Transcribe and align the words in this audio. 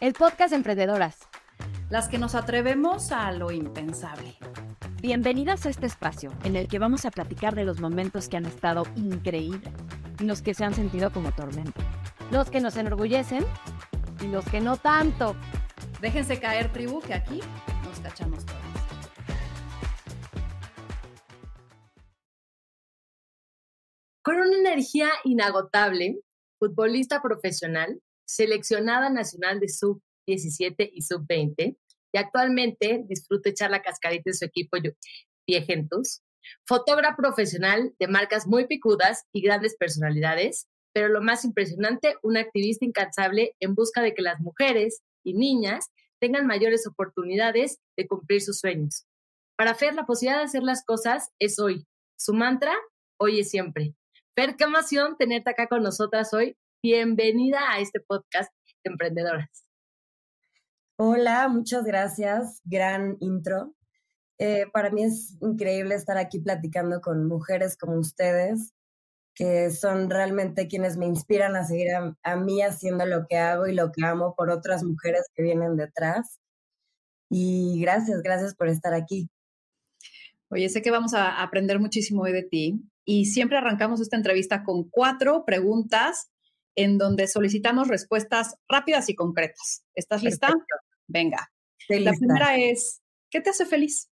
el 0.00 0.12
podcast 0.12 0.52
Emprendedoras. 0.52 1.18
Las 1.88 2.08
que 2.08 2.18
nos 2.18 2.34
atrevemos 2.34 3.12
a 3.12 3.30
lo 3.32 3.50
impensable. 3.50 4.36
Bienvenidas 5.00 5.66
a 5.66 5.70
este 5.70 5.86
espacio 5.86 6.32
en 6.44 6.56
el 6.56 6.68
que 6.68 6.78
vamos 6.78 7.04
a 7.04 7.10
platicar 7.10 7.54
de 7.54 7.64
los 7.64 7.80
momentos 7.80 8.28
que 8.28 8.36
han 8.36 8.46
estado 8.46 8.84
increíbles 8.96 9.72
y 10.18 10.24
los 10.24 10.42
que 10.42 10.54
se 10.54 10.64
han 10.64 10.74
sentido 10.74 11.12
como 11.12 11.32
tormenta. 11.32 11.80
Los 12.30 12.50
que 12.50 12.60
nos 12.60 12.76
enorgullecen 12.76 13.44
y 14.20 14.26
los 14.28 14.44
que 14.46 14.60
no 14.60 14.76
tanto. 14.76 15.36
Déjense 16.00 16.40
caer, 16.40 16.72
tribu, 16.72 17.00
que 17.00 17.14
aquí 17.14 17.40
nos 17.84 18.00
cachamos 18.00 18.44
todas. 18.44 18.62
Con 24.22 24.36
una 24.36 24.58
energía 24.58 25.10
inagotable, 25.24 26.18
futbolista 26.58 27.20
profesional, 27.20 28.00
seleccionada 28.26 29.10
nacional 29.10 29.60
de 29.60 29.68
sub-17 29.68 30.90
y 30.92 31.02
sub-20, 31.02 31.76
y 32.12 32.18
actualmente 32.18 33.04
disfruta 33.08 33.50
echar 33.50 33.70
la 33.70 33.82
cascarita 33.82 34.22
de 34.26 34.34
su 34.34 34.44
equipo 34.44 34.76
Viejentus, 35.46 36.22
fotógrafo 36.66 37.16
profesional 37.16 37.92
de 37.98 38.08
marcas 38.08 38.46
muy 38.46 38.66
picudas 38.66 39.24
y 39.32 39.42
grandes 39.42 39.76
personalidades, 39.76 40.68
pero 40.94 41.08
lo 41.08 41.20
más 41.20 41.44
impresionante, 41.44 42.14
un 42.22 42.36
activista 42.36 42.84
incansable 42.84 43.56
en 43.58 43.74
busca 43.74 44.00
de 44.00 44.14
que 44.14 44.22
las 44.22 44.40
mujeres 44.40 45.02
y 45.24 45.34
niñas 45.34 45.90
tengan 46.20 46.46
mayores 46.46 46.86
oportunidades 46.86 47.80
de 47.96 48.06
cumplir 48.06 48.40
sus 48.40 48.60
sueños. 48.60 49.06
Para 49.56 49.74
Fer, 49.74 49.94
la 49.94 50.06
posibilidad 50.06 50.38
de 50.38 50.44
hacer 50.44 50.62
las 50.62 50.84
cosas 50.84 51.30
es 51.38 51.58
hoy. 51.58 51.84
Su 52.16 52.32
mantra, 52.32 52.72
hoy 53.18 53.40
es 53.40 53.50
siempre. 53.50 53.94
Fer, 54.36 54.56
qué 54.56 54.64
emoción 54.64 55.16
tenerte 55.16 55.50
acá 55.50 55.66
con 55.66 55.82
nosotras 55.82 56.32
hoy 56.32 56.56
Bienvenida 56.84 57.60
a 57.70 57.80
este 57.80 57.98
podcast 57.98 58.52
de 58.84 58.90
Emprendedoras. 58.92 59.64
Hola, 60.98 61.48
muchas 61.48 61.82
gracias. 61.84 62.60
Gran 62.62 63.16
intro. 63.20 63.74
Eh, 64.36 64.66
para 64.70 64.90
mí 64.90 65.02
es 65.02 65.38
increíble 65.40 65.94
estar 65.94 66.18
aquí 66.18 66.40
platicando 66.40 67.00
con 67.00 67.26
mujeres 67.26 67.78
como 67.78 67.98
ustedes, 67.98 68.74
que 69.34 69.70
son 69.70 70.10
realmente 70.10 70.68
quienes 70.68 70.98
me 70.98 71.06
inspiran 71.06 71.56
a 71.56 71.64
seguir 71.64 71.88
a, 72.22 72.36
mí 72.36 72.60
haciendo 72.60 73.06
lo 73.06 73.24
que 73.30 73.38
hago 73.38 73.66
y 73.66 73.74
lo 73.74 73.90
que 73.90 74.04
amo 74.04 74.34
por 74.36 74.50
otras 74.50 74.84
mujeres 74.84 75.22
que 75.34 75.42
vienen 75.42 75.78
detrás. 75.78 76.38
Y 77.30 77.80
gracias, 77.80 78.20
gracias 78.20 78.54
por 78.54 78.68
estar 78.68 78.92
aquí. 78.92 79.30
Oye, 80.50 80.68
sé 80.68 80.82
que 80.82 80.90
vamos 80.90 81.14
a 81.14 81.42
aprender 81.42 81.80
muchísimo 81.80 82.24
hoy 82.24 82.32
de 82.32 82.42
ti 82.42 82.82
y 83.06 83.24
siempre 83.24 83.56
arrancamos 83.56 84.02
esta 84.02 84.18
entrevista 84.18 84.64
con 84.64 84.86
cuatro 84.90 85.46
preguntas 85.46 86.28
en 86.76 86.98
donde 86.98 87.26
solicitamos 87.28 87.88
respuestas 87.88 88.56
rápidas 88.68 89.08
y 89.08 89.14
concretas. 89.14 89.84
¿Estás 89.94 90.22
lista? 90.22 90.52
Venga. 91.06 91.50
la 91.88 92.12
primera 92.12 92.56
es, 92.56 93.02
¿qué 93.30 93.40
te 93.40 93.50
hace 93.50 93.66
feliz? 93.66 94.10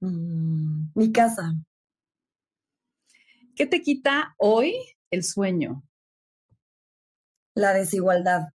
Mm, 0.00 0.90
mi 0.94 1.12
casa. 1.12 1.54
¿Qué 3.54 3.66
te 3.66 3.82
quita 3.82 4.34
hoy 4.38 4.74
el 5.10 5.24
sueño? 5.24 5.82
La 7.54 7.74
desigualdad. 7.74 8.48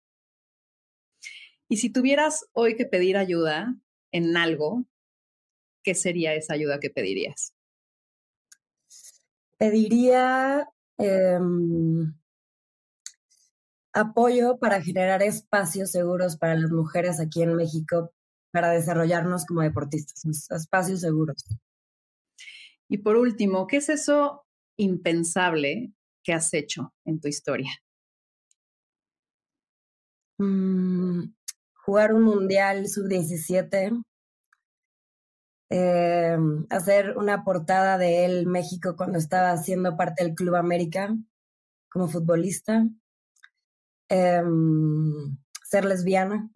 Y 1.68 1.78
si 1.78 1.90
tuvieras 1.92 2.46
hoy 2.54 2.76
que 2.76 2.86
pedir 2.86 3.18
ayuda 3.18 3.76
en 4.12 4.38
algo, 4.38 4.86
¿qué 5.84 5.96
sería 5.96 6.34
esa 6.34 6.54
ayuda 6.54 6.80
que 6.80 6.90
pedirías? 6.90 7.54
Pediría 9.58 10.70
em, 10.98 12.14
apoyo 13.94 14.58
para 14.58 14.82
generar 14.82 15.22
espacios 15.22 15.92
seguros 15.92 16.38
para 16.38 16.56
las 16.56 16.72
mujeres 16.72 17.20
aquí 17.20 17.44
en 17.44 17.56
México 17.56 18.12
para 18.52 18.70
desarrollarnos 18.70 19.46
como 19.46 19.62
deportistas, 19.62 20.24
espacios 20.52 21.02
seguros. 21.02 21.44
Y 22.88 23.00
por 23.00 23.16
último, 23.16 23.66
¿qué 23.66 23.78
es 23.78 23.90
eso 23.90 24.46
impensable 24.78 25.94
que 26.24 26.34
has 26.34 26.54
hecho 26.54 26.94
en 27.06 27.20
tu 27.20 27.28
historia? 27.28 27.72
Mm, 30.38 31.34
jugar 31.74 32.14
un 32.14 32.24
mundial 32.24 32.88
sub-17, 32.88 34.04
eh, 35.72 36.38
hacer 36.70 37.18
una 37.18 37.44
portada 37.44 37.98
de 37.98 38.26
él 38.26 38.46
México 38.46 38.96
cuando 38.96 39.18
estaba 39.18 39.58
siendo 39.58 39.98
parte 39.98 40.24
del 40.24 40.36
Club 40.36 40.56
América 40.56 41.16
como 41.90 42.08
futbolista 42.08 42.88
Em, 44.16 45.36
ser 45.64 45.86
lesbiana. 45.86 46.48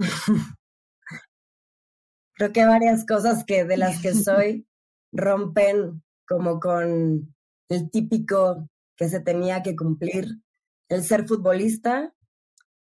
Creo 2.35 2.53
que 2.53 2.65
varias 2.67 3.03
cosas 3.03 3.43
que 3.43 3.65
de 3.65 3.77
las 3.77 3.99
que 3.99 4.13
soy 4.13 4.67
rompen 5.11 6.03
como 6.27 6.59
con 6.59 7.35
el 7.69 7.89
típico 7.89 8.69
que 8.95 9.09
se 9.09 9.21
tenía 9.21 9.63
que 9.63 9.75
cumplir. 9.75 10.39
El 10.87 11.03
ser 11.03 11.27
futbolista, 11.27 12.13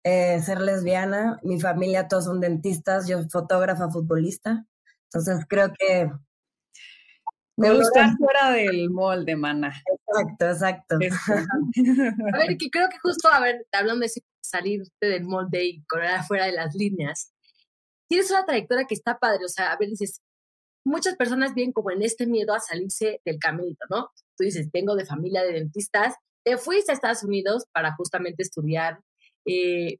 eh, 0.04 0.40
ser 0.44 0.62
lesbiana, 0.62 1.40
mi 1.42 1.60
familia 1.60 2.08
todos 2.08 2.26
son 2.26 2.40
dentistas, 2.40 3.08
yo 3.08 3.28
fotógrafa 3.28 3.90
futbolista. 3.90 4.68
Entonces 5.06 5.46
creo 5.50 5.74
que 5.74 6.12
me 7.60 7.74
gusta 7.74 8.16
fuera 8.18 8.52
del 8.52 8.90
molde, 8.90 9.36
mana. 9.36 9.74
Exacto, 10.08 10.46
exacto. 10.46 10.96
a 12.34 12.38
ver, 12.38 12.58
que 12.58 12.70
creo 12.70 12.90
que 12.90 12.98
justo, 13.00 13.28
a 13.28 13.40
ver, 13.40 13.66
hablando 13.72 14.06
de 14.06 14.12
salirte 14.42 15.06
del 15.06 15.24
molde 15.24 15.66
y 15.66 15.84
correr 15.84 16.24
fuera 16.28 16.46
de 16.46 16.54
las 16.54 16.74
líneas, 16.74 17.34
tienes 18.10 18.32
una 18.32 18.46
trayectoria 18.46 18.86
que 18.86 18.96
está 18.96 19.20
padre, 19.20 19.46
o 19.46 19.50
sea, 19.50 19.72
a 19.72 19.78
ver, 19.78 19.90
dices, 19.90 20.22
muchas 20.86 21.16
personas 21.16 21.54
vienen 21.54 21.74
como 21.74 21.92
en 21.92 22.02
este 22.02 22.26
miedo 22.26 22.54
a 22.54 22.60
salirse 22.60 23.22
del 23.26 23.38
caminito, 23.40 23.86
¿no? 23.90 24.10
Tú 24.38 24.44
dices, 24.44 24.72
tengo 24.72 24.96
de 24.96 25.06
familia 25.06 25.44
de 25.44 25.54
dentistas, 25.54 26.16
te 26.44 26.58
fuiste 26.58 26.92
a 26.92 26.96
Estados 26.96 27.24
Unidos 27.24 27.66
para 27.72 27.94
justamente 27.96 28.42
estudiar, 28.42 29.00
eh, 29.46 29.98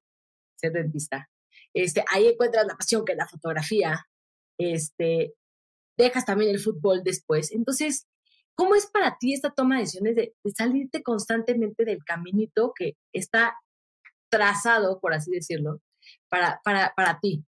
ser 0.56 0.72
dentista. 0.74 1.30
Este, 1.74 2.04
ahí 2.12 2.28
encuentras 2.28 2.66
la 2.66 2.76
pasión 2.76 3.06
que 3.06 3.12
es 3.12 3.18
la 3.18 3.28
fotografía, 3.28 4.08
este, 4.58 5.34
dejas 6.04 6.26
también 6.26 6.52
el 6.52 6.60
fútbol 6.60 7.04
después. 7.04 7.52
Entonces, 7.52 8.08
¿cómo 8.56 8.76
es 8.76 8.88
para 8.88 9.18
ti 9.20 9.34
esta 9.34 9.52
toma 9.52 9.76
de 9.76 9.82
decisiones 9.82 10.16
de, 10.16 10.34
salirte 10.56 11.04
constantemente 11.04 11.86
del 11.86 12.04
caminito 12.04 12.74
que 12.76 12.96
está 13.14 13.56
trazado, 14.30 15.00
por 15.00 15.14
así 15.14 15.32
decirlo, 15.32 15.82
para, 16.30 16.62
para, 16.64 16.94
para 16.96 17.20
ti? 17.20 17.46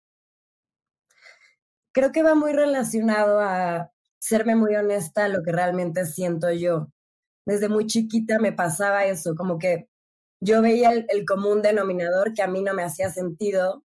Creo 1.93 2.13
que 2.13 2.23
va 2.23 2.35
muy 2.35 2.53
relacionado 2.53 3.41
a 3.41 3.91
serme 4.19 4.57
muy 4.57 4.75
honesta 4.75 5.27
a 5.27 5.29
lo 5.29 5.43
que 5.43 5.53
realmente 5.53 6.05
siento 6.07 6.51
yo. 6.51 6.89
Desde 7.47 7.69
muy 7.69 7.87
chiquita 7.87 8.39
me 8.39 8.53
pasaba 8.53 9.05
eso, 9.05 9.35
como 9.35 9.59
que 9.59 9.89
yo 10.41 10.63
veía 10.63 10.93
el 10.93 11.25
común 11.25 11.63
denominador 11.63 12.33
que 12.33 12.43
a 12.43 12.47
mí 12.47 12.63
no 12.63 12.75
me 12.75 12.85
hacía 12.85 13.11
sentido 13.11 13.85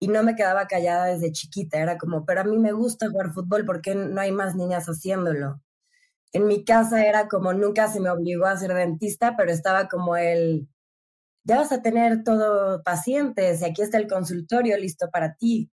y 0.00 0.08
no 0.08 0.22
me 0.22 0.34
quedaba 0.34 0.66
callada 0.66 1.06
desde 1.06 1.32
chiquita. 1.32 1.78
Era 1.80 1.98
como, 1.98 2.24
pero 2.24 2.40
a 2.40 2.44
mí 2.44 2.58
me 2.58 2.72
gusta 2.72 3.10
jugar 3.10 3.32
fútbol, 3.32 3.64
porque 3.66 3.94
no 3.94 4.20
hay 4.20 4.32
más 4.32 4.56
niñas 4.56 4.86
haciéndolo? 4.86 5.60
En 6.32 6.46
mi 6.46 6.64
casa 6.64 7.04
era 7.06 7.28
como, 7.28 7.52
nunca 7.52 7.88
se 7.88 8.00
me 8.00 8.10
obligó 8.10 8.46
a 8.46 8.56
ser 8.56 8.74
dentista, 8.74 9.36
pero 9.36 9.52
estaba 9.52 9.88
como 9.88 10.16
el, 10.16 10.68
ya 11.44 11.58
vas 11.58 11.72
a 11.72 11.82
tener 11.82 12.24
todo 12.24 12.82
pacientes 12.82 13.62
y 13.62 13.64
aquí 13.64 13.82
está 13.82 13.98
el 13.98 14.08
consultorio 14.08 14.76
listo 14.78 15.10
para 15.10 15.34
ti. 15.36 15.70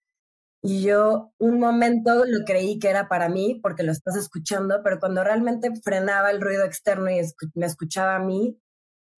Y 0.62 0.82
yo 0.82 1.32
un 1.38 1.59
momento 1.59 2.25
lo 2.26 2.44
creí 2.44 2.78
que 2.78 2.91
era 2.91 3.09
para 3.09 3.28
mí 3.30 3.60
porque 3.62 3.82
lo 3.82 3.92
estás 3.92 4.16
escuchando, 4.16 4.82
pero 4.84 4.98
cuando 5.00 5.25
realmente 5.25 5.70
frenaba 5.82 6.30
el 6.30 6.41
ruido 6.41 6.64
externo 6.64 7.10
y 7.10 7.20
me 7.54 7.66
escuchaba 7.66 8.16
a 8.16 8.20
mí, 8.20 8.59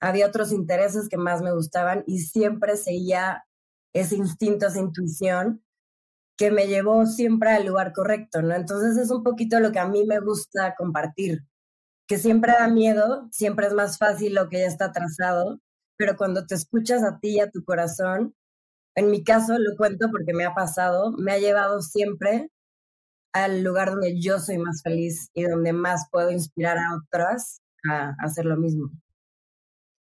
había 0.00 0.26
otros 0.26 0.52
intereses 0.52 1.08
que 1.08 1.16
más 1.16 1.42
me 1.42 1.52
gustaban 1.52 2.04
y 2.06 2.20
siempre 2.20 2.76
seguía 2.76 3.44
ese 3.92 4.16
instinto, 4.16 4.66
esa 4.66 4.80
intuición 4.80 5.62
que 6.36 6.50
me 6.50 6.66
llevó 6.66 7.06
siempre 7.06 7.50
al 7.50 7.66
lugar 7.66 7.92
correcto, 7.92 8.42
¿no? 8.42 8.54
Entonces 8.54 8.96
es 8.96 9.10
un 9.10 9.22
poquito 9.22 9.60
lo 9.60 9.72
que 9.72 9.78
a 9.78 9.88
mí 9.88 10.04
me 10.06 10.20
gusta 10.20 10.74
compartir, 10.76 11.44
que 12.08 12.18
siempre 12.18 12.52
da 12.52 12.68
miedo, 12.68 13.28
siempre 13.32 13.66
es 13.66 13.74
más 13.74 13.98
fácil 13.98 14.34
lo 14.34 14.48
que 14.48 14.60
ya 14.60 14.66
está 14.66 14.92
trazado, 14.92 15.60
pero 15.96 16.16
cuando 16.16 16.46
te 16.46 16.54
escuchas 16.54 17.04
a 17.04 17.18
ti 17.20 17.36
y 17.36 17.40
a 17.40 17.50
tu 17.50 17.64
corazón, 17.64 18.34
en 18.96 19.10
mi 19.10 19.24
caso 19.24 19.58
lo 19.58 19.76
cuento 19.76 20.10
porque 20.10 20.34
me 20.34 20.44
ha 20.44 20.54
pasado, 20.54 21.12
me 21.12 21.32
ha 21.32 21.38
llevado 21.38 21.82
siempre 21.82 22.50
al 23.32 23.62
lugar 23.62 23.90
donde 23.90 24.20
yo 24.20 24.38
soy 24.40 24.58
más 24.58 24.82
feliz 24.82 25.30
y 25.34 25.44
donde 25.44 25.72
más 25.72 26.06
puedo 26.10 26.30
inspirar 26.30 26.78
a 26.78 26.96
otras 26.96 27.60
a 27.90 28.14
hacer 28.20 28.44
lo 28.46 28.56
mismo. 28.56 28.90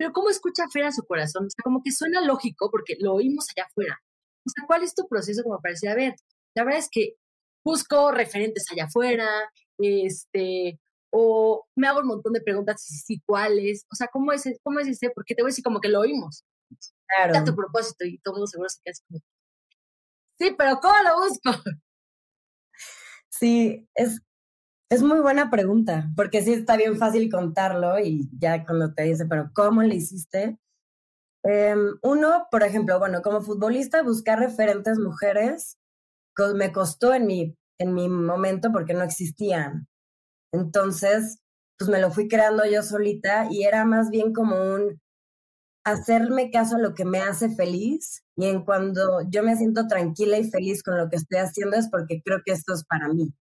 Pero 0.04 0.12
¿cómo 0.12 0.30
escucha 0.30 0.68
Fer 0.70 0.84
a 0.84 0.92
su 0.92 1.04
corazón? 1.04 1.46
O 1.46 1.50
sea, 1.50 1.64
como 1.64 1.82
que 1.82 1.94
suena 1.94 2.20
lógico 2.20 2.70
porque 2.70 2.98
lo 3.00 3.14
oímos 3.14 3.48
allá 3.56 3.68
afuera. 3.68 4.02
O 4.46 4.50
sea, 4.50 4.66
¿cuál 4.68 4.84
es 4.84 4.94
tu 4.94 5.08
proceso 5.08 5.44
como 5.44 5.62
para 5.62 5.72
decir, 5.72 5.88
a 5.88 5.96
ver, 5.96 6.14
la 6.54 6.66
verdad 6.66 6.80
es 6.80 6.90
que 6.92 7.14
busco 7.64 8.12
referentes 8.12 8.66
allá 8.70 8.84
afuera, 8.84 9.30
este, 9.78 10.78
o 11.10 11.66
me 11.78 11.88
hago 11.88 12.02
un 12.02 12.08
montón 12.08 12.34
de 12.34 12.42
preguntas 12.42 12.86
y 12.92 12.96
sí, 12.96 13.22
cuáles, 13.26 13.86
o 13.90 13.96
sea, 13.96 14.10
¿cómo 14.12 14.34
es, 14.34 14.44
cómo 14.62 14.82
es 14.82 14.90
ese? 14.90 15.10
Porque 15.10 15.36
te 15.36 15.42
voy 15.42 15.52
a 15.52 15.52
decir 15.52 15.64
como 15.64 15.80
que 15.80 15.88
lo 15.88 16.02
oímos. 16.02 16.44
claro. 17.08 17.46
tu 17.46 17.56
propósito 17.56 18.04
y 18.04 18.18
todo 18.18 18.34
mundo 18.34 18.48
seguro 18.48 18.68
se 18.68 18.82
queda 18.84 18.96
como, 19.08 19.22
sí, 20.38 20.54
pero 20.58 20.82
¿cómo 20.82 20.96
lo 21.02 21.22
busco? 21.22 21.72
Sí, 23.30 23.88
es, 23.96 24.22
es 24.94 25.02
muy 25.02 25.20
buena 25.22 25.50
pregunta, 25.50 26.12
porque 26.16 26.44
sí 26.44 26.54
está 26.54 26.78
bien 26.78 26.98
fácil 26.98 27.32
contarlo 27.32 28.00
y 28.00 28.30
ya 28.38 28.64
cuando 28.64 28.94
te 28.94 29.04
dice, 29.04 29.26
pero 29.26 29.50
¿cómo 29.54 29.82
le 29.82 29.96
hiciste? 29.96 30.60
Em, 31.44 31.98
uno, 32.04 32.48
por 32.52 32.64
ejemplo, 32.64 33.00
bueno, 33.00 33.22
como 33.24 33.42
futbolista, 33.42 34.04
buscar 34.04 34.40
referentes 34.40 35.00
mujeres 35.00 35.80
me 36.56 36.72
costó 36.72 37.14
en 37.14 37.26
mi, 37.26 37.58
en 37.80 37.94
mi 37.94 38.08
momento 38.08 38.72
porque 38.72 38.94
no 38.94 39.04
existían. 39.04 39.88
Entonces, 40.52 41.40
pues 41.78 41.90
me 41.90 42.00
lo 42.00 42.12
fui 42.12 42.28
creando 42.28 42.64
yo 42.66 42.84
solita 42.84 43.48
y 43.50 43.64
era 43.64 43.86
más 43.86 44.12
bien 44.12 44.32
como 44.32 44.56
un 44.56 45.02
hacerme 45.86 46.52
caso 46.52 46.76
a 46.76 46.80
lo 46.80 46.94
que 46.94 47.04
me 47.06 47.20
hace 47.20 47.50
feliz 47.50 48.24
y 48.38 48.46
en 48.46 48.64
cuando 48.64 49.22
yo 49.30 49.44
me 49.44 49.56
siento 49.58 49.88
tranquila 49.88 50.38
y 50.38 50.50
feliz 50.50 50.84
con 50.84 50.98
lo 50.98 51.10
que 51.10 51.18
estoy 51.18 51.40
haciendo 51.40 51.78
es 51.78 51.90
porque 51.90 52.22
creo 52.24 52.42
que 52.46 52.54
esto 52.54 52.74
es 52.74 52.86
para 52.86 53.10
mí. 53.10 53.34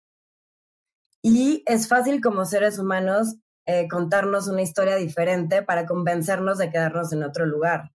Y 1.22 1.64
es 1.68 1.88
fácil 1.88 2.22
como 2.22 2.46
seres 2.46 2.80
humanos 2.80 3.36
eh, 3.68 3.88
contarnos 3.88 4.48
una 4.48 4.64
historia 4.64 4.96
diferente 4.96 5.62
para 5.62 5.86
convencernos 5.86 6.58
de 6.58 6.72
quedarnos 6.72 7.14
en 7.14 7.24
otro 7.24 7.46
lugar. 7.46 7.92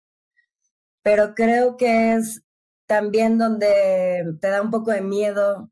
Pero 1.02 1.34
creo 1.34 1.76
que 1.76 2.14
es 2.14 2.44
también 2.88 3.38
donde 3.38 4.38
te 4.40 4.48
da 4.50 4.62
un 4.62 4.70
poco 4.70 4.92
de 4.92 5.02
miedo, 5.02 5.72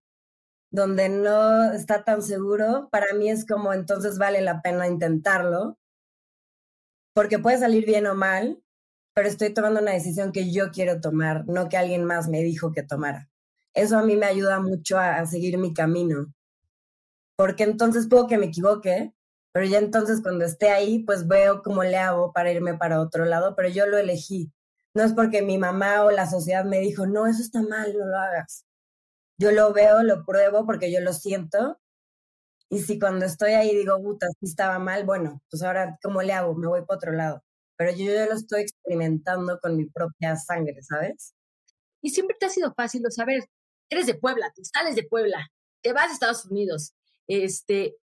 donde 0.72 1.10
no 1.10 1.72
está 1.72 2.04
tan 2.04 2.24
seguro, 2.24 2.90
para 2.92 3.14
mí 3.14 3.30
es 3.30 3.46
como 3.46 3.74
entonces 3.74 4.18
vale 4.18 4.42
la 4.42 4.62
pena 4.64 4.88
intentarlo, 4.88 5.78
porque 7.14 7.38
puede 7.38 7.60
salir 7.60 7.86
bien 7.86 8.08
o 8.08 8.16
mal, 8.16 8.64
pero 9.14 9.28
estoy 9.28 9.54
tomando 9.54 9.80
una 9.80 9.92
decisión 9.92 10.32
que 10.32 10.52
yo 10.52 10.72
quiero 10.72 11.00
tomar, 11.00 11.48
no 11.48 11.70
que 11.70 11.78
alguien 11.78 12.04
más 12.06 12.28
me 12.28 12.42
dijo 12.42 12.72
que 12.72 12.82
tomara. 12.82 13.30
Eso 13.76 14.00
a 14.00 14.04
mí 14.04 14.16
me 14.16 14.26
ayuda 14.26 14.60
mucho 14.60 14.98
a 14.98 15.24
seguir 15.28 15.60
mi 15.60 15.74
camino, 15.74 16.34
porque 17.36 17.64
entonces 17.64 18.08
puedo 18.10 18.28
que 18.28 18.38
me 18.38 18.48
equivoque, 18.48 19.14
pero 19.54 19.66
ya 19.66 19.80
entonces 19.80 20.22
cuando 20.22 20.46
esté 20.46 20.70
ahí, 20.70 21.04
pues 21.04 21.28
veo 21.28 21.62
cómo 21.62 21.84
le 21.84 21.98
hago 21.98 22.34
para 22.34 22.52
irme 22.52 22.78
para 22.78 23.02
otro 23.02 23.26
lado, 23.26 23.56
pero 23.56 23.70
yo 23.70 23.86
lo 23.86 23.98
elegí. 23.98 24.52
No 24.96 25.04
es 25.04 25.14
porque 25.14 25.42
mi 25.42 25.58
mamá 25.58 26.04
o 26.04 26.12
la 26.12 26.30
sociedad 26.30 26.66
me 26.66 26.80
dijo, 26.80 27.06
no, 27.08 27.28
eso 27.28 27.42
está 27.42 27.62
mal, 27.62 27.94
no 27.98 28.06
lo 28.06 28.18
hagas. 28.18 28.66
Yo 29.40 29.52
lo 29.52 29.74
veo, 29.74 30.04
lo 30.04 30.26
pruebo 30.26 30.66
porque 30.66 30.92
yo 30.92 31.02
lo 31.02 31.14
siento. 31.14 31.80
Y 32.70 32.80
si 32.82 33.00
cuando 33.00 33.26
estoy 33.26 33.54
ahí 33.54 33.76
digo, 33.76 34.02
puta, 34.02 34.28
si 34.40 34.48
estaba 34.48 34.80
mal, 34.80 35.06
bueno, 35.06 35.42
pues 35.50 35.64
ahora, 35.64 35.98
¿cómo 36.02 36.22
le 36.22 36.34
hago? 36.34 36.56
Me 36.56 36.68
voy 36.68 36.86
para 36.86 36.98
otro 36.98 37.12
lado. 37.14 37.44
Pero 37.78 37.92
yo 37.92 38.06
ya 38.06 38.26
lo 38.28 38.34
estoy 38.34 38.62
experimentando 38.62 39.60
con 39.60 39.78
mi 39.78 39.86
propia 39.86 40.36
sangre, 40.36 40.82
¿sabes? 40.82 41.34
Y 42.02 42.10
siempre 42.12 42.36
te 42.40 42.46
ha 42.48 42.50
sido 42.50 42.74
fácil, 42.74 43.06
o 43.06 43.12
saber, 43.12 43.44
eres 43.90 44.08
de 44.08 44.16
Puebla, 44.16 44.52
tú 44.56 44.62
sales 44.64 44.96
de 44.96 45.04
Puebla, 45.04 45.48
te 45.82 45.94
vas 45.94 46.10
a 46.10 46.14
Estados 46.14 46.46
Unidos, 46.46 46.94
este, 47.28 47.96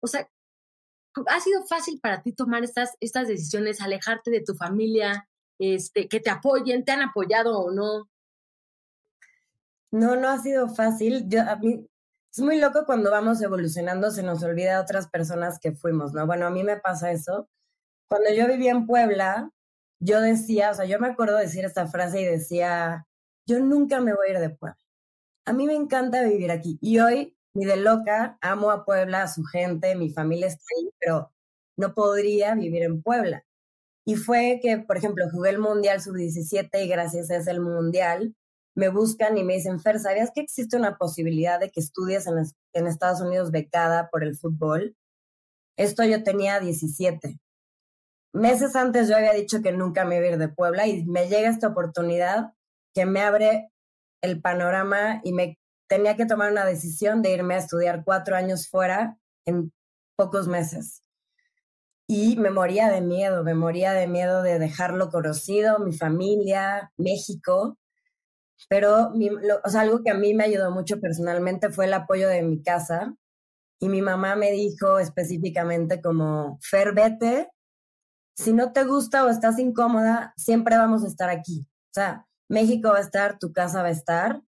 o 0.00 0.06
sea, 0.06 0.28
ha 1.26 1.40
sido 1.40 1.66
fácil 1.66 2.00
para 2.00 2.22
ti 2.22 2.32
tomar 2.32 2.64
estas, 2.64 2.96
estas 3.00 3.28
decisiones, 3.28 3.80
alejarte 3.80 4.30
de 4.30 4.42
tu 4.42 4.54
familia, 4.54 5.28
este, 5.58 6.08
que 6.08 6.20
te 6.20 6.30
apoyen, 6.30 6.84
te 6.84 6.92
han 6.92 7.02
apoyado 7.02 7.58
o 7.58 7.70
no. 7.70 8.08
No, 9.90 10.16
no 10.16 10.28
ha 10.28 10.38
sido 10.38 10.68
fácil. 10.68 11.28
Yo, 11.28 11.42
a 11.42 11.56
mí, 11.56 11.86
es 12.30 12.40
muy 12.40 12.58
loco 12.58 12.84
cuando 12.86 13.10
vamos 13.10 13.40
evolucionando, 13.42 14.10
se 14.10 14.22
nos 14.22 14.42
olvida 14.42 14.80
otras 14.80 15.08
personas 15.08 15.58
que 15.58 15.72
fuimos, 15.72 16.12
¿no? 16.12 16.26
Bueno, 16.26 16.46
a 16.46 16.50
mí 16.50 16.62
me 16.62 16.76
pasa 16.76 17.10
eso. 17.10 17.48
Cuando 18.08 18.32
yo 18.32 18.46
vivía 18.46 18.72
en 18.72 18.86
Puebla, 18.86 19.50
yo 20.00 20.20
decía, 20.20 20.70
o 20.70 20.74
sea, 20.74 20.84
yo 20.84 20.98
me 21.00 21.08
acuerdo 21.08 21.36
decir 21.36 21.64
esta 21.64 21.86
frase 21.86 22.20
y 22.20 22.24
decía, 22.24 23.06
yo 23.46 23.60
nunca 23.60 24.00
me 24.00 24.14
voy 24.14 24.28
a 24.28 24.30
ir 24.32 24.38
de 24.38 24.50
Puebla. 24.50 24.78
A 25.46 25.52
mí 25.52 25.66
me 25.66 25.74
encanta 25.74 26.22
vivir 26.22 26.50
aquí. 26.50 26.78
Y 26.82 26.98
hoy 26.98 27.37
ni 27.58 27.64
de 27.64 27.76
loca, 27.76 28.38
amo 28.40 28.70
a 28.70 28.84
Puebla, 28.84 29.24
a 29.24 29.28
su 29.28 29.42
gente, 29.42 29.96
mi 29.96 30.10
familia 30.10 30.46
está 30.46 30.62
ahí, 30.78 30.90
pero 31.00 31.32
no 31.76 31.92
podría 31.92 32.54
vivir 32.54 32.84
en 32.84 33.02
Puebla. 33.02 33.44
Y 34.06 34.14
fue 34.14 34.60
que, 34.62 34.78
por 34.78 34.96
ejemplo, 34.96 35.24
jugué 35.32 35.50
el 35.50 35.58
Mundial 35.58 36.00
Sub-17 36.00 36.84
y 36.84 36.88
gracias 36.88 37.30
a 37.30 37.36
ese 37.36 37.58
Mundial 37.58 38.36
me 38.76 38.90
buscan 38.90 39.36
y 39.36 39.42
me 39.42 39.54
dicen, 39.54 39.80
Fer, 39.80 39.98
¿sabías 39.98 40.30
que 40.32 40.40
existe 40.40 40.76
una 40.76 40.98
posibilidad 40.98 41.58
de 41.58 41.70
que 41.70 41.80
estudies 41.80 42.28
en, 42.28 42.36
en 42.74 42.86
Estados 42.86 43.20
Unidos 43.20 43.50
becada 43.50 44.08
por 44.08 44.22
el 44.22 44.36
fútbol? 44.36 44.96
Esto 45.76 46.04
yo 46.04 46.22
tenía 46.22 46.60
17. 46.60 47.40
Meses 48.34 48.76
antes 48.76 49.08
yo 49.08 49.16
había 49.16 49.32
dicho 49.32 49.62
que 49.62 49.72
nunca 49.72 50.04
me 50.04 50.18
iba 50.18 50.26
a 50.26 50.30
ir 50.30 50.38
de 50.38 50.48
Puebla 50.48 50.86
y 50.86 51.04
me 51.06 51.28
llega 51.28 51.48
esta 51.48 51.66
oportunidad 51.66 52.52
que 52.94 53.04
me 53.04 53.20
abre 53.20 53.72
el 54.22 54.40
panorama 54.40 55.20
y 55.24 55.32
me 55.32 55.58
tenía 55.88 56.16
que 56.16 56.26
tomar 56.26 56.52
una 56.52 56.64
decisión 56.64 57.22
de 57.22 57.32
irme 57.32 57.54
a 57.54 57.58
estudiar 57.58 58.04
cuatro 58.04 58.36
años 58.36 58.68
fuera 58.68 59.18
en 59.46 59.72
pocos 60.16 60.46
meses. 60.46 61.02
Y 62.06 62.36
me 62.36 62.50
moría 62.50 62.88
de 62.88 63.00
miedo, 63.00 63.42
me 63.44 63.54
moría 63.54 63.92
de 63.92 64.06
miedo 64.06 64.42
de 64.42 64.58
dejarlo 64.58 65.10
conocido, 65.10 65.78
mi 65.78 65.92
familia, 65.92 66.92
México. 66.96 67.78
Pero 68.68 69.12
o 69.64 69.70
sea, 69.70 69.82
algo 69.82 70.02
que 70.02 70.10
a 70.10 70.14
mí 70.14 70.34
me 70.34 70.44
ayudó 70.44 70.70
mucho 70.70 71.00
personalmente 71.00 71.70
fue 71.70 71.86
el 71.86 71.94
apoyo 71.94 72.28
de 72.28 72.42
mi 72.42 72.62
casa. 72.62 73.14
Y 73.80 73.88
mi 73.88 74.02
mamá 74.02 74.36
me 74.36 74.50
dijo 74.52 74.98
específicamente 74.98 76.00
como, 76.02 76.58
Fer, 76.62 76.94
vete. 76.94 77.50
Si 78.36 78.52
no 78.52 78.72
te 78.72 78.84
gusta 78.84 79.24
o 79.24 79.28
estás 79.28 79.58
incómoda, 79.58 80.32
siempre 80.36 80.76
vamos 80.76 81.04
a 81.04 81.08
estar 81.08 81.28
aquí. 81.28 81.66
O 81.90 81.94
sea, 81.94 82.26
México 82.48 82.90
va 82.90 82.98
a 82.98 83.02
estar, 83.02 83.38
tu 83.38 83.52
casa 83.52 83.82
va 83.82 83.88
a 83.88 83.92
estar 83.92 84.42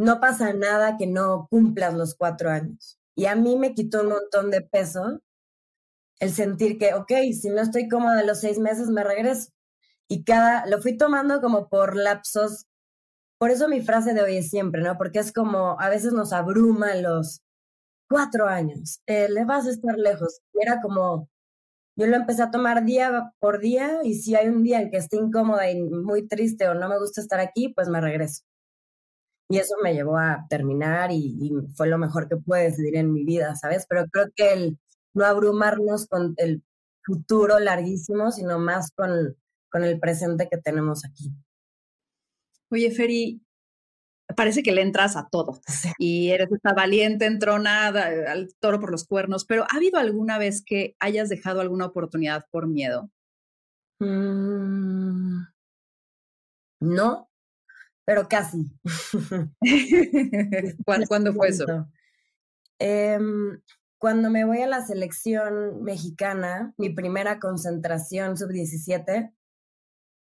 no 0.00 0.18
pasa 0.18 0.52
nada 0.54 0.96
que 0.96 1.06
no 1.06 1.46
cumplas 1.50 1.94
los 1.94 2.14
cuatro 2.14 2.50
años. 2.50 2.98
Y 3.14 3.26
a 3.26 3.36
mí 3.36 3.56
me 3.58 3.74
quitó 3.74 4.00
un 4.00 4.08
montón 4.08 4.50
de 4.50 4.62
peso 4.62 5.20
el 6.20 6.32
sentir 6.32 6.78
que, 6.78 6.94
ok, 6.94 7.12
si 7.38 7.50
no 7.50 7.60
estoy 7.60 7.88
cómoda 7.88 8.22
los 8.24 8.40
seis 8.40 8.58
meses, 8.58 8.88
me 8.88 9.04
regreso. 9.04 9.50
Y 10.08 10.24
cada, 10.24 10.66
lo 10.66 10.80
fui 10.80 10.96
tomando 10.96 11.40
como 11.42 11.68
por 11.68 11.96
lapsos. 11.96 12.66
Por 13.38 13.50
eso 13.50 13.68
mi 13.68 13.82
frase 13.82 14.14
de 14.14 14.22
hoy 14.22 14.36
es 14.38 14.50
siempre, 14.50 14.82
¿no? 14.82 14.96
Porque 14.98 15.18
es 15.18 15.32
como, 15.32 15.78
a 15.80 15.88
veces 15.90 16.12
nos 16.12 16.32
abruma 16.32 16.94
los 16.94 17.42
cuatro 18.08 18.48
años, 18.48 19.00
eh, 19.06 19.28
le 19.28 19.44
vas 19.44 19.66
a 19.66 19.70
estar 19.70 19.96
lejos. 19.98 20.40
Y 20.54 20.62
era 20.62 20.80
como, 20.80 21.28
yo 21.96 22.06
lo 22.06 22.16
empecé 22.16 22.42
a 22.42 22.50
tomar 22.50 22.84
día 22.84 23.32
por 23.40 23.60
día 23.60 24.00
y 24.04 24.14
si 24.14 24.34
hay 24.34 24.48
un 24.48 24.62
día 24.62 24.80
en 24.80 24.90
que 24.90 24.98
esté 24.98 25.16
incómoda 25.18 25.70
y 25.70 25.80
muy 25.82 26.26
triste 26.28 26.68
o 26.68 26.74
no 26.74 26.88
me 26.88 26.98
gusta 26.98 27.20
estar 27.20 27.40
aquí, 27.40 27.70
pues 27.74 27.88
me 27.88 28.00
regreso. 28.00 28.42
Y 29.50 29.58
eso 29.58 29.74
me 29.82 29.92
llevó 29.94 30.16
a 30.16 30.46
terminar 30.48 31.10
y, 31.10 31.52
fue 31.74 31.88
lo 31.88 31.98
mejor 31.98 32.28
que 32.28 32.36
pude 32.36 32.62
decidir 32.62 32.96
en 32.96 33.12
mi 33.12 33.24
vida, 33.24 33.56
¿sabes? 33.56 33.84
Pero 33.88 34.06
creo 34.06 34.26
que 34.34 34.52
el 34.52 34.78
no 35.12 35.24
abrumarnos 35.24 36.06
con 36.06 36.34
el 36.36 36.62
futuro 37.02 37.58
larguísimo, 37.58 38.30
sino 38.30 38.60
más 38.60 38.92
con, 38.92 39.36
con 39.68 39.82
el 39.82 39.98
presente 39.98 40.48
que 40.48 40.56
tenemos 40.56 41.04
aquí. 41.04 41.32
Oye, 42.70 42.92
Feri, 42.92 43.42
parece 44.36 44.62
que 44.62 44.70
le 44.70 44.82
entras 44.82 45.16
a 45.16 45.28
todo 45.28 45.60
y 45.98 46.30
eres 46.30 46.52
esta 46.52 46.72
valiente 46.72 47.26
entronada 47.26 48.30
al 48.30 48.54
toro 48.60 48.78
por 48.78 48.92
los 48.92 49.04
cuernos, 49.04 49.44
pero 49.44 49.64
¿ha 49.64 49.76
habido 49.76 49.98
alguna 49.98 50.38
vez 50.38 50.62
que 50.62 50.94
hayas 51.00 51.28
dejado 51.28 51.60
alguna 51.60 51.86
oportunidad 51.86 52.46
por 52.52 52.68
miedo? 52.68 53.10
Mm, 53.98 55.42
no, 56.80 57.29
pero 58.04 58.28
casi. 58.28 58.70
¿Cuándo, 61.08 61.32
fue 61.32 61.48
eso? 61.48 61.88
Em, 62.78 63.60
cuando 63.98 64.30
me 64.30 64.44
voy 64.44 64.62
a 64.62 64.66
la 64.66 64.84
selección 64.84 65.82
mexicana, 65.82 66.74
mi 66.78 66.90
primera 66.90 67.38
concentración 67.38 68.36
sub-17, 68.36 69.32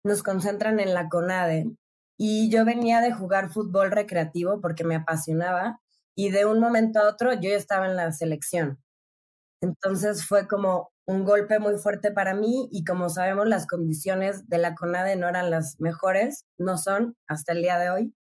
nos 0.04 0.24
concentran 0.24 0.80
en 0.80 0.94
la 0.94 1.10
CONADE 1.10 1.76
y 2.18 2.50
yo 2.50 2.64
venía 2.64 3.02
de 3.02 3.12
jugar 3.12 3.52
fútbol 3.52 3.92
recreativo 3.92 4.62
porque 4.62 4.84
me 4.84 4.96
apasionaba 4.96 5.82
y 6.16 6.30
de 6.30 6.46
un 6.46 6.60
momento 6.60 7.00
a 7.00 7.10
otro 7.10 7.34
yo 7.34 7.50
estaba 7.50 7.88
en 7.88 7.96
la 7.98 8.12
selección. 8.12 8.82
Entonces 9.62 10.26
fue 10.26 10.48
como 10.48 10.92
un 11.08 11.24
golpe 11.24 11.60
muy 11.60 11.78
fuerte 11.78 12.12
para 12.12 12.34
mí 12.34 12.68
y 12.72 12.84
como 12.84 13.10
sabemos 13.10 13.48
las 13.48 13.68
condiciones 13.68 14.48
de 14.50 14.58
la 14.58 14.76
CONADE 14.76 15.16
no 15.16 15.28
eran 15.30 15.52
las 15.52 15.80
mejores, 15.80 16.46
no 16.58 16.78
son 16.78 17.16
hasta 17.28 17.54
el 17.54 17.62
día 17.62 17.78
de 17.78 17.90
hoy. 17.90 18.16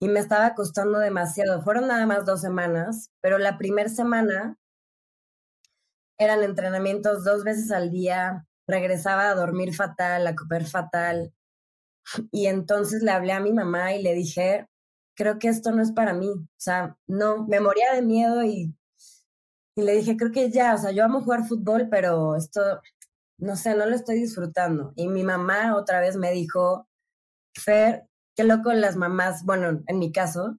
Y 0.00 0.08
me 0.08 0.20
estaba 0.20 0.54
costando 0.54 0.98
demasiado. 0.98 1.62
Fueron 1.62 1.88
nada 1.88 2.06
más 2.06 2.24
dos 2.24 2.40
semanas, 2.40 3.10
pero 3.20 3.38
la 3.38 3.58
primera 3.58 3.88
semana 3.88 4.58
eran 6.18 6.42
entrenamientos 6.42 7.24
dos 7.24 7.42
veces 7.44 7.70
al 7.72 7.90
día, 7.90 8.46
regresaba 8.68 9.28
a 9.28 9.34
dormir 9.34 9.74
fatal, 9.74 10.26
a 10.26 10.34
comer 10.34 10.66
fatal. 10.66 11.32
Y 12.30 12.46
entonces 12.46 13.02
le 13.02 13.10
hablé 13.10 13.32
a 13.32 13.40
mi 13.40 13.52
mamá 13.52 13.94
y 13.94 14.02
le 14.02 14.14
dije, 14.14 14.68
creo 15.16 15.38
que 15.38 15.48
esto 15.48 15.72
no 15.72 15.82
es 15.82 15.92
para 15.92 16.12
mí. 16.12 16.28
O 16.28 16.46
sea, 16.56 16.96
no, 17.06 17.46
me 17.46 17.60
moría 17.60 17.92
de 17.94 18.02
miedo 18.02 18.44
y 18.44 18.74
y 19.76 19.82
le 19.82 19.96
dije, 19.96 20.16
creo 20.16 20.32
que 20.32 20.50
ya, 20.50 20.74
o 20.74 20.78
sea, 20.78 20.92
yo 20.92 21.04
amo 21.04 21.22
jugar 21.22 21.46
fútbol, 21.46 21.88
pero 21.90 22.36
esto, 22.36 22.60
no 23.38 23.56
sé, 23.56 23.74
no 23.74 23.86
lo 23.86 23.94
estoy 23.94 24.16
disfrutando. 24.20 24.92
Y 24.96 25.08
mi 25.08 25.24
mamá 25.24 25.76
otra 25.76 26.00
vez 26.00 26.16
me 26.16 26.30
dijo, 26.32 26.88
Fer, 27.56 28.06
qué 28.36 28.44
loco 28.44 28.72
las 28.72 28.96
mamás, 28.96 29.44
bueno, 29.44 29.82
en 29.86 29.98
mi 29.98 30.12
caso, 30.12 30.58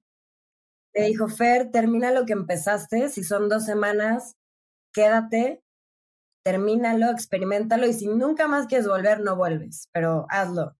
le 0.94 1.06
dijo, 1.06 1.28
Fer, 1.28 1.70
termina 1.70 2.10
lo 2.10 2.26
que 2.26 2.32
empezaste, 2.32 3.08
si 3.08 3.24
son 3.24 3.48
dos 3.48 3.64
semanas, 3.64 4.36
quédate, 4.92 5.62
termínalo, 6.44 7.10
experimentalo 7.10 7.86
y 7.86 7.92
si 7.92 8.06
nunca 8.06 8.48
más 8.48 8.66
quieres 8.66 8.86
volver, 8.86 9.20
no 9.20 9.36
vuelves, 9.36 9.88
pero 9.92 10.26
hazlo. 10.30 10.76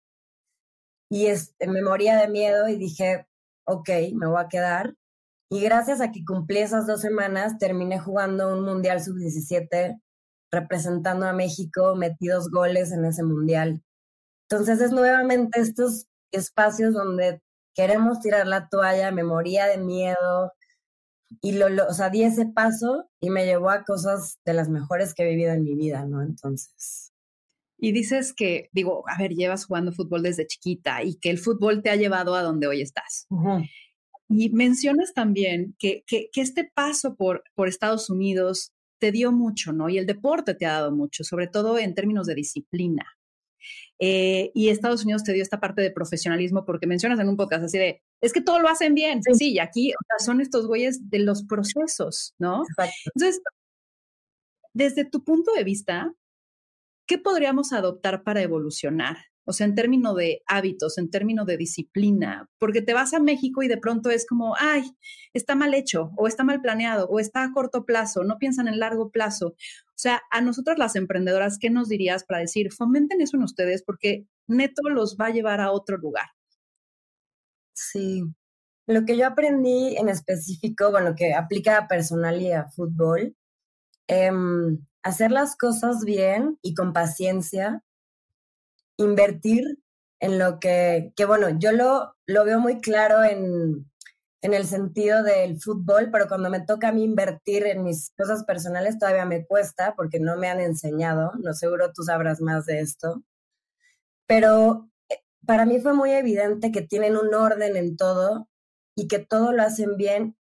Y 1.11 1.27
este, 1.27 1.67
me 1.69 1.83
moría 1.83 2.17
de 2.17 2.29
miedo 2.29 2.69
y 2.69 2.77
dije, 2.77 3.27
ok, 3.67 3.89
me 4.15 4.27
voy 4.27 4.43
a 4.43 4.49
quedar. 4.49 4.95
Y 5.49 5.61
gracias 5.61 6.01
a 6.01 6.11
que 6.11 6.25
cumplí 6.25 6.59
esas 6.59 6.87
dos 6.87 7.01
semanas, 7.01 7.59
terminé 7.59 7.99
jugando 7.99 8.53
un 8.53 8.65
Mundial 8.65 9.01
Sub-17 9.03 10.01
representando 10.51 11.27
a 11.27 11.33
México, 11.33 11.95
metí 11.97 12.27
dos 12.27 12.51
goles 12.51 12.93
en 12.93 13.05
ese 13.05 13.23
Mundial. 13.23 13.83
Entonces 14.49 14.81
es 14.81 14.93
nuevamente 14.93 15.61
estos 15.61 16.07
espacios 16.33 16.95
donde 16.95 17.43
queremos 17.75 18.21
tirar 18.21 18.47
la 18.47 18.69
toalla, 18.69 19.11
me 19.13 19.25
moría 19.25 19.67
de 19.67 19.79
miedo 19.79 20.53
y 21.43 21.53
lo, 21.53 21.69
lo, 21.69 21.87
o 21.87 21.93
sea, 21.93 22.11
di 22.11 22.23
ese 22.23 22.47
paso 22.47 23.09
y 23.21 23.31
me 23.31 23.45
llevó 23.45 23.71
a 23.71 23.85
cosas 23.85 24.39
de 24.45 24.55
las 24.55 24.69
mejores 24.69 25.15
que 25.15 25.25
he 25.25 25.31
vivido 25.31 25.53
en 25.53 25.63
mi 25.63 25.75
vida, 25.75 26.05
¿no? 26.07 26.23
Entonces. 26.23 27.13
Y 27.79 27.93
dices 27.93 28.33
que, 28.33 28.71
digo, 28.73 29.05
a 29.09 29.19
ver, 29.19 29.33
llevas 29.33 29.67
jugando 29.67 29.93
fútbol 29.93 30.23
desde 30.23 30.47
chiquita 30.47 31.03
y 31.03 31.19
que 31.19 31.31
el 31.31 31.39
fútbol 31.39 31.83
te 31.83 31.91
ha 31.91 31.97
llevado 31.97 32.35
a 32.35 32.43
donde 32.43 32.67
hoy 32.67 32.81
estás. 32.81 33.27
Y 34.29 34.51
mencionas 34.51 35.15
también 35.15 35.77
que, 35.79 36.03
que, 36.07 36.31
que, 36.33 36.41
este 36.41 36.65
paso 36.65 37.15
por, 37.15 37.45
por 37.55 37.69
Estados 37.69 38.11
Unidos 38.11 38.73
te 38.99 39.13
dio 39.13 39.31
mucho, 39.33 39.73
¿no? 39.73 39.89
Y 39.89 39.99
el 39.99 40.07
deporte 40.07 40.55
te 40.55 40.67
ha 40.67 40.73
dado 40.73 40.93
mucho, 40.93 41.23
sobre 41.23 41.47
todo 41.47 41.79
en 41.79 41.95
términos 41.95 42.27
de 42.27 42.35
disciplina. 42.35 43.07
Eh, 43.99 44.51
y 44.55 44.69
Estados 44.69 45.05
Unidos 45.05 45.25
te 45.25 45.33
dio 45.33 45.43
esta 45.43 45.61
parte 45.61 45.83
de 45.83 45.91
profesionalismo 45.91 46.65
porque 46.65 46.87
mencionas 46.87 47.19
en 47.19 47.29
un 47.29 47.37
podcast 47.37 47.65
así 47.65 47.79
de, 47.79 48.03
es 48.21 48.33
que 48.33 48.41
todo 48.41 48.59
lo 48.61 48.69
hacen 48.69 48.95
bien. 48.95 49.21
Sí, 49.23 49.53
y 49.53 49.59
aquí 49.59 49.93
son 50.25 50.41
estos 50.41 50.67
güeyes 50.67 51.09
de 51.11 51.21
los 51.21 51.45
procesos, 51.45 52.35
¿no? 52.39 52.65
Entonces, 53.15 53.41
desde 54.75 55.05
tu 55.05 55.25
punto 55.25 55.53
de 55.53 55.65
vista, 55.65 56.13
¿qué 57.07 57.19
podríamos 57.19 57.73
adoptar 57.73 58.23
para 58.23 58.43
evolucionar? 58.43 59.17
O 59.49 59.53
sea, 59.53 59.67
en 59.67 59.77
términos 59.77 60.17
de 60.17 60.43
hábitos, 60.47 60.99
en 60.99 61.09
términos 61.09 61.47
de 61.47 61.57
disciplina, 61.57 62.51
porque 62.59 62.83
te 62.83 62.95
vas 62.95 63.15
a 63.15 63.21
México 63.21 63.63
y 63.63 63.69
de 63.69 63.79
pronto 63.79 64.11
es 64.11 64.27
como, 64.27 64.57
ay, 64.59 64.83
está 65.33 65.55
mal 65.55 65.73
hecho, 65.73 66.11
o 66.17 66.27
está 66.27 66.43
mal 66.43 66.61
planeado, 66.61 67.07
o 67.09 67.21
está 67.21 67.45
a 67.45 67.53
corto 67.53 67.85
plazo, 67.85 68.25
no 68.25 68.39
piensan 68.39 68.67
en 68.67 68.81
largo 68.81 69.11
plazo. 69.11 69.49
O 69.49 69.99
sea, 69.99 70.21
a 70.33 70.41
nosotras 70.41 70.79
las 70.79 70.97
emprendedoras, 70.97 71.59
¿qué 71.59 71.71
nos 71.71 71.89
dirías 71.89 72.25
para 72.25 72.41
decir, 72.41 72.73
fomenten 72.73 73.21
eso 73.21 73.37
en 73.37 73.45
ustedes 73.45 73.85
porque 73.85 74.27
neto 74.49 74.83
los 74.89 75.17
va 75.17 75.27
a 75.27 75.31
llevar 75.31 75.61
a 75.61 75.71
otro 75.71 75.97
lugar? 75.97 76.27
Sí. 77.73 78.25
Lo 78.89 79.05
que 79.05 79.17
yo 79.17 79.27
aprendí 79.27 79.97
en 79.97 80.09
específico, 80.09 80.91
bueno, 80.91 81.15
que 81.17 81.35
aplica 81.35 81.79
a 81.79 81.89
personal 81.89 82.43
y 82.43 82.53
a 82.53 82.67
fútbol, 82.69 83.37
eh, 84.09 84.31
hacer 85.03 85.31
las 85.31 85.57
cosas 85.57 86.05
bien 86.05 86.59
y 86.63 86.75
con 86.75 86.93
paciencia, 86.93 87.85
invertir 88.97 89.79
en 90.21 90.39
lo 90.39 90.59
que, 90.61 91.13
que 91.17 91.25
bueno, 91.25 91.59
yo 91.59 91.73
lo, 91.73 92.17
lo 92.27 92.45
veo 92.45 92.59
muy 92.59 92.81
claro 92.81 93.23
en, 93.23 93.87
en 94.43 94.55
el 94.55 94.67
sentido 94.67 95.23
del 95.23 95.61
fútbol, 95.61 96.11
pero 96.11 96.29
cuando 96.29 96.51
me 96.51 96.61
toca 96.61 96.89
a 96.89 96.93
mí 96.93 97.03
invertir 97.03 97.67
en 97.67 97.83
mis 97.83 98.11
cosas 98.17 98.45
personales 98.45 98.99
todavía 98.99 99.25
me 99.25 99.45
cuesta 99.45 99.95
porque 99.97 100.21
no 100.21 100.37
me 100.37 100.49
han 100.49 100.61
enseñado, 100.61 101.33
no 101.39 101.53
seguro 101.53 101.93
tú 101.93 102.03
sabrás 102.03 102.41
más 102.41 102.67
de 102.67 102.81
esto, 102.81 103.23
pero 104.27 104.89
eh, 105.09 105.17
para 105.47 105.67
mí 105.67 105.81
fue 105.81 105.95
muy 105.95 106.13
evidente 106.13 106.73
que 106.73 106.83
tienen 106.83 107.17
un 107.17 107.35
orden 107.35 107.77
en 107.77 107.97
todo 107.97 108.49
y 108.97 109.09
que 109.09 109.19
todo 109.19 109.53
lo 109.53 109.63
hacen 109.63 109.97
bien 109.97 110.37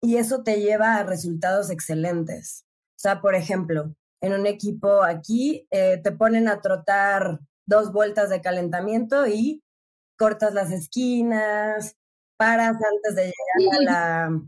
y 0.00 0.16
eso 0.18 0.42
te 0.42 0.60
lleva 0.60 0.96
a 0.96 1.04
resultados 1.04 1.70
excelentes. 1.70 2.66
O 2.90 2.98
sea, 2.98 3.20
por 3.22 3.34
ejemplo, 3.34 3.94
en 4.20 4.34
un 4.34 4.46
equipo 4.46 5.02
aquí 5.02 5.66
eh, 5.70 5.98
te 6.02 6.12
ponen 6.12 6.48
a 6.48 6.60
trotar 6.60 7.40
dos 7.66 7.92
vueltas 7.92 8.30
de 8.30 8.40
calentamiento 8.40 9.26
y 9.26 9.62
cortas 10.18 10.54
las 10.54 10.70
esquinas, 10.70 11.96
paras 12.36 12.76
antes 12.76 13.14
de 13.14 13.22
llegar 13.24 13.78
a 13.78 13.82
la... 13.82 14.40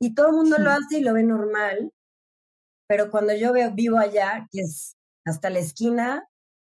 Y 0.00 0.14
todo 0.14 0.28
el 0.28 0.34
mundo 0.34 0.58
lo 0.58 0.70
hace 0.70 0.98
y 0.98 1.00
lo 1.00 1.14
ve 1.14 1.22
normal, 1.22 1.90
pero 2.86 3.10
cuando 3.10 3.34
yo 3.34 3.52
veo, 3.52 3.72
vivo 3.72 3.98
allá, 3.98 4.46
que 4.50 4.60
es 4.60 4.96
hasta 5.24 5.50
la 5.50 5.58
esquina, 5.58 6.28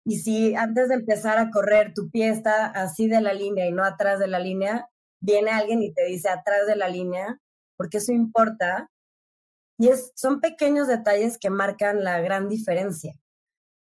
y 0.06 0.18
si 0.18 0.54
antes 0.54 0.88
de 0.88 0.96
empezar 0.96 1.38
a 1.38 1.50
correr 1.50 1.94
tu 1.94 2.10
pie 2.10 2.28
está 2.28 2.66
así 2.66 3.08
de 3.08 3.20
la 3.22 3.32
línea 3.32 3.66
y 3.66 3.72
no 3.72 3.82
atrás 3.82 4.20
de 4.20 4.28
la 4.28 4.38
línea, 4.38 4.88
viene 5.20 5.50
alguien 5.50 5.82
y 5.82 5.92
te 5.94 6.04
dice 6.04 6.28
atrás 6.28 6.66
de 6.66 6.76
la 6.76 6.88
línea, 6.88 7.40
porque 7.78 7.98
eso 7.98 8.12
importa. 8.12 8.90
Y 9.78 9.88
es, 9.88 10.12
son 10.14 10.40
pequeños 10.40 10.86
detalles 10.88 11.38
que 11.38 11.50
marcan 11.50 12.04
la 12.04 12.20
gran 12.20 12.48
diferencia, 12.48 13.14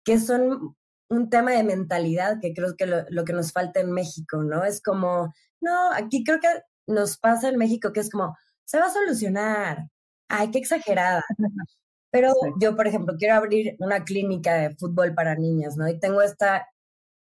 que 0.05 0.19
son 0.19 0.75
un 1.09 1.29
tema 1.29 1.51
de 1.51 1.63
mentalidad 1.63 2.39
que 2.41 2.53
creo 2.53 2.75
que 2.77 2.85
lo, 2.85 3.05
lo, 3.09 3.25
que 3.25 3.33
nos 3.33 3.51
falta 3.51 3.79
en 3.79 3.91
México, 3.91 4.43
¿no? 4.43 4.63
Es 4.63 4.81
como, 4.81 5.33
no, 5.61 5.91
aquí 5.93 6.23
creo 6.23 6.39
que 6.39 6.49
nos 6.87 7.17
pasa 7.17 7.49
en 7.49 7.57
México 7.57 7.91
que 7.93 8.01
es 8.01 8.09
como, 8.09 8.35
se 8.65 8.79
va 8.79 8.87
a 8.87 8.91
solucionar, 8.91 9.87
ay, 10.29 10.51
qué 10.51 10.59
exagerada. 10.59 11.23
Pero 12.11 12.33
yo, 12.59 12.75
por 12.75 12.87
ejemplo, 12.87 13.15
quiero 13.17 13.35
abrir 13.35 13.75
una 13.79 14.03
clínica 14.03 14.55
de 14.55 14.75
fútbol 14.75 15.13
para 15.13 15.35
niñas, 15.35 15.77
¿no? 15.77 15.87
Y 15.87 15.99
tengo 15.99 16.21
esta 16.21 16.67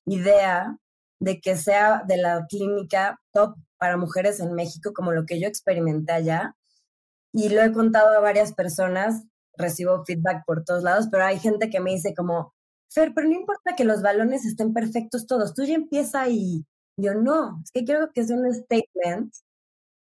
idea 0.06 0.78
de 1.20 1.42
que 1.42 1.58
sea 1.58 2.04
de 2.08 2.18
la 2.18 2.46
clínica 2.48 3.20
top 3.34 3.56
para 3.78 3.98
mujeres 3.98 4.40
en 4.40 4.54
México, 4.54 4.94
como 4.94 5.12
lo 5.12 5.26
que 5.26 5.40
yo 5.40 5.48
experimenté 5.48 6.14
allá. 6.14 6.56
Y 7.34 7.50
lo 7.50 7.62
he 7.62 7.72
contado 7.72 8.18
a 8.18 8.22
varias 8.22 8.54
personas, 8.54 9.24
recibo 9.58 10.04
feedback 10.06 10.44
por 10.46 10.64
todos 10.64 10.84
lados, 10.84 11.08
pero 11.12 11.26
hay 11.26 11.40
gente 11.40 11.70
que 11.70 11.80
me 11.80 11.92
dice 11.92 12.14
como, 12.16 12.54
Fer, 12.90 13.14
pero 13.14 13.28
no 13.28 13.36
importa 13.36 13.76
que 13.76 13.84
los 13.84 14.02
balones 14.02 14.46
estén 14.46 14.74
perfectos 14.74 15.28
todos, 15.28 15.54
tú 15.54 15.64
ya 15.64 15.76
empieza 15.76 16.28
y 16.30 16.66
yo 16.98 17.14
no, 17.14 17.62
es 17.64 17.72
que 17.72 17.86
quiero 17.86 18.12
que 18.12 18.24
sea 18.26 18.38
un 18.38 18.54
statement 18.54 19.34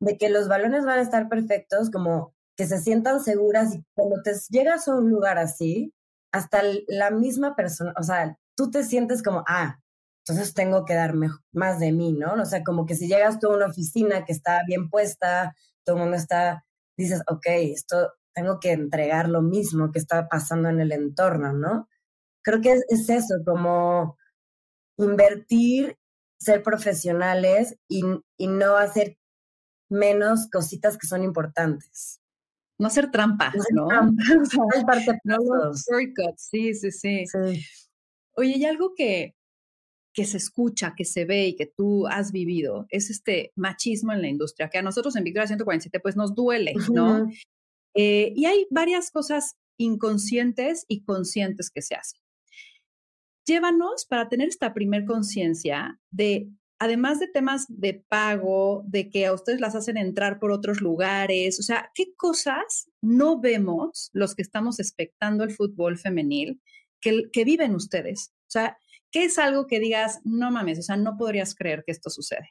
de 0.01 0.19
que 0.19 0.31
los 0.31 0.49
balones 0.49 0.85
van 0.85 0.99
a 0.99 1.03
estar 1.03 1.29
perfectos, 1.29 1.91
como 1.91 2.35
que 2.57 2.67
se 2.67 2.79
sientan 2.81 3.23
seguras 3.23 3.75
y 3.75 3.85
cuando 3.95 4.23
te 4.23 4.33
llegas 4.51 4.89
a 4.89 4.97
un 4.97 5.11
lugar 5.11 5.39
así, 5.39 5.93
hasta 6.33 6.63
la 6.89 7.11
misma 7.11 7.55
persona, 7.55 7.93
o 7.99 8.03
sea, 8.03 8.37
tú 8.57 8.71
te 8.71 8.85
sientes 8.85 9.23
como, 9.23 9.45
ah, 9.47 9.79
entonces 10.27 10.55
tengo 10.55 10.85
que 10.85 10.95
dar 10.95 11.15
más 11.53 11.79
de 11.81 11.93
mí, 11.93 12.13
¿no? 12.13 12.35
O 12.35 12.45
sea, 12.45 12.63
como 12.63 12.87
que 12.87 12.95
si 12.95 13.09
llegas 13.09 13.39
tú 13.39 13.49
a 13.49 13.57
una 13.57 13.67
oficina 13.67 14.25
que 14.25 14.33
está 14.33 14.63
bien 14.67 14.89
puesta, 14.89 15.55
todo 15.85 15.97
el 15.97 16.03
mundo 16.03 16.17
está, 16.17 16.65
dices, 16.97 17.23
ok, 17.29 17.47
esto 17.47 18.13
tengo 18.35 18.61
que 18.61 18.73
entregar 18.73 19.29
lo 19.29 19.43
mismo 19.43 19.91
que 19.93 19.99
está 19.99 20.29
pasando 20.29 20.69
en 20.69 20.81
el 20.81 20.93
entorno, 20.93 21.53
¿no? 21.53 21.89
Creo 22.43 22.61
que 22.61 22.73
es, 22.73 23.09
eso, 23.09 23.37
como 23.45 24.17
invertir, 24.99 25.97
ser 26.39 26.63
profesionales 26.63 27.77
y, 27.89 28.03
y, 28.37 28.47
no 28.49 28.77
hacer 28.77 29.17
menos 29.89 30.49
cositas 30.51 30.99
que 30.99 31.07
son 31.07 31.23
importantes. 31.23 32.21
No 32.79 32.89
hacer 32.89 33.11
trampas, 33.11 33.55
¿no? 33.73 33.87
no, 33.87 34.13
sí, 36.37 36.75
sí, 36.75 36.91
sí, 36.91 37.27
sí. 37.27 37.67
Oye, 38.35 38.57
y 38.57 38.65
algo 38.65 38.95
que, 38.97 39.37
que 40.13 40.25
se 40.25 40.37
escucha, 40.37 40.95
que 40.97 41.05
se 41.05 41.25
ve 41.25 41.47
y 41.47 41.57
que 41.57 41.67
tú 41.67 42.07
has 42.07 42.33
vivido 42.33 42.87
es 42.91 43.11
este 43.11 43.53
machismo 43.55 44.13
en 44.13 44.23
la 44.23 44.29
industria, 44.29 44.69
que 44.69 44.79
a 44.79 44.83
nosotros 44.83 45.15
en 45.17 45.25
Victoria 45.25 45.47
147 45.47 46.01
pues 46.01 46.17
nos 46.17 46.35
duele, 46.35 46.75
¿no? 46.93 47.29
eh, 47.95 48.33
y 48.35 48.47
hay 48.47 48.67
varias 48.71 49.11
cosas 49.11 49.57
inconscientes 49.79 50.85
y 50.89 51.05
conscientes 51.05 51.71
que 51.71 51.83
se 51.83 51.95
hacen 51.95 52.22
llévanos 53.45 54.07
para 54.07 54.29
tener 54.29 54.49
esta 54.49 54.75
primer 54.75 55.05
conciencia 55.05 55.99
de, 56.11 56.49
además 56.79 57.21
de 57.21 57.29
temas 57.29 57.67
de 57.69 58.05
pago, 58.09 58.85
de 58.87 59.11
que 59.11 59.27
a 59.27 59.33
ustedes 59.33 59.61
las 59.61 59.75
hacen 59.75 59.97
entrar 59.97 60.39
por 60.39 60.53
otros 60.53 60.81
lugares, 60.81 61.59
o 61.59 61.63
sea, 61.63 61.91
¿qué 61.95 62.15
cosas 62.17 62.91
no 63.01 63.41
vemos 63.41 64.11
los 64.13 64.35
que 64.35 64.43
estamos 64.43 64.81
expectando 64.81 65.45
el 65.45 65.53
fútbol 65.53 65.99
femenil 65.99 66.61
que, 67.01 67.31
que 67.33 67.45
viven 67.45 67.75
ustedes? 67.75 68.33
O 68.43 68.51
sea, 68.51 68.79
¿qué 69.11 69.25
es 69.25 69.39
algo 69.39 69.67
que 69.67 69.81
digas, 69.81 70.21
no 70.25 70.51
mames, 70.51 70.79
o 70.79 70.83
sea, 70.83 70.97
no 70.97 71.17
podrías 71.17 71.55
creer 71.55 71.83
que 71.85 71.93
esto 71.93 72.11
sucede? 72.11 72.51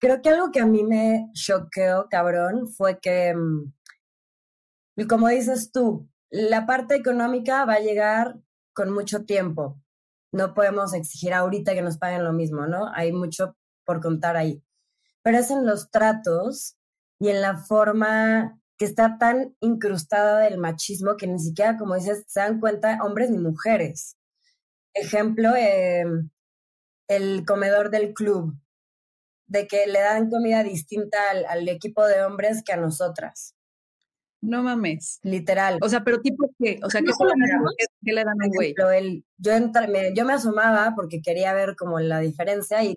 Creo 0.00 0.20
que 0.20 0.28
algo 0.28 0.50
que 0.50 0.60
a 0.60 0.66
mí 0.66 0.82
me 0.82 1.30
choqueó, 1.32 2.08
cabrón, 2.10 2.68
fue 2.68 2.98
que, 3.00 3.34
mm, 3.34 5.06
como 5.08 5.28
dices 5.28 5.72
tú, 5.72 6.08
la 6.30 6.66
parte 6.66 6.96
económica 6.96 7.64
va 7.64 7.74
a 7.74 7.80
llegar 7.80 8.36
con 8.74 8.92
mucho 8.92 9.24
tiempo 9.24 9.83
no 10.34 10.52
podemos 10.52 10.92
exigir 10.94 11.32
ahorita 11.32 11.74
que 11.74 11.82
nos 11.82 11.96
paguen 11.96 12.24
lo 12.24 12.32
mismo, 12.32 12.66
¿no? 12.66 12.90
Hay 12.92 13.12
mucho 13.12 13.56
por 13.84 14.00
contar 14.00 14.36
ahí. 14.36 14.62
Pero 15.22 15.38
es 15.38 15.50
en 15.50 15.64
los 15.64 15.90
tratos 15.90 16.76
y 17.20 17.28
en 17.28 17.40
la 17.40 17.56
forma 17.56 18.60
que 18.76 18.84
está 18.84 19.16
tan 19.18 19.54
incrustada 19.60 20.40
del 20.40 20.58
machismo 20.58 21.16
que 21.16 21.28
ni 21.28 21.38
siquiera, 21.38 21.78
como 21.78 21.94
dices, 21.94 22.24
se 22.26 22.40
dan 22.40 22.58
cuenta 22.58 22.98
hombres 23.04 23.30
ni 23.30 23.38
mujeres. 23.38 24.16
Ejemplo, 24.92 25.54
em, 25.56 26.30
el 27.08 27.44
comedor 27.46 27.90
del 27.90 28.12
club. 28.12 28.54
de 29.46 29.66
que 29.68 29.86
le 29.86 30.00
dan 30.00 30.30
comida 30.30 30.62
distinta 30.62 31.18
al, 31.30 31.68
equipo 31.68 32.02
de 32.06 32.24
hombres 32.24 32.62
que 32.64 32.72
a 32.72 32.78
nosotras. 32.78 33.54
No 34.40 34.62
mames. 34.62 35.20
Literal. 35.22 35.78
O 35.82 35.88
sea, 35.90 36.02
pero 36.02 36.22
tipo 36.22 36.43
o 36.82 36.90
sea, 36.90 37.00
¿qué, 37.00 37.10
¿qué, 38.04 38.12
le 38.12 38.24
dan 38.24 38.36
güey? 38.54 38.74
Yo, 39.38 39.52
me, 39.88 40.14
yo 40.14 40.24
me 40.24 40.32
asomaba 40.32 40.92
porque 40.94 41.20
quería 41.22 41.52
ver 41.54 41.76
como 41.76 42.00
la 42.00 42.20
diferencia 42.20 42.82
y 42.82 42.96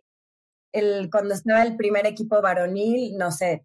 el, 0.74 1.09
cuando 1.12 1.33
estaba 1.33 1.63
el 1.63 1.75
primer 1.75 2.05
equipo 2.05 2.41
varonil, 2.41 3.17
no 3.17 3.31
sé, 3.31 3.63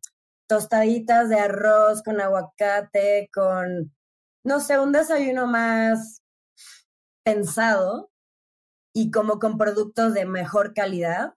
tostaditas 0.49 1.28
de 1.28 1.38
arroz 1.38 2.02
con 2.02 2.21
aguacate, 2.21 3.28
con, 3.32 3.92
no 4.44 4.61
sé, 4.61 4.78
un 4.78 4.92
desayuno 4.92 5.47
más 5.47 6.23
pensado 7.25 8.11
y 8.94 9.11
como 9.11 9.38
con 9.38 9.59
productos 9.59 10.14
de 10.14 10.26
mejor 10.26 10.75
calidad. 10.75 11.35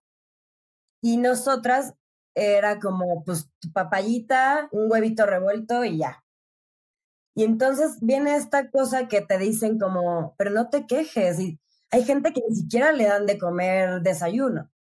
Y 1.02 1.18
nosotras 1.18 1.94
era 2.36 2.80
como, 2.80 3.24
pues, 3.24 3.50
papayita, 3.74 4.68
un 4.72 4.92
huevito 4.92 5.26
revuelto 5.26 5.86
y 5.86 6.00
ya. 6.00 6.25
Y 7.36 7.44
entonces 7.44 7.98
viene 8.02 8.36
esta 8.36 8.72
cosa 8.72 9.08
que 9.08 9.22
te 9.22 9.38
dicen 9.38 9.78
como, 9.78 10.36
pero 10.38 10.52
no 10.52 10.70
te 10.70 10.88
quejes. 10.88 11.40
Y 11.40 11.60
hay 11.92 12.04
gente 12.06 12.32
que 12.32 12.42
ni 12.48 12.56
siquiera 12.56 12.94
le 12.94 13.06
dan 13.06 13.26
de 13.26 13.38
comer 13.38 14.02
desayuno. 14.02 14.72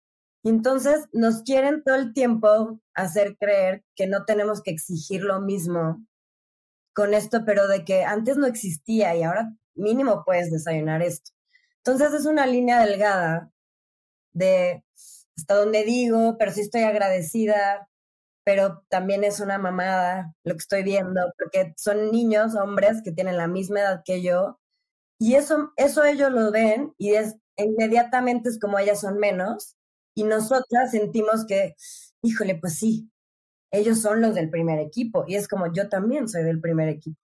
Y 0.44 0.50
entonces 0.50 1.06
nos 1.12 1.42
quieren 1.42 1.82
todo 1.82 1.96
el 1.96 2.12
tiempo 2.12 2.80
hacer 2.94 3.36
creer 3.38 3.82
que 3.96 4.06
no 4.06 4.24
tenemos 4.24 4.62
que 4.62 4.70
exigir 4.70 5.22
lo 5.22 5.40
mismo 5.40 6.06
con 6.94 7.12
esto, 7.12 7.44
pero 7.44 7.66
de 7.66 7.84
que 7.84 8.04
antes 8.04 8.36
no 8.36 8.46
existía 8.46 9.16
y 9.16 9.24
ahora 9.24 9.52
mínimo 9.74 10.22
puedes 10.24 10.52
desayunar 10.52 11.02
esto. 11.02 11.32
Entonces 11.78 12.12
es 12.12 12.26
una 12.26 12.46
línea 12.46 12.84
delgada 12.84 13.50
de 14.32 14.84
hasta 15.36 15.54
donde 15.54 15.84
digo, 15.84 16.36
pero 16.38 16.52
sí 16.52 16.60
estoy 16.60 16.82
agradecida, 16.82 17.88
pero 18.44 18.84
también 18.88 19.24
es 19.24 19.40
una 19.40 19.58
mamada 19.58 20.34
lo 20.44 20.54
que 20.54 20.58
estoy 20.58 20.82
viendo, 20.82 21.20
porque 21.38 21.74
son 21.76 22.10
niños, 22.12 22.54
hombres 22.54 23.02
que 23.02 23.12
tienen 23.12 23.36
la 23.36 23.48
misma 23.48 23.80
edad 23.80 24.02
que 24.04 24.22
yo, 24.22 24.60
y 25.18 25.34
eso, 25.36 25.72
eso 25.76 26.04
ellos 26.04 26.30
lo 26.30 26.50
ven 26.50 26.92
y 26.98 27.14
es 27.14 27.36
inmediatamente 27.56 28.48
es 28.48 28.58
como 28.58 28.78
ellas 28.78 29.00
son 29.00 29.18
menos, 29.18 29.76
y 30.14 30.24
nosotras 30.24 30.90
sentimos 30.90 31.46
que, 31.46 31.74
híjole, 32.22 32.56
pues 32.56 32.78
sí, 32.78 33.10
ellos 33.72 34.00
son 34.00 34.20
los 34.20 34.34
del 34.34 34.50
primer 34.50 34.78
equipo 34.78 35.24
y 35.26 35.36
es 35.36 35.48
como 35.48 35.72
yo 35.72 35.88
también 35.88 36.28
soy 36.28 36.44
del 36.44 36.60
primer 36.60 36.88
equipo. 36.88 37.18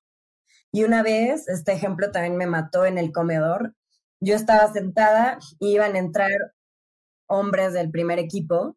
Y 0.73 0.85
una 0.85 1.03
vez, 1.03 1.49
este 1.49 1.73
ejemplo 1.73 2.11
también 2.11 2.37
me 2.37 2.47
mató 2.47 2.85
en 2.87 2.99
el 2.99 3.13
comedor. 3.13 3.75
Yo 4.21 4.37
estaba 4.37 4.73
sentada 4.73 5.39
y 5.59 5.75
iban 5.75 5.95
a 5.97 5.99
entrar 5.99 6.31
hombres 7.29 7.73
del 7.73 7.91
primer 7.91 8.19
equipo 8.19 8.77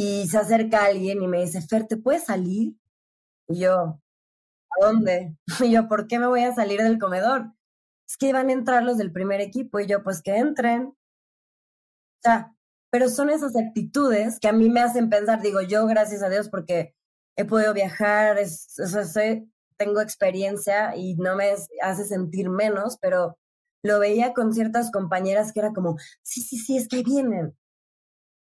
y 0.00 0.26
se 0.28 0.38
acerca 0.38 0.86
alguien 0.86 1.22
y 1.22 1.28
me 1.28 1.42
dice, 1.42 1.60
Fer, 1.60 1.86
¿te 1.86 1.98
puedes 1.98 2.24
salir? 2.24 2.74
Y 3.48 3.60
yo, 3.60 4.00
¿a 4.70 4.86
dónde? 4.86 5.36
Y 5.62 5.72
yo, 5.72 5.88
¿por 5.88 6.06
qué 6.06 6.18
me 6.18 6.26
voy 6.26 6.42
a 6.42 6.54
salir 6.54 6.80
del 6.80 6.98
comedor? 6.98 7.52
Es 8.08 8.16
que 8.16 8.28
iban 8.28 8.48
a 8.48 8.52
entrar 8.52 8.82
los 8.82 8.96
del 8.96 9.12
primer 9.12 9.42
equipo 9.42 9.78
y 9.78 9.86
yo, 9.86 10.02
pues 10.02 10.22
que 10.22 10.38
entren. 10.38 10.86
O 10.86 10.96
sea, 12.22 12.54
pero 12.90 13.10
son 13.10 13.28
esas 13.28 13.54
actitudes 13.56 14.40
que 14.40 14.48
a 14.48 14.52
mí 14.52 14.70
me 14.70 14.80
hacen 14.80 15.10
pensar, 15.10 15.42
digo, 15.42 15.60
yo 15.60 15.86
gracias 15.86 16.22
a 16.22 16.30
Dios 16.30 16.48
porque 16.48 16.94
he 17.36 17.44
podido 17.44 17.74
viajar, 17.74 18.38
es, 18.38 18.74
tengo 19.76 20.00
experiencia 20.00 20.96
y 20.96 21.14
no 21.16 21.36
me 21.36 21.52
hace 21.82 22.04
sentir 22.06 22.48
menos, 22.48 22.96
pero 23.02 23.36
lo 23.82 23.98
veía 23.98 24.32
con 24.32 24.54
ciertas 24.54 24.90
compañeras 24.90 25.52
que 25.52 25.60
era 25.60 25.74
como, 25.74 25.98
sí, 26.22 26.40
sí, 26.40 26.56
sí, 26.56 26.78
es 26.78 26.88
que 26.88 27.02
vienen. 27.02 27.54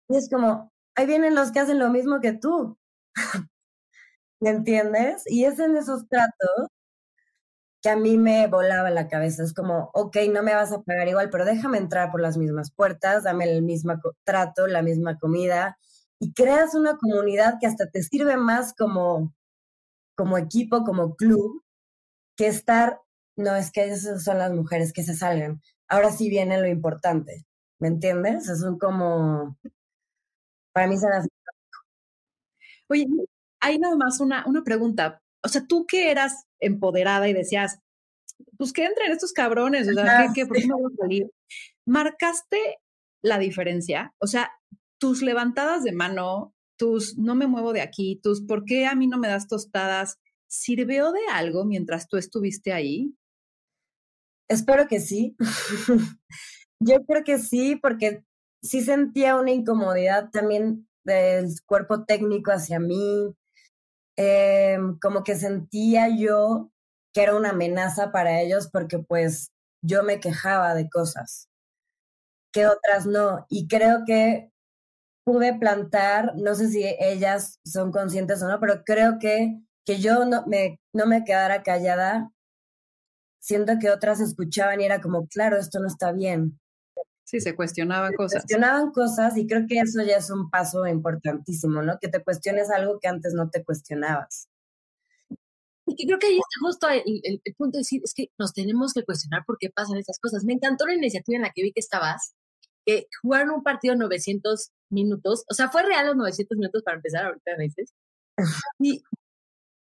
Y 0.09 0.17
es 0.17 0.31
como, 0.31 0.70
ahí 0.97 1.07
vienen 1.07 1.35
los 1.35 1.53
que 1.53 1.61
hacen 1.61 1.79
lo 1.79 1.91
mismo 1.91 2.21
que 2.21 2.33
tú. 2.33 2.79
¿Me 4.41 4.51
entiendes? 4.51 5.25
Y 5.27 5.45
es 5.45 5.59
en 5.59 5.77
esos 5.77 6.09
tratos 6.09 6.69
que 7.83 7.89
a 7.91 7.97
mí 7.97 8.17
me 8.19 8.47
volaba 8.47 8.91
la 8.91 9.09
cabeza. 9.09 9.43
Es 9.43 9.55
como, 9.55 9.91
ok, 9.95 10.17
no 10.33 10.43
me 10.43 10.55
vas 10.55 10.73
a 10.73 10.83
pagar 10.83 11.09
igual, 11.09 11.31
pero 11.31 11.45
déjame 11.45 11.79
entrar 11.79 12.11
por 12.11 12.21
las 12.21 12.37
mismas 12.37 12.73
puertas, 12.73 13.25
dame 13.25 13.45
el 13.45 13.63
mismo 13.63 13.95
trato, 14.25 14.67
la 14.67 14.83
misma 14.83 15.19
comida, 15.19 15.79
y 16.19 16.33
creas 16.35 16.75
una 16.75 16.97
comunidad 16.99 17.55
que 17.61 17.67
hasta 17.67 17.89
te 17.91 18.03
sirve 18.03 18.37
más 18.37 18.75
como, 18.75 19.35
como 20.17 20.39
equipo, 20.39 20.85
como 20.85 21.17
club, 21.17 21.65
que 22.37 22.49
estar, 22.49 23.01
no 23.37 23.57
es 23.57 23.73
que 23.73 23.85
esas 23.87 24.25
son 24.25 24.39
las 24.39 24.53
mujeres 24.53 24.93
que 24.93 25.05
se 25.05 25.15
salgan. 25.17 25.63
Ahora 25.89 26.13
sí 26.13 26.29
viene 26.31 26.61
lo 26.61 26.69
importante, 26.69 27.47
¿me 27.81 27.89
entiendes? 27.89 28.49
Es 28.49 28.63
un 28.63 28.79
como, 28.79 29.57
para 30.73 30.87
mí 30.87 30.97
se 30.97 31.07
me 31.07 31.27
Oye, 32.89 33.07
hay 33.61 33.79
nada 33.79 33.97
más 33.97 34.21
una, 34.21 34.45
una 34.47 34.63
pregunta 34.63 35.21
o 35.43 35.49
sea, 35.49 35.67
tú 35.67 35.87
que 35.87 36.11
eras 36.11 36.47
empoderada 36.61 37.29
y 37.29 37.33
decías, 37.33 37.79
pues 38.57 38.73
que 38.73 38.85
entren 38.85 39.13
estos 39.13 39.33
cabrones, 39.33 39.89
o 39.89 39.93
sea, 39.93 40.31
¿qué, 40.35 40.47
por 40.47 40.57
qué 40.57 40.67
me 40.67 40.75
voy 40.75 40.93
a 40.93 40.97
salir? 40.97 41.31
¿Marcaste 41.87 42.79
la 43.23 43.39
diferencia? 43.39 44.15
O 44.19 44.27
sea, 44.27 44.51
tus 44.99 45.23
levantadas 45.23 45.83
de 45.83 45.93
mano, 45.93 46.55
tus 46.79 47.19
no 47.19 47.35
me 47.35 47.47
muevo 47.47 47.73
de 47.73 47.81
aquí, 47.81 48.21
tus 48.23 48.43
por 48.43 48.65
qué 48.65 48.87
a 48.87 48.95
mí 48.95 49.07
no 49.07 49.19
me 49.19 49.29
das 49.29 49.49
tostadas, 49.49 50.19
¿sirvió 50.47 51.13
de 51.13 51.21
algo 51.33 51.65
mientras 51.65 52.09
tú 52.09 52.17
estuviste 52.17 52.73
ahí? 52.73 53.15
Espero 54.49 54.89
que 54.89 55.01
sí. 55.01 55.37
Yo 56.81 57.05
creo 57.05 57.25
que 57.25 57.39
sí, 57.39 57.77
porque 57.77 58.25
sí 58.63 58.83
sentía 58.83 59.37
una 59.37 59.51
incomodidad 59.53 60.31
también 60.31 60.89
del 61.05 61.49
cuerpo 61.67 62.05
técnico 62.05 62.53
hacia 62.53 62.79
mí, 62.81 63.35
eh, 64.17 64.79
como 65.01 65.25
que 65.25 65.37
sentía 65.37 66.09
yo 66.17 66.71
que 67.13 67.23
era 67.23 67.37
una 67.37 67.51
amenaza 67.51 68.13
para 68.13 68.41
ellos 68.41 68.69
porque 68.73 68.99
pues 68.99 69.51
yo 69.83 70.03
me 70.03 70.21
quejaba 70.21 70.75
de 70.75 70.89
cosas 70.89 71.49
que 72.53 72.67
otras 72.67 73.07
no. 73.07 73.47
Y 73.49 73.69
creo 73.69 74.05
que 74.07 74.51
pude 75.25 75.55
plantar, 75.59 76.35
no 76.37 76.55
sé 76.55 76.69
si 76.69 76.85
ellas 77.01 77.61
son 77.65 77.93
conscientes 77.93 78.43
o 78.43 78.49
no, 78.49 78.61
pero 78.61 78.85
creo 78.85 79.19
que, 79.21 79.61
que 79.87 80.01
yo 80.01 80.25
no 80.25 80.47
me, 80.47 80.81
no 80.93 81.07
me 81.07 81.25
quedara 81.25 81.63
callada, 81.63 82.33
siento 83.41 83.75
que 83.81 83.91
otras 83.91 84.21
escuchaban 84.21 84.81
y 84.81 84.85
era 84.85 85.01
como, 85.01 85.27
claro, 85.29 85.57
esto 85.59 85.81
no 85.81 85.87
está 85.89 86.13
bien. 86.13 86.59
Sí, 87.31 87.41
se 87.41 87.55
cuestionaban 87.55 88.13
cosas. 88.15 88.43
cuestionaban 88.43 88.91
cosas 88.91 89.37
y 89.37 89.47
creo 89.47 89.65
que 89.69 89.79
eso 89.79 90.03
ya 90.03 90.17
es 90.17 90.31
un 90.31 90.51
paso 90.51 90.85
importantísimo, 90.85 91.81
¿no? 91.81 91.97
Que 92.01 92.09
te 92.09 92.25
cuestiones 92.25 92.71
algo 92.71 92.99
que 92.99 93.07
antes 93.07 93.35
no 93.35 93.49
te 93.51 93.63
cuestionabas. 93.63 94.49
Y 95.87 96.07
creo 96.09 96.19
que 96.19 96.27
ahí 96.27 96.39
está 96.39 96.61
justo 96.61 96.89
el, 96.89 97.41
punto 97.57 97.77
de 97.77 97.83
decir, 97.83 98.01
es 98.03 98.15
que 98.15 98.33
nos 98.37 98.53
tenemos 98.53 98.93
que 98.93 99.05
cuestionar 99.05 99.45
por 99.47 99.59
qué 99.61 99.71
pasan 99.71 99.99
esas 99.99 100.19
cosas. 100.19 100.43
Me 100.45 100.55
encantó 100.55 100.87
la 100.89 100.95
iniciativa 100.95 101.37
en 101.37 101.43
la 101.43 101.53
que 101.55 101.63
vi 101.63 101.73
que 101.73 101.79
estabas, 101.79 102.35
que 102.85 103.07
jugaron 103.23 103.51
un 103.51 103.63
partido 103.63 103.95
900 103.95 104.73
minutos, 104.91 105.45
o 105.49 105.55
sea, 105.55 105.71
fue 105.71 105.85
real 105.85 106.09
los 106.09 106.17
900 106.17 106.59
minutos 106.59 106.83
para 106.83 106.97
empezar, 106.97 107.27
ahorita 107.27 107.53
me 107.59 107.65
dices. 107.65 107.95
Y, 108.81 109.05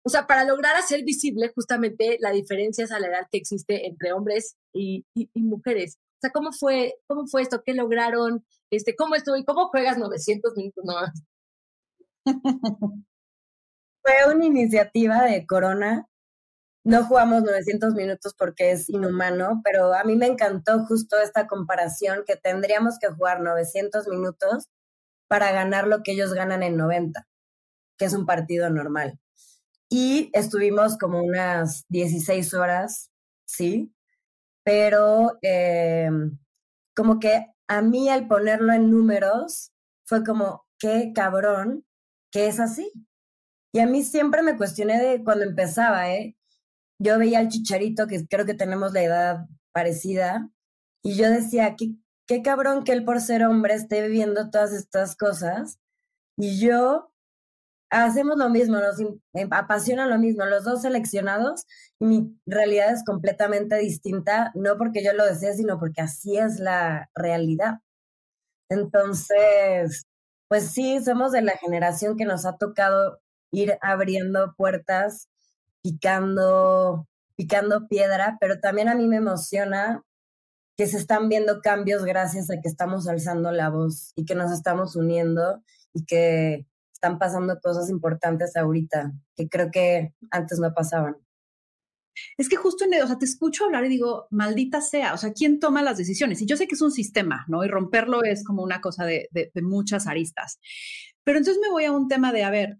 o 0.03 0.09
sea, 0.09 0.25
para 0.25 0.45
lograr 0.45 0.75
hacer 0.77 1.03
visible 1.03 1.51
justamente 1.53 2.17
la 2.21 2.31
diferencia 2.31 2.87
salarial 2.87 3.27
que 3.31 3.37
existe 3.37 3.85
entre 3.85 4.13
hombres 4.13 4.55
y, 4.73 5.05
y 5.13 5.41
mujeres. 5.43 5.99
O 6.15 6.19
sea, 6.21 6.31
¿cómo 6.31 6.51
fue, 6.51 6.95
cómo 7.07 7.27
fue 7.27 7.41
esto? 7.41 7.61
¿Qué 7.63 7.73
lograron? 7.73 8.45
Este, 8.71 8.95
¿Cómo 8.95 9.15
estuvo? 9.15 9.35
¿Y 9.37 9.45
cómo 9.45 9.67
juegas 9.67 9.97
900 9.97 10.55
minutos 10.55 10.83
nomás? 10.85 11.11
fue 14.03 14.33
una 14.33 14.45
iniciativa 14.45 15.23
de 15.23 15.45
Corona. 15.45 16.07
No 16.83 17.03
jugamos 17.05 17.43
900 17.43 17.95
minutos 17.95 18.35
porque 18.37 18.71
es 18.71 18.89
inhumano, 18.89 19.61
pero 19.63 19.93
a 19.93 20.03
mí 20.03 20.15
me 20.15 20.27
encantó 20.27 20.85
justo 20.85 21.19
esta 21.19 21.47
comparación 21.47 22.23
que 22.27 22.35
tendríamos 22.35 22.99
que 22.99 23.07
jugar 23.07 23.41
900 23.41 24.07
minutos 24.07 24.69
para 25.27 25.51
ganar 25.51 25.87
lo 25.87 26.03
que 26.03 26.11
ellos 26.11 26.33
ganan 26.33 26.61
en 26.61 26.77
90, 26.77 27.27
que 27.97 28.05
es 28.05 28.13
un 28.13 28.27
partido 28.27 28.69
normal. 28.69 29.19
Y 29.89 30.29
estuvimos 30.33 30.97
como 30.97 31.23
unas 31.23 31.85
16 31.89 32.53
horas, 32.53 33.09
¿sí? 33.45 33.91
Pero 34.65 35.37
eh, 35.43 36.09
como 36.95 37.19
que 37.19 37.47
a 37.67 37.81
mí 37.81 38.09
al 38.09 38.27
ponerlo 38.27 38.73
en 38.73 38.91
números 38.91 39.71
fue 40.05 40.23
como, 40.23 40.65
qué 40.79 41.11
cabrón 41.13 41.85
que 42.31 42.47
es 42.47 42.59
así. 42.59 42.91
Y 43.73 43.79
a 43.79 43.87
mí 43.87 44.03
siempre 44.03 44.41
me 44.41 44.57
cuestioné 44.57 45.01
de 45.01 45.23
cuando 45.23 45.45
empezaba, 45.45 46.11
¿eh? 46.11 46.35
Yo 46.99 47.19
veía 47.19 47.39
al 47.39 47.49
chicharito, 47.49 48.07
que 48.07 48.27
creo 48.27 48.45
que 48.45 48.53
tenemos 48.53 48.93
la 48.93 49.03
edad 49.03 49.47
parecida, 49.73 50.49
y 51.03 51.15
yo 51.17 51.29
decía, 51.29 51.75
qué, 51.77 51.95
qué 52.27 52.41
cabrón 52.41 52.83
que 52.83 52.93
él 52.93 53.05
por 53.05 53.21
ser 53.21 53.43
hombre 53.45 53.75
esté 53.75 54.01
viviendo 54.01 54.49
todas 54.49 54.73
estas 54.73 55.15
cosas. 55.15 55.79
Y 56.37 56.59
yo 56.59 57.11
hacemos 58.03 58.37
lo 58.37 58.49
mismo, 58.49 58.77
nos 58.77 58.97
apasiona 59.51 60.05
lo 60.05 60.17
mismo, 60.17 60.45
los 60.45 60.63
dos 60.63 60.81
seleccionados, 60.81 61.65
mi 61.99 62.37
realidad 62.45 62.93
es 62.93 63.03
completamente 63.05 63.77
distinta, 63.77 64.51
no 64.53 64.77
porque 64.77 65.03
yo 65.03 65.13
lo 65.13 65.25
desee, 65.25 65.53
sino 65.53 65.79
porque 65.79 66.01
así 66.01 66.37
es 66.37 66.59
la 66.59 67.09
realidad. 67.15 67.79
Entonces, 68.69 70.05
pues 70.49 70.71
sí, 70.71 71.01
somos 71.03 71.31
de 71.31 71.41
la 71.41 71.57
generación 71.57 72.17
que 72.17 72.25
nos 72.25 72.45
ha 72.45 72.57
tocado 72.57 73.19
ir 73.51 73.77
abriendo 73.81 74.53
puertas, 74.57 75.29
picando, 75.81 77.07
picando 77.37 77.87
piedra, 77.87 78.37
pero 78.41 78.59
también 78.59 78.89
a 78.89 78.95
mí 78.95 79.07
me 79.07 79.17
emociona 79.17 80.03
que 80.77 80.87
se 80.87 80.97
están 80.97 81.29
viendo 81.29 81.61
cambios 81.61 82.03
gracias 82.03 82.49
a 82.49 82.59
que 82.59 82.67
estamos 82.67 83.07
alzando 83.07 83.51
la 83.51 83.69
voz 83.69 84.11
y 84.15 84.25
que 84.25 84.35
nos 84.35 84.51
estamos 84.51 84.97
uniendo 84.97 85.63
y 85.93 86.05
que 86.05 86.65
están 86.95 87.19
pasando 87.19 87.59
cosas 87.61 87.89
importantes 87.89 88.55
ahorita 88.55 89.11
que 89.35 89.49
creo 89.49 89.69
que 89.69 90.13
antes 90.31 90.59
no 90.59 90.73
pasaban. 90.73 91.17
Es 92.37 92.47
que 92.47 92.55
justo 92.55 92.85
en 92.85 92.93
el, 92.93 93.03
o 93.03 93.07
sea, 93.07 93.17
te 93.17 93.25
escucho 93.25 93.65
hablar 93.65 93.85
y 93.85 93.89
digo, 93.89 94.27
maldita 94.31 94.79
sea, 94.79 95.13
o 95.13 95.17
sea, 95.17 95.33
¿quién 95.33 95.59
toma 95.59 95.83
las 95.83 95.97
decisiones? 95.97 96.41
Y 96.41 96.45
yo 96.45 96.55
sé 96.55 96.67
que 96.67 96.75
es 96.75 96.81
un 96.81 96.93
sistema, 96.93 97.45
¿no? 97.49 97.65
Y 97.65 97.67
romperlo 97.67 98.23
es 98.23 98.45
como 98.45 98.63
una 98.63 98.79
cosa 98.79 99.05
de, 99.05 99.27
de, 99.31 99.51
de 99.53 99.61
muchas 99.61 100.07
aristas. 100.07 100.59
Pero 101.25 101.37
entonces 101.37 101.61
me 101.61 101.69
voy 101.69 101.83
a 101.83 101.91
un 101.91 102.07
tema 102.07 102.31
de, 102.31 102.43
a 102.43 102.49
ver, 102.49 102.79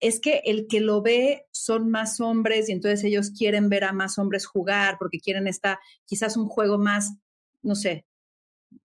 es 0.00 0.20
que 0.20 0.42
el 0.46 0.66
que 0.68 0.80
lo 0.80 1.00
ve 1.00 1.46
son 1.52 1.90
más 1.90 2.20
hombres 2.20 2.68
y 2.68 2.72
entonces 2.72 3.04
ellos 3.04 3.30
quieren 3.30 3.68
ver 3.68 3.84
a 3.84 3.92
más 3.92 4.18
hombres 4.18 4.46
jugar 4.46 4.96
porque 4.98 5.20
quieren 5.20 5.46
esta, 5.46 5.78
quizás 6.04 6.36
un 6.36 6.48
juego 6.48 6.78
más, 6.78 7.16
no 7.62 7.76
sé, 7.76 8.04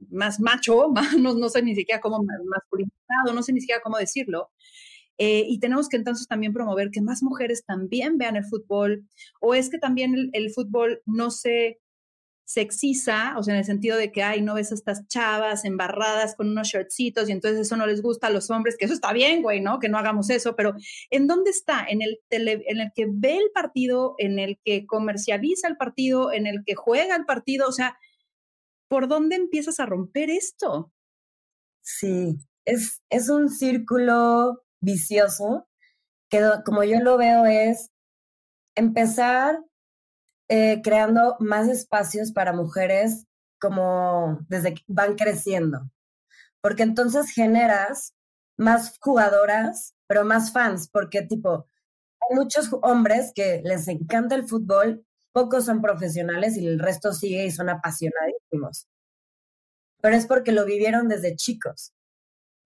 más 0.09 0.39
macho, 0.39 0.91
no, 1.19 1.33
no, 1.35 1.49
sé 1.49 1.61
ni 1.61 1.75
siquiera 1.75 2.01
cómo 2.01 2.23
masculinizado, 2.23 3.33
no 3.33 3.43
sé 3.43 3.53
ni 3.53 3.61
siquiera 3.61 3.81
cómo 3.81 3.97
decirlo. 3.97 4.49
Eh, 5.17 5.45
y 5.47 5.59
tenemos 5.59 5.89
que 5.89 5.97
entonces 5.97 6.27
también 6.27 6.53
promover 6.53 6.91
que 6.91 7.01
más 7.01 7.21
mujeres 7.23 7.65
también 7.65 8.17
vean 8.17 8.37
el 8.37 8.45
fútbol, 8.45 9.05
o 9.41 9.53
es 9.53 9.69
que 9.69 9.77
también 9.77 10.13
el, 10.15 10.29
el 10.33 10.51
fútbol 10.51 11.01
no 11.05 11.29
se 11.29 11.79
sexiza, 12.49 13.37
o 13.37 13.43
sea, 13.43 13.53
en 13.53 13.59
el 13.59 13.65
sentido 13.65 13.95
de 13.95 14.11
que, 14.11 14.23
ay, 14.23 14.41
no 14.41 14.55
ves 14.55 14.71
a 14.71 14.73
estas 14.73 15.07
chavas 15.07 15.65
embarradas 15.65 16.33
con 16.35 16.49
unos 16.49 16.67
shortcitos 16.67 17.29
y 17.29 17.31
entonces 17.31 17.59
eso 17.59 17.77
no 17.77 17.85
les 17.85 18.01
gusta 18.01 18.25
a 18.25 18.31
los 18.31 18.49
hombres, 18.49 18.75
que 18.75 18.85
eso 18.85 18.95
está 18.95 19.13
bien, 19.13 19.43
güey, 19.43 19.61
¿no? 19.61 19.77
Que 19.77 19.87
no 19.87 19.99
hagamos 19.99 20.31
eso, 20.31 20.55
pero 20.55 20.73
¿en 21.11 21.27
dónde 21.27 21.51
está? 21.51 21.85
En 21.87 22.01
el, 22.01 22.17
tele, 22.27 22.63
en 22.65 22.79
el 22.79 22.91
que 22.95 23.05
ve 23.07 23.37
el 23.37 23.51
partido, 23.53 24.15
en 24.17 24.39
el 24.39 24.57
que 24.65 24.87
comercializa 24.87 25.67
el 25.67 25.77
partido, 25.77 26.31
en 26.31 26.47
el 26.47 26.63
que 26.65 26.73
juega 26.73 27.15
el 27.15 27.25
partido, 27.25 27.67
o 27.67 27.71
sea, 27.71 27.99
¿por 28.89 29.07
dónde 29.07 29.37
empiezas 29.37 29.79
a 29.79 29.85
romper 29.85 30.29
esto? 30.29 30.91
Sí, 31.81 32.37
es, 32.65 33.01
es 33.09 33.29
un 33.29 33.49
círculo 33.49 34.63
vicioso 34.81 35.67
que 36.29 36.41
como 36.65 36.83
yo 36.83 36.99
lo 36.99 37.17
veo 37.17 37.45
es 37.45 37.91
empezar 38.75 39.59
eh, 40.49 40.81
creando 40.83 41.35
más 41.39 41.67
espacios 41.67 42.31
para 42.31 42.53
mujeres 42.53 43.25
como 43.59 44.39
desde 44.47 44.73
que 44.73 44.83
van 44.87 45.15
creciendo. 45.15 45.89
Porque 46.61 46.83
entonces 46.83 47.31
generas 47.31 48.15
más 48.57 48.97
jugadoras, 48.99 49.95
pero 50.07 50.25
más 50.25 50.51
fans, 50.51 50.89
porque 50.91 51.21
tipo, 51.21 51.67
hay 52.21 52.35
muchos 52.35 52.69
hombres 52.81 53.31
que 53.33 53.61
les 53.63 53.87
encanta 53.87 54.35
el 54.35 54.47
fútbol, 54.47 55.05
pocos 55.31 55.65
son 55.65 55.81
profesionales 55.81 56.57
y 56.57 56.65
el 56.65 56.79
resto 56.79 57.13
sigue 57.13 57.45
y 57.45 57.51
son 57.51 57.69
apasionadísimos. 57.69 58.87
Pero 60.01 60.15
es 60.15 60.27
porque 60.27 60.51
lo 60.51 60.65
vivieron 60.65 61.07
desde 61.07 61.35
chicos. 61.35 61.93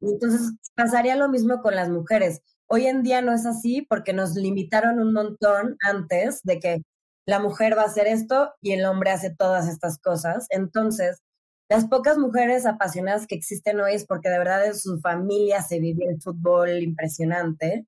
Entonces 0.02 0.54
pasaría 0.76 1.16
lo 1.16 1.30
mismo 1.30 1.62
con 1.62 1.76
las 1.76 1.90
mujeres. 1.90 2.42
Hoy 2.68 2.88
en 2.88 3.04
día 3.04 3.22
no 3.22 3.34
es 3.34 3.46
así 3.46 3.84
porque 3.84 4.14
nos 4.14 4.36
limitaron 4.36 5.00
un 5.00 5.14
montón 5.14 5.78
antes 5.82 6.42
de 6.44 6.60
que 6.60 6.82
la 7.26 7.40
mujer 7.40 7.78
va 7.78 7.84
a 7.84 7.86
hacer 7.86 8.08
esto 8.08 8.54
y 8.62 8.74
el 8.74 8.86
hombre 8.86 9.12
hace 9.12 9.34
todas 9.34 9.68
estas 9.68 10.00
cosas. 10.00 10.48
Entonces, 10.50 11.22
las 11.70 11.88
pocas 11.88 12.18
mujeres 12.18 12.66
apasionadas 12.66 13.28
que 13.28 13.36
existen 13.36 13.80
hoy 13.80 13.94
es 13.94 14.06
porque 14.06 14.30
de 14.30 14.38
verdad 14.38 14.66
en 14.66 14.76
su 14.78 15.00
familia 15.00 15.62
se 15.62 15.80
vive 15.80 16.06
el 16.06 16.22
fútbol 16.22 16.84
impresionante, 16.84 17.88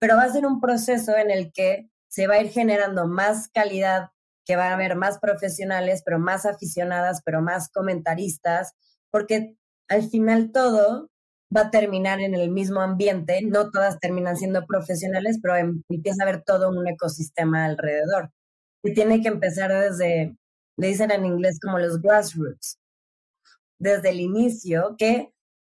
pero 0.00 0.16
va 0.16 0.24
a 0.24 0.32
ser 0.32 0.46
un 0.46 0.60
proceso 0.60 1.16
en 1.16 1.30
el 1.30 1.52
que 1.52 1.88
se 2.12 2.26
va 2.26 2.34
a 2.34 2.42
ir 2.42 2.50
generando 2.50 3.06
más 3.06 3.48
calidad, 3.48 4.10
que 4.44 4.54
va 4.54 4.68
a 4.68 4.74
haber 4.74 4.96
más 4.96 5.18
profesionales, 5.18 6.02
pero 6.04 6.18
más 6.18 6.44
aficionadas, 6.44 7.22
pero 7.24 7.40
más 7.40 7.70
comentaristas, 7.70 8.74
porque 9.10 9.56
al 9.88 10.02
final 10.10 10.52
todo 10.52 11.08
va 11.56 11.62
a 11.62 11.70
terminar 11.70 12.20
en 12.20 12.34
el 12.34 12.50
mismo 12.50 12.82
ambiente, 12.82 13.40
no 13.42 13.70
todas 13.70 13.98
terminan 13.98 14.36
siendo 14.36 14.66
profesionales, 14.66 15.38
pero 15.40 15.56
em, 15.56 15.82
empieza 15.88 16.22
a 16.22 16.28
haber 16.28 16.42
todo 16.42 16.68
un 16.68 16.86
ecosistema 16.86 17.64
alrededor. 17.64 18.30
Y 18.82 18.92
tiene 18.92 19.22
que 19.22 19.28
empezar 19.28 19.72
desde, 19.72 20.36
le 20.76 20.86
dicen 20.86 21.10
en 21.12 21.24
inglés 21.24 21.58
como 21.62 21.78
los 21.78 22.02
grassroots, 22.02 22.78
desde 23.78 24.10
el 24.10 24.20
inicio, 24.20 24.96
que 24.98 25.32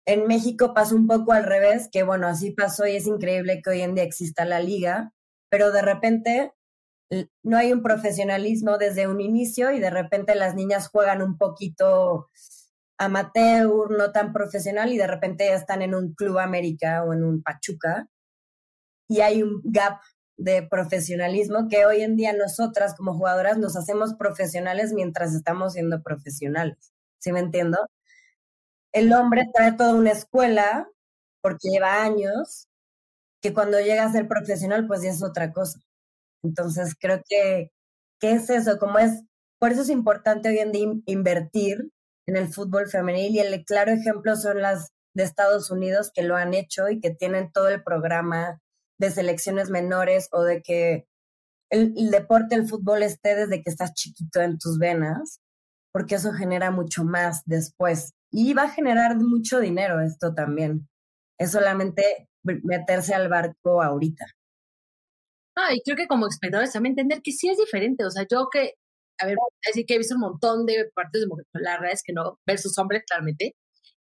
en 0.08 0.26
México 0.26 0.74
pasó 0.74 0.96
un 0.96 1.06
poco 1.06 1.32
al 1.32 1.43
revés, 1.43 1.89
que 1.91 2.02
bueno, 2.02 2.26
así 2.26 2.50
pasó 2.50 2.88
y 2.88 2.96
es 2.96 3.06
increíble 3.06 3.62
que 3.62 3.69
hoy 3.69 3.82
en 3.82 3.93
día 3.93 4.04
exista 4.04 4.46
la 4.46 4.60
liga, 4.60 5.13
pero 5.54 5.72
de 5.72 5.84
repente 5.84 6.52
no 7.44 7.58
hay 7.58 7.72
un 7.74 7.84
profesionalismo 7.84 8.80
desde 8.80 9.08
un 9.08 9.22
inicio 9.22 9.70
y 9.70 9.80
de 9.80 9.92
repente 9.92 10.34
las 10.34 10.56
niñas 10.56 10.88
juegan 10.88 11.22
un 11.22 11.38
poquito 11.38 12.32
amateur, 12.98 13.92
no 13.92 14.12
tan 14.12 14.34
profesional 14.34 14.92
y 14.92 14.98
de 14.98 15.06
repente 15.06 15.54
están 15.54 15.84
en 15.84 15.94
un 15.94 16.16
Club 16.16 16.39
América 16.39 17.04
o 17.04 17.13
en 17.13 17.24
un 17.24 17.44
Pachuca 17.44 18.08
y 19.08 19.22
hay 19.22 19.44
un 19.44 19.62
gap 19.63 20.00
de 20.38 20.63
profesionalismo 20.63 21.68
que 21.70 21.86
hoy 21.86 22.02
en 22.02 22.16
día 22.16 22.34
nosotras 22.34 22.96
como 22.96 23.13
jugadoras 23.13 23.60
nos 23.60 23.76
hacemos 23.76 24.16
profesionales 24.16 24.92
mientras 24.92 25.36
estamos 25.36 25.74
siendo 25.74 26.02
profesionales. 26.02 26.92
¿Sí 27.20 27.32
me 27.32 27.42
entiendo? 27.42 27.78
El 28.92 29.13
hombre 29.13 29.44
trae 29.54 29.74
toda 29.74 29.94
una 29.94 30.13
escuela 30.13 30.89
porque 31.42 31.70
lleva 31.70 32.02
años, 32.02 32.70
que 33.43 33.53
cuando 33.53 33.79
llega 33.79 34.06
a 34.06 34.12
ser 34.12 34.27
profesional 34.27 34.88
pues 34.88 35.03
ya 35.03 35.12
es 35.12 35.21
otra 35.21 35.51
cosa. 35.51 35.79
Entonces 36.43 36.95
creo 36.99 37.21
que, 37.27 37.71
¿qué 38.19 38.32
es 38.32 38.49
eso? 38.49 38.79
Como 38.79 38.97
es, 38.99 39.21
por 39.60 39.71
eso 39.71 39.82
es 39.82 39.89
importante 39.89 40.49
hoy 40.49 40.60
en 40.60 40.71
día 40.71 40.88
invertir 41.06 41.91
en 42.25 42.38
el 42.38 42.47
fútbol 42.47 42.89
femenil 42.89 43.36
y 43.36 43.39
el 43.39 43.65
claro 43.65 43.91
ejemplo 43.91 44.38
son 44.38 44.62
las 44.62 44.93
de 45.13 45.23
Estados 45.23 45.69
Unidos 45.69 46.12
que 46.13 46.23
lo 46.23 46.38
han 46.38 46.53
hecho 46.53 46.89
y 46.89 47.01
que 47.01 47.12
tienen 47.12 47.51
todo 47.51 47.67
el 47.67 47.84
programa 47.84 48.62
de 48.97 49.12
selecciones 49.12 49.69
menores 49.69 50.29
o 50.32 50.43
de 50.43 50.62
que 50.62 51.06
el, 51.69 52.12
deporte, 52.12 52.56
el 52.56 52.67
fútbol 52.67 53.03
esté 53.03 53.36
desde 53.36 53.62
que 53.62 53.69
estás 53.69 53.93
chiquito 53.93 54.41
en 54.41 54.58
tus 54.58 54.77
venas, 54.77 55.41
porque 55.91 56.15
eso 56.15 56.32
genera 56.32 56.71
mucho 56.71 57.03
más 57.03 57.41
después. 57.45 58.13
Y 58.32 58.53
va 58.53 58.63
a 58.63 58.69
generar 58.69 59.17
mucho 59.17 59.60
dinero 59.60 59.99
esto 59.99 60.34
también. 60.34 60.88
Es 61.39 61.51
solamente 61.51 62.29
meterse 62.43 63.13
al 63.13 63.29
barco 63.29 63.82
ahorita. 63.82 64.25
Ah, 65.56 65.73
y 65.73 65.82
creo 65.82 65.95
que 65.95 66.08
como 66.08 66.27
espectadores 66.27 66.73
también 66.73 66.93
entender 66.93 67.21
que 67.21 67.32
sí 67.32 67.49
es 67.49 67.58
diferente. 67.58 68.06
O 68.06 68.12
sea, 68.12 68.25
yo 68.29 68.47
que, 68.51 68.73
a 69.19 69.25
ver, 69.27 69.38
decir 69.65 69.86
que 69.86 69.95
he 69.95 69.97
visto 69.99 70.15
un 70.15 70.21
montón 70.21 70.65
de 70.65 70.89
partes 70.95 71.21
de 71.21 71.27
mujeres, 71.27 71.49
la 71.53 71.77
verdad 71.77 71.91
es 71.93 72.03
que 72.03 72.13
no, 72.13 72.39
versus 72.45 72.77
hombres 72.77 73.03
claramente. 73.08 73.56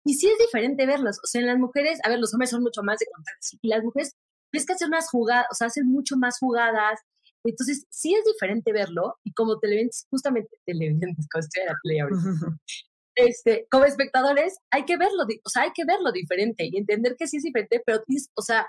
Y 0.05 0.15
sí 0.15 0.27
es 0.29 0.37
diferente 0.39 0.85
verlos. 0.85 1.19
O 1.23 1.27
sea, 1.27 1.41
en 1.41 1.47
las 1.47 1.57
mujeres, 1.59 1.99
a 2.03 2.09
ver, 2.09 2.19
los 2.19 2.33
hombres 2.33 2.49
son 2.49 2.63
mucho 2.63 2.83
más 2.83 2.99
de 2.99 3.05
contar. 3.13 3.35
Y 3.61 3.67
las 3.69 3.83
mujeres 3.83 4.15
ves 4.51 4.65
que 4.65 4.73
hacen 4.73 4.89
unas 4.89 5.09
jugadas, 5.09 5.47
o 5.51 5.55
sea, 5.55 5.67
hacen 5.67 5.87
mucho 5.87 6.17
más 6.17 6.39
jugadas. 6.39 6.99
Entonces, 7.45 7.85
sí 7.89 8.15
es 8.15 8.23
diferente 8.25 8.73
verlo 8.73 9.17
y 9.23 9.33
como 9.33 9.59
televidentes, 9.59 10.07
justamente 10.09 10.49
televidentes, 10.65 11.27
como 11.31 11.41
estoy 11.41 11.65
la 11.65 11.75
play 11.83 11.99
este, 13.15 13.67
como 13.69 13.85
espectadores, 13.85 14.59
hay 14.71 14.85
que 14.85 14.97
verlo, 14.97 15.23
o 15.43 15.49
sea, 15.49 15.63
hay 15.63 15.71
que 15.73 15.85
verlo 15.85 16.11
diferente 16.11 16.67
y 16.71 16.77
entender 16.77 17.15
que 17.17 17.27
sí 17.27 17.37
es 17.37 17.43
diferente, 17.43 17.81
pero, 17.85 18.01
o 18.35 18.41
sea, 18.41 18.65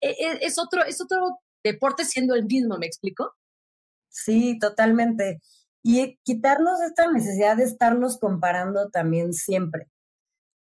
e, 0.00 0.10
e, 0.10 0.38
es 0.42 0.58
otro, 0.58 0.84
es 0.84 1.00
otro 1.00 1.38
deporte 1.64 2.04
siendo 2.04 2.34
el 2.34 2.44
mismo, 2.44 2.78
¿me 2.78 2.86
explico? 2.86 3.34
Sí, 4.08 4.58
totalmente. 4.58 5.40
Y 5.82 6.18
quitarnos 6.24 6.80
esta 6.80 7.10
necesidad 7.10 7.56
de 7.56 7.64
estarnos 7.64 8.18
comparando 8.18 8.90
también 8.90 9.32
siempre. 9.32 9.88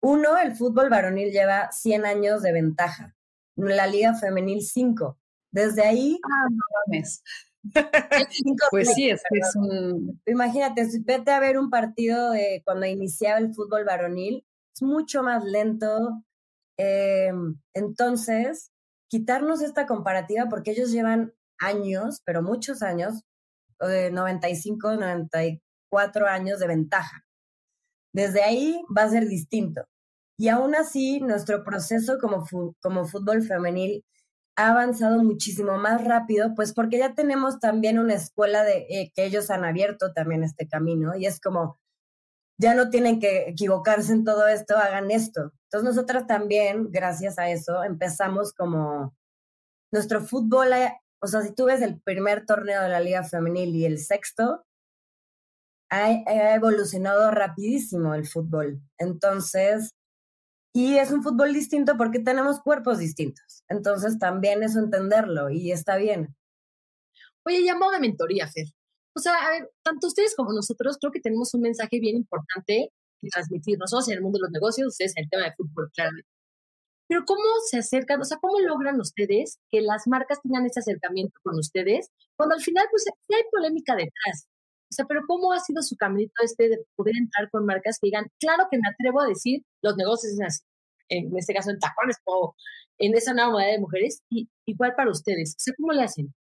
Uno, 0.01 0.37
el 0.37 0.55
fútbol 0.55 0.89
varonil 0.89 1.31
lleva 1.31 1.71
100 1.71 2.05
años 2.05 2.41
de 2.41 2.53
ventaja 2.53 3.15
la 3.69 3.87
Liga 3.87 4.13
Femenil 4.15 4.61
5. 4.61 5.17
Desde 5.51 5.83
ahí. 5.83 6.19
Ah, 6.23 6.47
no 6.49 6.63
mames. 6.87 7.23
Pues 8.71 8.93
sí, 8.93 9.09
es 9.09 9.21
que 9.29 9.39
es 9.39 9.55
un... 9.55 10.21
Imagínate, 10.25 10.87
vete 11.01 11.31
a 11.31 11.39
ver 11.39 11.57
un 11.57 11.69
partido 11.69 12.31
de 12.31 12.61
cuando 12.65 12.85
iniciaba 12.85 13.39
el 13.39 13.53
fútbol 13.53 13.85
varonil, 13.85 14.45
es 14.75 14.81
mucho 14.81 15.23
más 15.23 15.43
lento. 15.43 16.23
Em, 16.77 17.59
entonces, 17.73 18.71
quitarnos 19.09 19.61
esta 19.61 19.85
comparativa 19.85 20.47
porque 20.49 20.71
ellos 20.71 20.91
llevan 20.91 21.33
años, 21.59 22.21
pero 22.25 22.41
muchos 22.41 22.81
años, 22.81 23.23
de 23.79 24.11
95, 24.11 24.95
94 24.95 26.27
años 26.27 26.59
de 26.59 26.67
ventaja. 26.67 27.25
Desde 28.13 28.43
ahí 28.43 28.81
va 28.95 29.03
a 29.03 29.09
ser 29.09 29.27
distinto. 29.27 29.83
Y 30.37 30.49
aún 30.49 30.75
así, 30.75 31.19
nuestro 31.19 31.63
proceso 31.63 32.17
como, 32.19 32.45
como 32.81 33.05
fútbol 33.05 33.43
femenil 33.43 34.03
ha 34.55 34.69
avanzado 34.69 35.23
muchísimo 35.23 35.77
más 35.77 36.03
rápido, 36.03 36.53
pues 36.55 36.73
porque 36.73 36.97
ya 36.97 37.13
tenemos 37.13 37.59
también 37.59 37.99
una 37.99 38.15
escuela 38.15 38.63
de 38.63 38.85
eh, 38.89 39.11
que 39.15 39.25
ellos 39.25 39.49
han 39.49 39.65
abierto 39.65 40.13
también 40.13 40.43
este 40.43 40.67
camino 40.67 41.15
y 41.15 41.25
es 41.25 41.39
como, 41.39 41.79
ya 42.59 42.75
no 42.75 42.89
tienen 42.89 43.19
que 43.19 43.49
equivocarse 43.49 44.13
en 44.13 44.23
todo 44.23 44.47
esto, 44.47 44.77
hagan 44.77 45.11
esto. 45.11 45.51
Entonces 45.65 45.95
nosotras 45.95 46.27
también, 46.27 46.91
gracias 46.91 47.39
a 47.39 47.49
eso, 47.49 47.83
empezamos 47.83 48.53
como 48.53 49.15
nuestro 49.91 50.21
fútbol, 50.21 50.73
eh, 50.73 50.93
o 51.21 51.27
sea, 51.27 51.41
si 51.41 51.53
tú 51.53 51.65
ves 51.65 51.81
el 51.81 52.01
primer 52.01 52.45
torneo 52.45 52.81
de 52.81 52.89
la 52.89 52.99
Liga 52.99 53.23
Femenil 53.23 53.75
y 53.75 53.85
el 53.85 53.99
sexto, 53.99 54.65
ha, 55.91 56.53
evolucionado 56.55 57.31
rapidísimo 57.31 58.15
el 58.15 58.25
fútbol. 58.25 58.81
Entonces, 58.97 59.91
y 60.73 60.97
es 60.97 61.11
un 61.11 61.23
fútbol 61.23 61.53
distinto 61.53 61.97
porque 61.97 62.19
tenemos 62.19 62.61
cuerpos 62.61 62.99
distintos. 62.99 63.63
Entonces, 63.67 64.19
también 64.19 64.63
eso 64.63 64.79
entenderlo 64.79 65.49
y 65.49 65.71
está 65.71 65.97
bien. 65.97 66.35
Oye, 67.45 67.63
llamó 67.63 67.91
de 67.91 67.99
mentoría, 67.99 68.47
Fer. 68.47 68.67
O 69.15 69.19
sea, 69.19 69.33
a 69.35 69.49
ver, 69.49 69.69
tanto 69.83 70.07
ustedes 70.07 70.35
como 70.35 70.53
nosotros 70.53 70.97
creo 70.99 71.11
que 71.11 71.19
tenemos 71.19 71.53
un 71.53 71.61
mensaje 71.61 71.99
bien 71.99 72.15
importante 72.15 72.89
que 73.19 73.29
transmitir. 73.29 73.77
Nosotros 73.79 74.07
en 74.09 74.15
el 74.15 74.21
mundo 74.21 74.37
de 74.37 74.43
los 74.43 74.51
negocios, 74.51 74.87
ustedes 74.89 75.13
en 75.17 75.25
el 75.25 75.29
tema 75.29 75.43
de 75.45 75.53
fútbol, 75.55 75.91
claramente. 75.93 76.29
Pero 77.07 77.25
¿cómo 77.25 77.41
se 77.69 77.79
acercan? 77.79 78.21
O 78.21 78.23
sea, 78.25 78.37
¿cómo 78.39 78.59
logran 78.61 78.99
ustedes 78.99 79.59
que 79.69 79.81
las 79.81 80.07
marcas 80.07 80.39
tengan 80.41 80.65
ese 80.65 80.79
acercamiento 80.79 81.37
con 81.43 81.59
ustedes 81.59 82.09
cuando 82.37 82.55
al 82.55 82.61
final 82.61 82.85
pues 82.89 83.05
hay 83.07 83.43
polémica 83.51 83.95
detrás? 83.95 84.47
O 84.91 84.93
sea, 84.93 85.05
pero 85.05 85.21
¿cómo 85.25 85.53
ha 85.53 85.59
sido 85.61 85.81
su 85.81 85.95
caminito 85.95 86.33
este 86.43 86.67
de 86.67 86.85
poder 86.97 87.15
entrar 87.15 87.49
con 87.49 87.65
marcas 87.65 87.97
que 87.97 88.07
digan, 88.07 88.27
claro 88.39 88.67
que 88.69 88.77
me 88.77 88.89
atrevo 88.89 89.21
a 89.21 89.27
decir, 89.27 89.63
los 89.81 89.95
negocios 89.95 90.33
es 90.33 90.41
así, 90.41 90.63
en 91.07 91.31
este 91.37 91.53
caso 91.53 91.69
en 91.71 91.79
tacones 91.79 92.17
o 92.25 92.55
en 92.97 93.15
esa 93.15 93.33
nueva 93.33 93.51
modalidad 93.51 93.75
de 93.75 93.79
mujeres, 93.79 94.21
y 94.29 94.49
igual 94.65 94.93
para 94.95 95.09
ustedes? 95.09 95.55
O 95.55 95.59
sea, 95.59 95.73
¿cómo 95.77 95.93
le 95.93 96.03
hacen? 96.03 96.33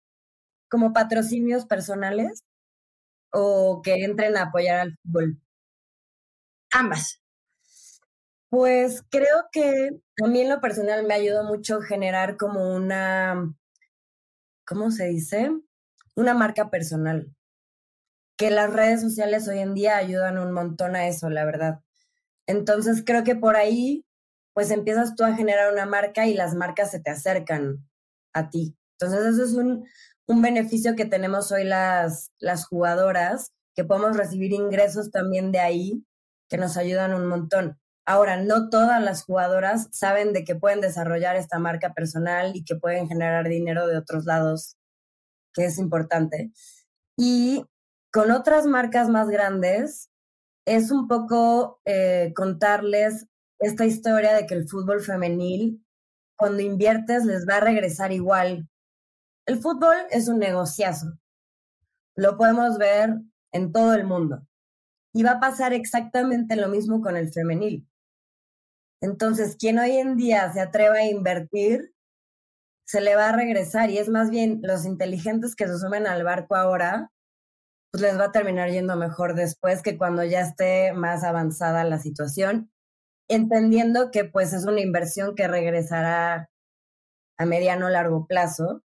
¿Como 0.69 0.93
patrocinios 0.93 1.65
personales 1.65 2.43
o 3.33 3.83
que 3.85 4.05
entren 4.05 4.37
a 4.37 4.43
apoyar 4.43 4.81
al 4.81 4.97
fútbol? 5.03 5.41
Ambas. 6.73 7.21
Pues 8.49 9.05
creo 9.11 9.47
que 9.53 10.01
a 10.25 10.27
mí 10.27 10.41
en 10.41 10.49
lo 10.49 10.61
personal 10.61 11.07
me 11.07 11.15
ayudó 11.15 11.45
mucho 11.45 11.81
generar 11.83 12.37
como 12.37 12.75
una, 12.75 13.55
¿cómo 14.67 14.91
se 14.91 15.07
dice? 15.07 15.53
Una 16.17 16.35
marca 16.35 16.69
personal 16.69 17.33
que 18.40 18.50
las 18.50 18.72
redes 18.72 19.03
sociales 19.03 19.46
hoy 19.48 19.59
en 19.59 19.74
día 19.74 19.98
ayudan 19.98 20.38
un 20.38 20.50
montón 20.50 20.96
a 20.96 21.07
eso, 21.07 21.29
la 21.29 21.44
verdad. 21.44 21.81
Entonces 22.46 23.03
creo 23.05 23.22
que 23.22 23.37
por 23.37 23.55
ahí, 23.55 24.07
pues 24.55 24.70
empiezas 24.70 25.14
tú 25.14 25.24
a 25.24 25.35
generar 25.35 25.70
una 25.70 25.85
marca 25.85 26.26
y 26.26 26.33
las 26.33 26.55
marcas 26.55 26.90
se 26.90 27.00
te 27.00 27.11
acercan 27.11 27.87
a 28.33 28.48
ti. 28.48 28.74
Entonces 28.98 29.35
eso 29.35 29.44
es 29.44 29.53
un, 29.53 29.87
un 30.26 30.40
beneficio 30.40 30.96
que 30.96 31.05
tenemos 31.05 31.53
hoy 31.53 31.64
las, 31.64 32.33
las 32.38 32.64
jugadoras, 32.64 33.53
que 33.74 33.85
podemos 33.85 34.16
recibir 34.16 34.53
ingresos 34.53 35.11
también 35.11 35.53
de 35.53 35.61
ahí, 35.61 36.07
que 36.48 36.57
nos 36.57 36.79
ayudan 36.79 37.12
un 37.12 37.26
montón. 37.26 37.79
Ahora, 38.07 38.38
no 38.38 38.70
todas 38.70 39.03
las 39.03 39.22
jugadoras 39.22 39.88
saben 39.92 40.33
de 40.33 40.44
que 40.44 40.57
pueden 40.57 40.81
desarrollar 40.81 41.37
esta 41.37 41.59
marca 41.59 41.92
personal 41.92 42.57
y 42.57 42.64
que 42.64 42.74
pueden 42.74 43.07
generar 43.07 43.46
dinero 43.46 43.87
de 43.87 43.98
otros 43.98 44.24
lados, 44.24 44.79
que 45.53 45.66
es 45.66 45.76
importante. 45.76 46.50
Y 47.18 47.66
con 48.12 48.31
otras 48.31 48.66
marcas 48.66 49.09
más 49.09 49.29
grandes, 49.29 50.11
es 50.66 50.90
un 50.90 51.09
poco 51.09 51.81
eh, 51.85 52.33
contarles 52.35 53.27
esta 53.59 53.85
historia 53.87 54.35
de 54.35 54.46
que 54.46 54.55
el 54.55 54.68
fútbol 54.68 55.01
femenil, 55.01 55.85
cuando 56.37 56.62
inviertes, 56.62 57.25
les 57.25 57.46
va 57.46 57.57
a 57.57 57.61
regresar 57.61 58.12
igual. 58.12 58.68
El 59.46 59.61
fútbol 59.61 59.96
es 60.11 60.29
un 60.29 60.38
negociazo. 60.38 61.18
Lo 62.16 62.37
podemos 62.37 62.79
ver 62.79 63.20
en 63.53 63.73
todo 63.73 63.94
el 63.94 64.05
mundo. 64.05 64.46
Y 65.12 65.23
va 65.23 65.33
a 65.33 65.40
pasar 65.40 65.73
exactamente 65.73 66.57
lo 66.57 66.68
mismo 66.68 67.01
con 67.01 67.16
el 67.16 67.33
femenil. 67.33 67.87
Entonces, 69.03 69.57
quien 69.57 69.79
hoy 69.79 69.96
en 69.96 70.16
día 70.16 70.53
se 70.53 70.61
atreva 70.61 70.96
a 70.96 71.05
invertir, 71.05 71.94
se 72.87 73.01
le 73.01 73.16
va 73.16 73.31
a 73.31 73.37
regresar. 73.37 73.90
Y 73.90 73.99
es 73.99 74.09
más 74.09 74.31
bien 74.31 74.61
los 74.62 74.85
inteligentes 74.85 75.57
que 75.57 75.66
se 75.66 75.79
sumen 75.79 76.07
al 76.07 76.23
barco 76.23 76.55
ahora 76.55 77.11
pues 77.90 78.03
les 78.03 78.18
va 78.18 78.26
a 78.26 78.33
terminar 78.33 78.70
yendo 78.70 78.96
mejor 78.96 79.35
después 79.35 79.83
que 79.83 79.98
cuando 79.98 80.24
ya 80.24 80.40
esté 80.40 80.92
más 80.92 81.24
avanzada 81.24 81.85
la 81.85 81.98
situación, 81.98 82.70
entendiendo 83.29 84.11
que 84.11 84.24
pues 84.24 84.53
es 84.53 84.64
una 84.64 84.81
inversión 84.81 85.35
que 85.35 85.48
regresará 85.48 86.50
a 87.38 87.46
mediano 87.46 87.87
o 87.87 87.90
largo 87.90 88.26
plazo, 88.26 88.83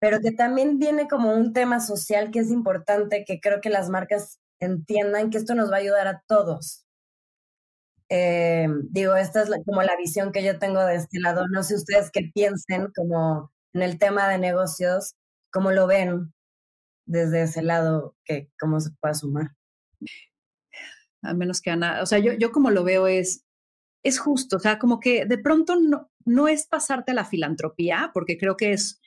pero 0.00 0.20
que 0.20 0.32
también 0.32 0.78
viene 0.78 1.08
como 1.08 1.34
un 1.34 1.52
tema 1.52 1.80
social 1.80 2.30
que 2.30 2.40
es 2.40 2.50
importante, 2.50 3.24
que 3.24 3.40
creo 3.40 3.60
que 3.60 3.70
las 3.70 3.88
marcas 3.88 4.40
entiendan 4.60 5.30
que 5.30 5.38
esto 5.38 5.54
nos 5.54 5.70
va 5.70 5.76
a 5.76 5.80
ayudar 5.80 6.08
a 6.08 6.22
todos. 6.26 6.86
Eh, 8.08 8.68
digo, 8.90 9.16
esta 9.16 9.42
es 9.42 9.50
como 9.64 9.82
la 9.82 9.96
visión 9.96 10.32
que 10.32 10.44
yo 10.44 10.58
tengo 10.58 10.84
de 10.84 10.96
este 10.96 11.18
lado. 11.20 11.46
No 11.48 11.62
sé 11.62 11.76
ustedes 11.76 12.10
qué 12.12 12.30
piensen 12.34 12.88
como 12.94 13.52
en 13.72 13.82
el 13.82 13.98
tema 13.98 14.28
de 14.28 14.38
negocios, 14.38 15.14
cómo 15.50 15.70
lo 15.70 15.86
ven 15.86 16.32
desde 17.06 17.42
ese 17.42 17.62
lado 17.62 18.16
que 18.24 18.50
cómo 18.58 18.80
se 18.80 18.90
puede 19.00 19.14
sumar. 19.14 19.56
A 21.22 21.34
menos 21.34 21.60
que 21.60 21.70
Ana, 21.70 22.02
o 22.02 22.06
sea, 22.06 22.18
yo, 22.18 22.32
yo 22.32 22.50
como 22.52 22.70
lo 22.70 22.84
veo 22.84 23.06
es, 23.06 23.44
es 24.04 24.18
justo, 24.18 24.56
o 24.56 24.60
sea, 24.60 24.78
como 24.78 24.98
que 24.98 25.24
de 25.24 25.38
pronto 25.38 25.78
no, 25.78 26.10
no 26.24 26.48
es 26.48 26.66
pasarte 26.66 27.12
a 27.12 27.14
la 27.14 27.24
filantropía, 27.24 28.10
porque 28.12 28.36
creo 28.38 28.56
que 28.56 28.72
es 28.72 29.00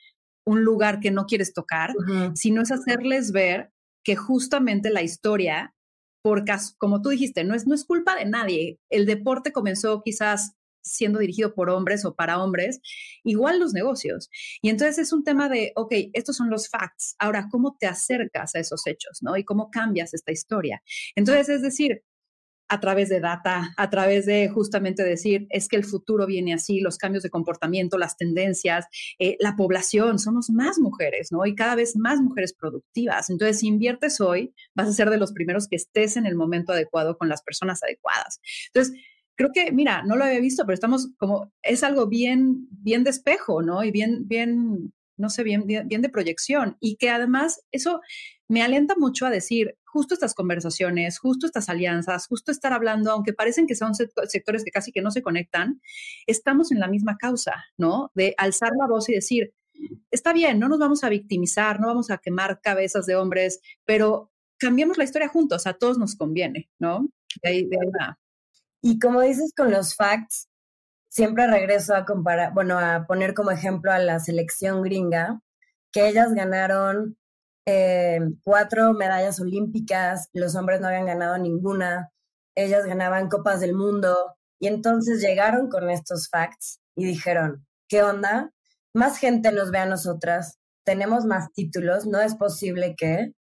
un 0.46 0.64
lugar 0.64 1.00
que 1.00 1.10
no 1.10 1.26
quieres 1.26 1.52
tocar, 1.52 1.92
sino 2.34 2.62
es 2.62 2.70
hacerles 2.70 3.32
ver 3.32 3.72
que 4.04 4.14
justamente 4.14 4.90
la 4.90 5.02
historia, 5.02 5.74
por 6.22 6.44
como 6.78 7.02
tú 7.02 7.08
dijiste, 7.08 7.42
no 7.42 7.54
es, 7.54 7.66
no 7.66 7.74
es 7.74 7.84
culpa 7.84 8.14
de 8.14 8.26
nadie. 8.26 8.78
El 8.88 9.06
deporte 9.06 9.52
comenzó 9.52 10.02
quizás 10.02 10.52
siendo 10.86 11.18
dirigido 11.18 11.54
por 11.54 11.70
hombres 11.70 12.04
o 12.04 12.14
para 12.14 12.42
hombres, 12.42 12.80
igual 13.24 13.58
los 13.58 13.72
negocios. 13.72 14.30
Y 14.62 14.70
entonces 14.70 14.98
es 14.98 15.12
un 15.12 15.24
tema 15.24 15.48
de, 15.48 15.72
ok, 15.76 15.92
estos 16.12 16.36
son 16.36 16.50
los 16.50 16.68
facts. 16.68 17.16
Ahora, 17.18 17.48
¿cómo 17.50 17.76
te 17.78 17.86
acercas 17.86 18.54
a 18.54 18.60
esos 18.60 18.86
hechos, 18.86 19.18
no? 19.22 19.36
Y 19.36 19.44
cómo 19.44 19.70
cambias 19.70 20.14
esta 20.14 20.32
historia. 20.32 20.82
Entonces, 21.14 21.48
es 21.48 21.62
decir, 21.62 22.02
a 22.68 22.80
través 22.80 23.08
de 23.08 23.20
data, 23.20 23.72
a 23.76 23.90
través 23.90 24.26
de 24.26 24.48
justamente 24.48 25.04
decir, 25.04 25.46
es 25.50 25.68
que 25.68 25.76
el 25.76 25.84
futuro 25.84 26.26
viene 26.26 26.52
así, 26.52 26.80
los 26.80 26.98
cambios 26.98 27.22
de 27.22 27.30
comportamiento, 27.30 27.98
las 27.98 28.16
tendencias, 28.16 28.86
eh, 29.18 29.36
la 29.38 29.56
población, 29.56 30.18
somos 30.18 30.50
más 30.50 30.78
mujeres, 30.78 31.30
¿no? 31.30 31.46
Y 31.46 31.54
cada 31.54 31.76
vez 31.76 31.96
más 31.96 32.20
mujeres 32.20 32.54
productivas. 32.54 33.30
Entonces, 33.30 33.60
si 33.60 33.68
inviertes 33.68 34.20
hoy, 34.20 34.52
vas 34.74 34.88
a 34.88 34.92
ser 34.92 35.10
de 35.10 35.18
los 35.18 35.32
primeros 35.32 35.68
que 35.68 35.76
estés 35.76 36.16
en 36.16 36.26
el 36.26 36.34
momento 36.34 36.72
adecuado 36.72 37.16
con 37.16 37.28
las 37.28 37.42
personas 37.42 37.82
adecuadas. 37.82 38.40
Entonces, 38.68 39.00
creo 39.36 39.50
que, 39.52 39.70
mira, 39.72 40.02
no 40.02 40.16
lo 40.16 40.24
había 40.24 40.40
visto, 40.40 40.64
pero 40.64 40.74
estamos 40.74 41.10
como, 41.18 41.52
es 41.62 41.84
algo 41.84 42.06
bien, 42.08 42.66
bien 42.70 43.04
de 43.04 43.10
espejo, 43.10 43.62
¿no? 43.62 43.84
Y 43.84 43.90
bien, 43.90 44.26
bien, 44.26 44.92
no 45.16 45.30
sé, 45.30 45.44
bien, 45.44 45.66
bien, 45.66 46.02
de 46.02 46.08
proyección. 46.08 46.76
Y 46.80 46.96
que 46.96 47.10
además 47.10 47.60
eso 47.70 48.00
me 48.48 48.62
alienta 48.62 48.94
mucho 48.96 49.26
a 49.26 49.30
decir, 49.30 49.76
justo 49.84 50.14
estas 50.14 50.34
conversaciones, 50.34 51.18
justo 51.18 51.46
estas 51.46 51.68
alianzas, 51.68 52.26
justo 52.26 52.50
estar 52.50 52.72
hablando, 52.72 53.12
aunque 53.12 53.32
parecen 53.32 53.66
que 53.66 53.74
son 53.74 53.94
sectores 53.94 54.64
que 54.64 54.70
casi 54.70 54.90
que 54.92 55.02
no 55.02 55.10
se 55.10 55.22
conectan, 55.22 55.80
estamos 56.26 56.72
en 56.72 56.80
la 56.80 56.88
misma 56.88 57.16
causa, 57.18 57.64
¿no? 57.76 58.10
De 58.14 58.34
alzar 58.38 58.72
la 58.78 58.86
voz 58.86 59.08
y 59.08 59.14
decir, 59.14 59.54
está 60.10 60.32
bien, 60.32 60.58
no 60.58 60.68
nos 60.68 60.78
vamos 60.78 61.04
a 61.04 61.08
victimizar, 61.08 61.80
no 61.80 61.88
vamos 61.88 62.10
a 62.10 62.18
quemar 62.18 62.60
cabezas 62.62 63.06
de 63.06 63.16
hombres, 63.16 63.60
pero 63.84 64.30
cambiemos 64.58 64.96
la 64.96 65.04
historia 65.04 65.28
juntos, 65.28 65.66
a 65.66 65.74
todos 65.74 65.98
nos 65.98 66.16
conviene, 66.16 66.70
¿no? 66.78 67.08
De 67.42 67.50
ahí, 67.50 67.64
de 67.66 67.76
ahí 67.76 67.90
va. 68.00 68.18
Y 68.82 68.98
como 68.98 69.20
dices 69.20 69.52
con 69.56 69.70
los 69.70 69.94
facts, 69.94 70.48
siempre 71.08 71.46
regreso 71.46 71.94
a 71.94 72.04
comparar, 72.04 72.52
bueno, 72.52 72.78
a 72.78 73.06
poner 73.06 73.34
como 73.34 73.50
ejemplo 73.50 73.92
a 73.92 73.98
la 73.98 74.20
selección 74.20 74.82
gringa, 74.82 75.40
que 75.92 76.08
ellas 76.08 76.34
ganaron 76.34 77.16
eh, 77.66 78.20
cuatro 78.44 78.92
medallas 78.92 79.40
olímpicas, 79.40 80.28
los 80.32 80.54
hombres 80.54 80.80
no 80.80 80.88
habían 80.88 81.06
ganado 81.06 81.38
ninguna, 81.38 82.12
ellas 82.54 82.84
ganaban 82.84 83.28
copas 83.28 83.60
del 83.60 83.74
mundo, 83.74 84.36
y 84.58 84.68
entonces 84.68 85.20
llegaron 85.20 85.68
con 85.68 85.90
estos 85.90 86.28
facts 86.28 86.80
y 86.94 87.04
dijeron, 87.04 87.66
¿qué 87.88 88.02
onda? 88.02 88.52
Más 88.94 89.18
gente 89.18 89.52
nos 89.52 89.70
ve 89.70 89.78
a 89.78 89.86
nosotras, 89.86 90.58
tenemos 90.84 91.24
más 91.24 91.52
títulos, 91.52 92.06
no 92.06 92.20
es 92.20 92.34
posible 92.34 92.94
que 92.96 93.32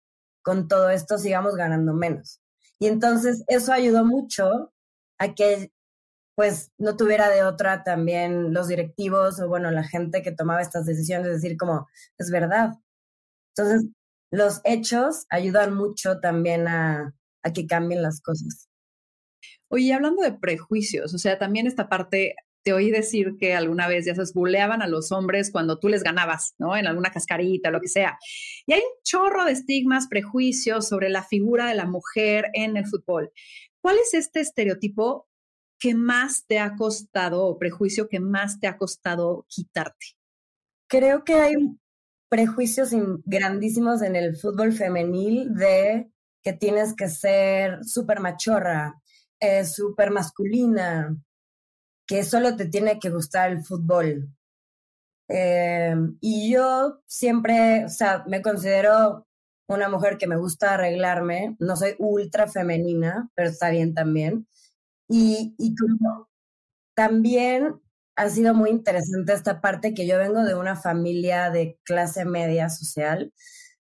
con 0.41 0.67
todo 0.67 0.89
esto 0.89 1.17
sigamos 1.17 1.55
ganando 1.55 1.93
menos. 1.93 2.41
Y 2.79 2.87
entonces 2.87 3.43
eso 3.47 3.71
ayudó 3.71 4.05
mucho 4.05 4.73
a 5.17 5.33
que 5.33 5.71
pues 6.35 6.71
no 6.77 6.97
tuviera 6.97 7.29
de 7.29 7.43
otra 7.43 7.83
también 7.83 8.53
los 8.53 8.67
directivos 8.67 9.39
o 9.39 9.47
bueno, 9.47 9.71
la 9.71 9.83
gente 9.83 10.21
que 10.21 10.33
tomaba 10.33 10.61
estas 10.61 10.85
decisiones, 10.85 11.27
decir 11.27 11.57
como, 11.57 11.87
es 12.17 12.29
verdad. 12.29 12.73
Entonces, 13.55 13.89
los 14.31 14.61
hechos 14.65 15.25
ayudan 15.29 15.73
mucho 15.75 16.19
también 16.19 16.67
a, 16.67 17.13
a 17.41 17.53
que 17.53 17.67
cambien 17.67 18.01
las 18.01 18.21
cosas. 18.21 18.67
Oye, 19.69 19.93
hablando 19.93 20.21
de 20.23 20.33
prejuicios, 20.33 21.13
o 21.13 21.17
sea, 21.17 21.39
también 21.39 21.67
esta 21.67 21.87
parte, 21.89 22.35
te 22.63 22.73
oí 22.73 22.91
decir 22.91 23.35
que 23.39 23.53
alguna 23.53 23.87
vez 23.87 24.05
ya 24.05 24.15
se 24.15 24.33
buleaban 24.33 24.81
a 24.81 24.87
los 24.87 25.11
hombres 25.11 25.51
cuando 25.51 25.79
tú 25.79 25.87
les 25.87 26.03
ganabas, 26.03 26.55
¿no? 26.57 26.75
En 26.75 26.87
alguna 26.87 27.11
cascarita, 27.11 27.71
lo 27.71 27.79
que 27.79 27.87
sea. 27.87 28.17
Y 28.65 28.73
hay 28.73 28.79
un 28.79 29.03
chorro 29.03 29.45
de 29.45 29.51
estigmas, 29.53 30.07
prejuicios 30.07 30.87
sobre 30.87 31.09
la 31.09 31.23
figura 31.23 31.67
de 31.67 31.75
la 31.75 31.85
mujer 31.85 32.47
en 32.53 32.77
el 32.77 32.85
fútbol. 32.87 33.31
¿Cuál 33.85 33.97
es 33.99 34.15
este 34.15 34.39
estereotipo 34.39 35.27
que 35.77 35.93
más 35.93 36.47
te 36.47 36.57
ha 36.57 36.75
costado 36.75 37.45
o 37.45 37.59
prejuicio 37.59 38.09
que 38.09 38.19
más 38.19 38.59
te 38.59 38.65
ha 38.65 38.79
costado 38.79 39.45
quitarte? 39.47 40.17
Creo 40.89 41.23
que 41.23 41.35
hay 41.35 41.53
prejuicios 42.27 42.89
grandísimos 43.25 44.01
en 44.01 44.15
el 44.15 44.37
fútbol 44.37 44.73
femenil 44.73 45.53
de 45.53 46.09
que 46.41 46.53
tienes 46.53 46.95
que 46.95 47.09
ser 47.09 47.85
súper 47.85 48.21
machorra, 48.21 48.99
eh, 49.39 49.63
súper 49.65 50.09
masculina, 50.09 51.15
que 52.07 52.23
solo 52.23 52.55
te 52.55 52.65
tiene 52.65 52.97
que 52.97 53.11
gustar 53.11 53.51
el 53.51 53.63
fútbol. 53.63 54.31
Eh, 55.29 55.95
y 56.21 56.51
yo 56.51 57.03
siempre, 57.05 57.85
o 57.85 57.89
sea, 57.89 58.23
me 58.25 58.41
considero 58.41 59.24
una 59.67 59.89
mujer 59.89 60.17
que 60.17 60.27
me 60.27 60.37
gusta 60.37 60.73
arreglarme, 60.75 61.55
no 61.59 61.75
soy 61.75 61.95
ultra 61.99 62.47
femenina, 62.47 63.29
pero 63.35 63.49
está 63.49 63.69
bien 63.69 63.93
también. 63.93 64.47
Y, 65.09 65.55
también 66.95 67.81
ha 68.15 68.29
sido 68.29 68.53
muy 68.53 68.69
interesante 68.69 69.33
esta 69.33 69.59
parte 69.59 69.93
que 69.93 70.07
yo 70.07 70.17
vengo 70.17 70.43
de 70.43 70.55
una 70.55 70.77
familia 70.77 71.49
de 71.51 71.77
clase 71.83 72.23
media 72.23 72.69
social 72.69 73.33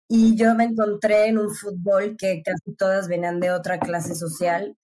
y 0.09 0.35
yo 0.35 0.55
me 0.55 0.65
encontré 0.65 1.27
en 1.27 1.37
un 1.37 1.53
fútbol 1.55 2.17
que 2.17 2.41
casi 2.43 2.75
todas 2.75 3.07
venían 3.07 3.39
de 3.39 3.51
otra 3.51 3.79
clase 3.79 4.15
social, 4.15 4.75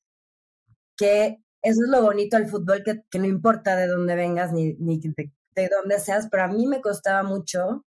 que 0.95 1.39
eso 1.61 1.81
es 1.83 1.89
lo 1.89 2.03
bonito 2.03 2.37
del 2.37 2.47
fútbol, 2.47 2.83
que, 2.83 3.19
no 3.19 3.25
importa 3.25 3.75
de 3.75 3.87
dónde 3.87 4.15
vengas 4.15 4.53
ni, 4.53 4.75
ni 4.75 4.99
de, 4.99 5.31
de, 5.55 5.69
dónde 5.69 5.99
seas, 5.99 6.27
pero 6.29 6.43
a 6.43 6.47
mí 6.47 6.67
me 6.67 6.79
costaba 6.79 7.23
mucho. 7.23 7.83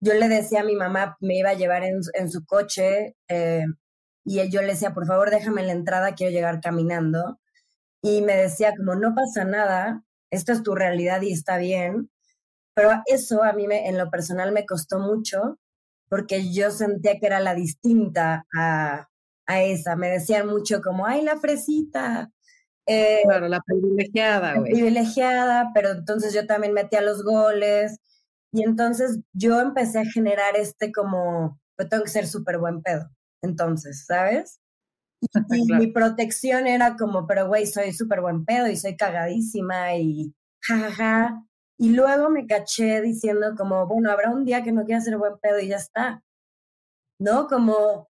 Yo 0.00 0.14
le 0.14 0.28
decía 0.28 0.60
a 0.60 0.64
mi 0.64 0.76
mamá, 0.76 1.16
me 1.20 1.38
iba 1.38 1.50
a 1.50 1.54
llevar 1.54 1.84
en, 1.84 2.00
en 2.14 2.30
su 2.30 2.44
coche 2.44 3.16
eh, 3.28 3.64
y 4.24 4.48
yo 4.50 4.62
le 4.62 4.68
decía, 4.68 4.94
por 4.94 5.06
favor, 5.06 5.30
déjame 5.30 5.62
la 5.62 5.72
entrada, 5.72 6.14
quiero 6.14 6.32
llegar 6.32 6.60
caminando. 6.60 7.38
Y 8.02 8.22
me 8.22 8.36
decía, 8.36 8.74
como 8.76 8.94
no 8.96 9.14
pasa 9.14 9.44
nada, 9.44 10.04
esto 10.30 10.52
es 10.52 10.62
tu 10.62 10.74
realidad 10.74 11.22
y 11.22 11.32
está 11.32 11.58
bien. 11.58 12.10
Pero 12.74 12.90
eso 13.06 13.42
a 13.44 13.52
mí 13.52 13.66
me, 13.68 13.88
en 13.88 13.98
lo 13.98 14.10
personal 14.10 14.52
me 14.52 14.66
costó 14.66 14.98
mucho 14.98 15.58
porque 16.08 16.52
yo 16.52 16.70
sentía 16.70 17.18
que 17.18 17.26
era 17.26 17.40
la 17.40 17.54
distinta 17.54 18.46
a, 18.56 19.08
a 19.46 19.62
esa. 19.62 19.96
Me 19.96 20.10
decían 20.10 20.48
mucho 20.48 20.80
como, 20.82 21.06
ay, 21.06 21.22
la 21.22 21.38
fresita. 21.38 22.30
Eh, 22.86 23.20
claro, 23.24 23.48
la 23.48 23.60
privilegiada, 23.60 24.56
güey. 24.56 24.72
Privilegiada, 24.72 25.70
pero 25.74 25.90
entonces 25.90 26.34
yo 26.34 26.46
también 26.46 26.72
metía 26.72 27.00
los 27.00 27.24
goles. 27.24 27.98
Y 28.54 28.62
entonces 28.62 29.18
yo 29.32 29.60
empecé 29.60 29.98
a 29.98 30.04
generar 30.04 30.56
este 30.56 30.92
como, 30.92 31.60
yo 31.76 31.88
tengo 31.88 32.04
que 32.04 32.10
ser 32.10 32.28
súper 32.28 32.58
buen 32.58 32.82
pedo. 32.82 33.10
Entonces, 33.42 34.04
¿sabes? 34.06 34.60
Y, 35.50 35.72
mi 35.72 35.88
protección 35.88 36.68
era 36.68 36.96
como, 36.96 37.26
pero 37.26 37.48
güey, 37.48 37.66
soy 37.66 37.92
súper 37.92 38.20
buen 38.20 38.44
pedo 38.44 38.68
y 38.68 38.76
soy 38.76 38.96
cagadísima 38.96 39.96
y 39.96 40.32
jajaja. 40.62 40.88
Ja, 40.88 40.94
ja. 40.94 41.46
Y 41.78 41.90
luego 41.90 42.30
me 42.30 42.46
caché 42.46 43.00
diciendo 43.00 43.54
como, 43.56 43.88
bueno, 43.88 44.12
habrá 44.12 44.30
un 44.30 44.44
día 44.44 44.62
que 44.62 44.70
no 44.70 44.84
quiera 44.84 45.00
ser 45.00 45.18
buen 45.18 45.36
pedo 45.40 45.58
y 45.58 45.68
ya 45.68 45.76
está. 45.76 46.22
¿No? 47.18 47.48
Como 47.48 48.08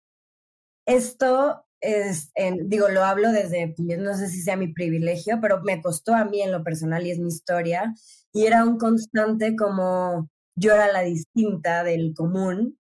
esto 0.86 1.64
es, 1.80 2.32
en, 2.34 2.68
digo, 2.68 2.88
lo 2.88 3.02
hablo 3.02 3.32
desde, 3.32 3.74
no 3.78 4.14
sé 4.14 4.28
si 4.28 4.42
sea 4.42 4.58
mi 4.58 4.74
privilegio, 4.74 5.38
pero 5.40 5.62
me 5.62 5.80
costó 5.80 6.14
a 6.14 6.26
mí 6.26 6.42
en 6.42 6.52
lo 6.52 6.62
personal 6.62 7.06
y 7.06 7.12
es 7.12 7.18
mi 7.18 7.28
historia. 7.28 7.94
Y 8.34 8.44
era 8.46 8.64
un 8.64 8.76
constante 8.76 9.56
como 9.56 10.28
yo 10.56 10.72
era 10.72 10.92
la 10.92 11.00
distinta 11.02 11.84
del 11.84 12.14
común 12.14 12.78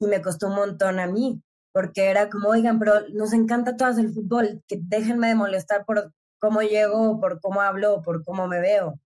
y 0.00 0.06
me 0.06 0.22
costó 0.22 0.48
un 0.48 0.56
montón 0.56 0.98
a 0.98 1.06
mí 1.06 1.42
porque 1.74 2.08
era 2.08 2.30
como, 2.30 2.50
oigan, 2.50 2.78
pero 2.78 3.08
nos 3.12 3.32
encanta 3.32 3.76
todas 3.76 3.98
el 3.98 4.12
fútbol, 4.12 4.62
que 4.68 4.78
déjenme 4.80 5.26
de 5.26 5.34
molestar 5.34 5.84
por 5.84 6.12
cómo 6.38 6.62
llego, 6.62 7.18
por 7.20 7.40
cómo 7.40 7.62
hablo, 7.62 8.00
por 8.00 8.24
cómo 8.24 8.46
me 8.46 8.60
veo. 8.60 9.00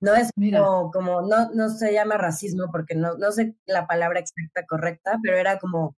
No 0.00 0.14
es 0.14 0.30
como, 0.34 0.90
como, 0.90 1.20
no, 1.20 1.50
no 1.52 1.68
se 1.68 1.92
llama 1.92 2.16
racismo 2.16 2.70
porque 2.72 2.94
no, 2.94 3.18
no 3.18 3.30
sé 3.30 3.56
la 3.66 3.86
palabra 3.86 4.20
exacta 4.20 4.64
correcta, 4.66 5.18
pero 5.22 5.36
era 5.36 5.58
como, 5.58 5.96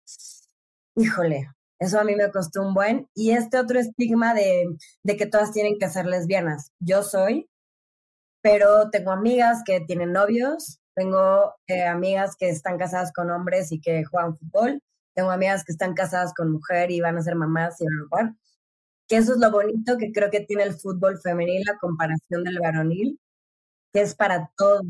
híjole, 0.96 1.50
eso 1.78 2.00
a 2.00 2.04
mí 2.04 2.16
me 2.16 2.30
costó 2.30 2.62
un 2.62 2.72
buen. 2.72 3.08
Y 3.14 3.32
este 3.32 3.58
otro 3.58 3.78
estigma 3.78 4.32
de, 4.32 4.66
de 5.02 5.16
que 5.18 5.26
todas 5.26 5.52
tienen 5.52 5.78
que 5.78 5.90
ser 5.90 6.06
lesbianas. 6.06 6.72
Yo 6.80 7.02
soy, 7.02 7.50
pero 8.40 8.88
tengo 8.88 9.10
amigas 9.10 9.62
que 9.62 9.80
tienen 9.80 10.12
novios, 10.12 10.80
tengo 10.96 11.54
eh, 11.68 11.84
amigas 11.84 12.36
que 12.36 12.48
están 12.48 12.78
casadas 12.78 13.12
con 13.12 13.30
hombres 13.30 13.70
y 13.70 13.80
que 13.80 14.04
juegan 14.04 14.36
fútbol, 14.38 14.82
tengo 15.14 15.30
amigas 15.30 15.64
que 15.64 15.72
están 15.72 15.94
casadas 15.94 16.32
con 16.34 16.50
mujer 16.52 16.90
y 16.90 17.00
van 17.00 17.16
a 17.18 17.22
ser 17.22 17.36
mamás 17.36 17.80
y 17.80 17.84
van 17.86 17.94
a 17.94 18.08
jugar. 18.08 18.34
Que 19.08 19.18
eso 19.18 19.34
es 19.34 19.38
lo 19.38 19.50
bonito 19.50 19.98
que 19.98 20.12
creo 20.12 20.30
que 20.30 20.40
tiene 20.40 20.64
el 20.64 20.74
fútbol 20.74 21.20
femenil 21.22 21.62
a 21.70 21.78
comparación 21.78 22.44
del 22.44 22.58
varonil, 22.60 23.20
que 23.92 24.02
es 24.02 24.14
para 24.14 24.50
todos. 24.56 24.82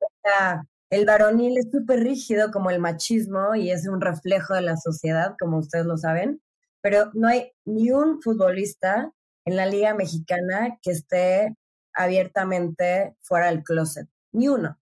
O 0.00 0.08
sea, 0.22 0.62
el 0.90 1.06
varonil 1.06 1.58
es 1.58 1.70
súper 1.70 2.00
rígido 2.00 2.50
como 2.50 2.70
el 2.70 2.80
machismo 2.80 3.54
y 3.54 3.70
es 3.70 3.88
un 3.88 4.00
reflejo 4.00 4.54
de 4.54 4.62
la 4.62 4.76
sociedad, 4.76 5.34
como 5.40 5.58
ustedes 5.58 5.86
lo 5.86 5.96
saben, 5.96 6.40
pero 6.82 7.10
no 7.14 7.28
hay 7.28 7.52
ni 7.64 7.90
un 7.92 8.20
futbolista 8.22 9.12
en 9.44 9.56
la 9.56 9.66
liga 9.66 9.94
mexicana 9.94 10.78
que 10.82 10.90
esté 10.92 11.54
abiertamente 11.94 13.16
fuera 13.22 13.46
del 13.46 13.62
closet, 13.62 14.08
ni 14.32 14.48
uno. 14.48 14.78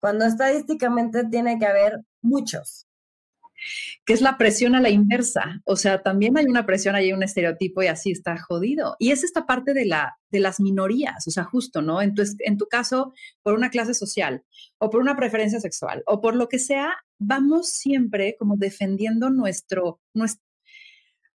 Cuando 0.00 0.24
estadísticamente 0.24 1.24
tiene 1.24 1.58
que 1.58 1.66
haber 1.66 2.00
muchos 2.22 2.86
que 4.04 4.12
es 4.12 4.20
la 4.20 4.38
presión 4.38 4.74
a 4.74 4.80
la 4.80 4.90
inversa. 4.90 5.60
O 5.64 5.76
sea, 5.76 6.02
también 6.02 6.36
hay 6.38 6.46
una 6.46 6.66
presión, 6.66 6.94
hay 6.94 7.12
un 7.12 7.22
estereotipo 7.22 7.82
y 7.82 7.86
así 7.86 8.10
está 8.10 8.38
jodido. 8.38 8.96
Y 8.98 9.10
es 9.10 9.24
esta 9.24 9.46
parte 9.46 9.74
de, 9.74 9.86
la, 9.86 10.18
de 10.30 10.40
las 10.40 10.60
minorías, 10.60 11.26
o 11.26 11.30
sea, 11.30 11.44
justo, 11.44 11.82
¿no? 11.82 12.02
En 12.02 12.14
tu, 12.14 12.22
en 12.40 12.56
tu 12.56 12.66
caso, 12.66 13.12
por 13.42 13.54
una 13.54 13.70
clase 13.70 13.94
social 13.94 14.42
o 14.78 14.90
por 14.90 15.00
una 15.00 15.16
preferencia 15.16 15.60
sexual 15.60 16.02
o 16.06 16.20
por 16.20 16.36
lo 16.36 16.48
que 16.48 16.58
sea, 16.58 16.94
vamos 17.18 17.68
siempre 17.68 18.36
como 18.38 18.56
defendiendo 18.56 19.30
nuestro, 19.30 20.00
nuestro 20.14 20.42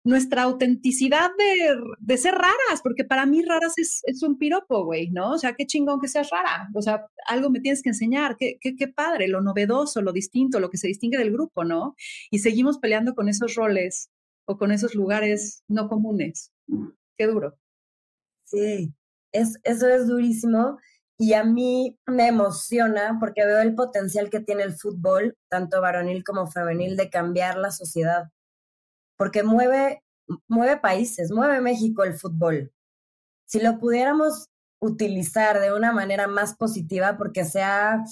nuestra 0.04 0.44
autenticidad 0.44 1.32
de, 1.38 1.78
de, 2.00 2.18
ser 2.18 2.34
raras, 2.34 2.82
porque 2.84 3.06
para 3.06 3.26
mí 3.26 3.42
raras 3.42 3.74
es, 3.78 4.02
es 4.04 4.22
un 4.22 4.38
piropo, 4.38 4.84
güey, 4.84 5.10
¿no? 5.12 5.32
O 5.32 5.38
sea, 5.38 5.54
qué 5.54 5.66
chingón 5.66 6.02
que 6.02 6.10
seas 6.10 6.30
rara, 6.30 6.70
o 6.74 6.82
sea, 6.82 7.06
algo 7.26 7.50
me 7.50 7.62
tienes 7.62 7.82
que 7.82 7.89
enseñar, 7.89 8.36
qué, 8.38 8.58
qué, 8.60 8.76
qué 8.76 8.88
padre, 8.89 9.28
lo 9.28 9.42
novedoso, 9.42 10.02
lo 10.02 10.12
distinto, 10.12 10.60
lo 10.60 10.70
que 10.70 10.78
se 10.78 10.88
distingue 10.88 11.18
del 11.18 11.32
grupo, 11.32 11.63
¿no? 11.63 11.96
Y 12.32 12.39
seguimos 12.39 12.80
peleando 12.80 13.16
con 13.16 13.30
esos 13.30 13.56
roles 13.56 14.10
o 14.46 14.58
con 14.58 14.72
esos 14.72 14.94
lugares 14.94 15.63
no 15.70 15.88
comunes. 15.88 16.52
Qué 17.18 17.28
duro. 17.28 17.58
Sí, 18.46 18.94
es, 19.32 19.58
eso 19.63 19.88
es 19.88 20.08
durísimo 20.08 20.80
y 21.18 21.34
a 21.34 21.44
mí 21.44 21.98
me 22.06 22.28
emociona 22.28 23.18
porque 23.20 23.46
veo 23.46 23.62
el 23.62 23.76
potencial 23.76 24.30
que 24.30 24.42
tiene 24.42 24.63
el 24.63 24.74
fútbol, 24.74 25.38
tanto 25.50 25.80
varonil 25.80 26.24
como 26.24 26.48
femenil, 26.48 26.98
de 26.98 27.10
cambiar 27.10 27.58
la 27.58 27.72
sociedad 27.72 28.33
porque 29.24 29.42
mueve, 29.42 30.04
mueve 30.50 30.76
países, 30.76 31.32
mueve 31.32 31.62
México 31.62 32.04
el 32.04 32.16
fútbol. 32.16 32.74
Si 33.46 33.62
lo 33.62 33.80
pudiéramos 33.80 34.50
utilizar 34.82 35.62
de 35.62 35.74
una 35.74 35.94
manera 35.94 36.28
más 36.28 36.58
positiva, 36.58 37.16
porque 37.18 37.46
se 37.46 37.62
ha, 37.62 38.04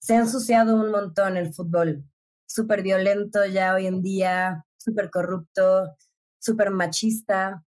se 0.00 0.14
ha 0.14 0.20
ensuciado 0.20 0.74
un 0.74 0.90
montón 0.90 1.36
el 1.36 1.52
fútbol, 1.52 2.02
súper 2.46 2.82
violento 2.82 3.44
ya 3.44 3.74
hoy 3.74 3.86
en 3.86 4.00
día, 4.00 4.64
súper 4.78 5.10
corrupto, 5.10 5.94
súper 6.38 6.70
machista, 6.70 7.62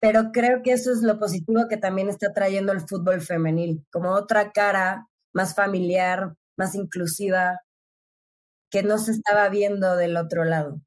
pero 0.00 0.32
creo 0.32 0.64
que 0.64 0.72
eso 0.72 0.90
es 0.90 1.02
lo 1.02 1.20
positivo 1.20 1.68
que 1.70 1.76
también 1.76 2.08
está 2.08 2.32
trayendo 2.32 2.72
el 2.72 2.80
fútbol 2.80 3.20
femenil, 3.20 3.86
como 3.92 4.10
otra 4.10 4.50
cara 4.50 5.06
más 5.32 5.54
familiar, 5.54 6.34
más 6.56 6.74
inclusiva, 6.74 7.60
que 8.72 8.82
no 8.82 8.98
se 8.98 9.12
estaba 9.12 9.48
viendo 9.50 9.94
del 9.94 10.16
otro 10.16 10.42
lado. 10.42 10.80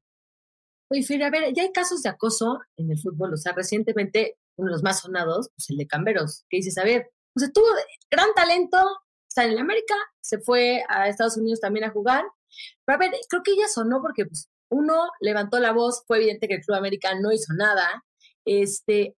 Oye, 0.92 1.04
Fer, 1.04 1.22
a 1.22 1.30
ver, 1.30 1.52
ya 1.54 1.62
hay 1.62 1.70
casos 1.70 2.02
de 2.02 2.08
acoso 2.08 2.58
en 2.76 2.90
el 2.90 2.98
fútbol, 2.98 3.32
o 3.32 3.36
sea, 3.36 3.52
recientemente 3.52 4.38
uno 4.56 4.70
de 4.70 4.72
los 4.72 4.82
más 4.82 5.02
sonados, 5.02 5.50
pues 5.54 5.70
el 5.70 5.76
de 5.76 5.86
Camberos, 5.86 6.44
que 6.50 6.56
dices, 6.56 6.76
a 6.78 6.84
ver, 6.84 7.12
o 7.36 7.38
sea, 7.38 7.48
tuvo 7.52 7.66
gran 8.10 8.28
talento, 8.34 8.76
está 9.28 9.44
en 9.44 9.56
América, 9.58 9.94
se 10.20 10.40
fue 10.40 10.82
a 10.88 11.08
Estados 11.08 11.36
Unidos 11.36 11.60
también 11.60 11.84
a 11.84 11.92
jugar, 11.92 12.24
pero 12.84 12.96
a 12.96 12.98
ver, 12.98 13.12
creo 13.28 13.42
que 13.44 13.52
ella 13.52 13.68
sonó 13.68 14.02
porque 14.02 14.26
pues, 14.26 14.50
uno 14.68 15.10
levantó 15.20 15.60
la 15.60 15.72
voz, 15.72 16.02
fue 16.08 16.16
evidente 16.18 16.48
que 16.48 16.54
el 16.54 16.60
Club 16.60 16.78
América 16.78 17.14
no 17.20 17.30
hizo 17.30 17.52
nada, 17.56 18.04
este, 18.44 19.16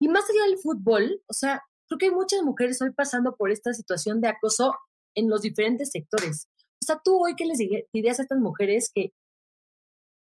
y 0.00 0.08
más 0.08 0.24
allá 0.30 0.44
del 0.48 0.58
fútbol, 0.58 1.22
o 1.26 1.34
sea, 1.34 1.62
creo 1.88 1.98
que 1.98 2.06
hay 2.06 2.12
muchas 2.12 2.42
mujeres 2.42 2.80
hoy 2.80 2.90
pasando 2.90 3.36
por 3.36 3.50
esta 3.50 3.74
situación 3.74 4.22
de 4.22 4.28
acoso 4.28 4.74
en 5.14 5.28
los 5.28 5.42
diferentes 5.42 5.90
sectores. 5.90 6.48
O 6.82 6.86
sea, 6.86 7.00
tú 7.04 7.22
hoy, 7.22 7.34
¿qué 7.36 7.44
les 7.44 7.58
dirías 7.58 8.18
a 8.18 8.22
estas 8.22 8.38
mujeres 8.38 8.90
que 8.94 9.12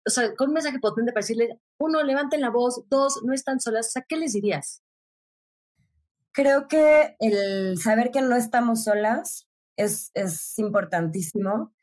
o 0.09 0.11
sea, 0.11 0.35
con 0.35 0.49
un 0.49 0.55
mensaje 0.55 0.79
potente 0.79 1.13
para 1.13 1.23
decirle, 1.23 1.61
uno, 1.79 2.03
levanten 2.03 2.41
la 2.41 2.49
voz, 2.49 2.83
dos, 2.89 3.21
no 3.25 3.35
están 3.35 3.61
solas, 3.61 3.89
o 3.89 3.91
sea, 3.91 4.07
¿qué 4.09 4.17
les 4.17 4.33
dirías? 4.33 4.83
Creo 6.33 6.67
que 6.67 7.15
el 7.19 7.79
saber 7.79 8.11
que 8.11 8.23
no 8.23 8.35
estamos 8.35 8.85
solas 8.85 9.47
es, 9.77 10.11
es 10.15 10.59
importantísimo 10.59 11.75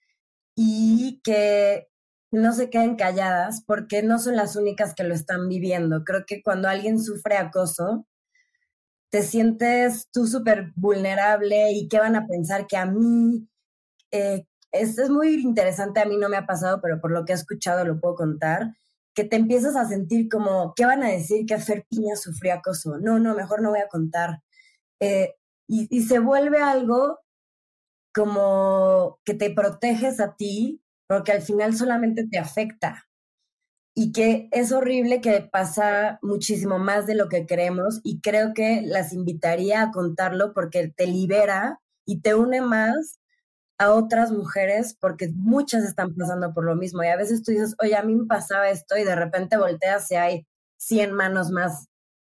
y 0.56 1.22
que 1.24 1.88
no 2.32 2.52
se 2.54 2.72
queden 2.72 2.96
calladas 2.96 3.64
porque 3.64 4.02
no 4.02 4.18
son 4.18 4.36
las 4.36 4.56
únicas 4.56 4.96
que 4.96 5.04
lo 5.04 5.14
están 5.14 5.48
viviendo. 5.48 6.04
Creo 6.04 6.24
que 6.26 6.42
cuando 6.42 6.68
alguien 6.68 7.00
sufre 7.00 7.38
acoso, 7.38 8.08
te 9.12 9.22
sientes 9.22 10.10
tú 10.12 10.26
súper 10.26 10.72
vulnerable 10.76 11.74
y 11.74 11.88
qué 11.88 12.00
van 12.00 12.16
a 12.16 12.26
pensar 12.26 12.66
que 12.66 12.78
a 12.78 12.88
mí, 12.88 13.48
eh, 14.12 14.48
esto 14.80 15.04
es 15.04 15.10
muy 15.10 15.36
interesante, 15.36 16.00
a 16.00 16.06
mí 16.06 16.18
no 16.18 16.30
me 16.30 16.38
ha 16.38 16.46
pasado, 16.46 16.80
pero 16.82 17.00
por 17.02 17.12
lo 17.12 17.26
que 17.26 17.34
he 17.34 17.36
escuchado 17.36 17.86
lo 17.86 18.00
puedo 18.00 18.16
contar, 18.16 18.76
que 19.14 19.24
te 19.24 19.38
empiezas 19.38 19.76
a 19.76 19.88
sentir 19.88 20.30
como, 20.30 20.74
¿qué 20.76 20.86
van 20.86 21.04
a 21.04 21.10
decir 21.10 21.46
que 21.46 21.58
Fer 21.58 21.86
Piña 21.90 22.16
sufrió 22.16 22.54
acoso? 22.54 22.98
No, 23.00 23.18
no, 23.20 23.34
mejor 23.36 23.62
no 23.62 23.72
voy 23.72 23.80
a 23.80 23.88
contar. 23.88 24.42
Eh, 25.00 25.36
y, 25.68 25.88
y 25.90 26.04
se 26.04 26.20
vuelve 26.20 26.62
algo 26.62 27.20
como 28.14 29.20
que 29.26 29.34
te 29.34 29.52
proteges 29.52 30.20
a 30.20 30.36
ti, 30.36 30.82
porque 31.08 31.32
al 31.32 31.42
final 31.42 31.76
solamente 31.76 32.28
te 32.28 32.38
afecta. 32.38 33.08
Y 33.94 34.12
que 34.12 34.50
es 34.52 34.74
horrible 34.74 35.22
que 35.22 35.42
pasa 35.42 36.20
muchísimo 36.22 36.80
más 36.80 37.08
de 37.08 37.16
lo 37.16 37.30
que 37.30 37.46
creemos 37.46 38.02
y 38.04 38.20
creo 38.20 38.54
que 38.54 38.82
las 38.84 39.14
invitaría 39.14 39.82
a 39.82 39.92
contarlo 39.92 40.54
porque 40.54 40.90
te 40.96 41.08
libera 41.08 41.80
y 42.06 42.22
te 42.22 42.36
une 42.36 42.62
más 42.62 43.20
a 43.78 43.92
otras 43.94 44.32
mujeres 44.32 44.96
porque 45.00 45.30
muchas 45.36 45.84
están 45.84 46.16
pasando 46.16 46.54
por 46.54 46.66
lo 46.66 46.76
mismo 46.76 47.04
y 47.04 47.08
a 47.08 47.18
veces 47.18 47.44
tú 47.44 47.52
dices, 47.52 47.76
oye, 47.82 47.96
a 47.96 48.04
mí 48.04 48.16
me 48.16 48.26
pasaba 48.26 48.70
esto 48.70 48.98
y 48.98 49.04
de 49.04 49.16
repente 49.16 49.58
volteas 49.58 50.10
y 50.12 50.16
hay 50.16 50.48
100 50.78 51.14
manos 51.14 51.52
más 51.52 51.88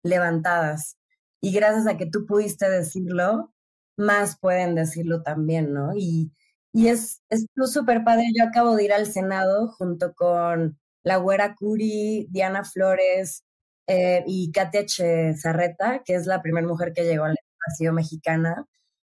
levantadas. 0.03 0.97
Y 1.41 1.53
gracias 1.53 1.87
a 1.87 1.97
que 1.97 2.05
tú 2.05 2.25
pudiste 2.25 2.69
decirlo, 2.69 3.53
más 3.97 4.37
pueden 4.39 4.75
decirlo 4.75 5.23
también, 5.23 5.73
¿no? 5.73 5.93
Y, 5.95 6.31
y 6.73 6.87
es 6.89 7.21
súper 7.65 8.03
padre. 8.03 8.25
Yo 8.37 8.45
acabo 8.45 8.75
de 8.75 8.85
ir 8.85 8.93
al 8.93 9.07
Senado 9.07 9.69
junto 9.69 10.13
con 10.13 10.79
la 11.03 11.17
Güera 11.17 11.55
Curi, 11.55 12.27
Diana 12.29 12.63
Flores 12.63 13.43
eh, 13.87 14.23
y 14.27 14.51
Katia 14.51 14.85
Chezarreta, 14.85 16.03
que 16.03 16.15
es 16.15 16.27
la 16.27 16.41
primera 16.41 16.67
mujer 16.67 16.93
que 16.93 17.05
llegó 17.05 17.25
a 17.25 17.29
la 17.29 17.91
mexicana, 17.93 18.65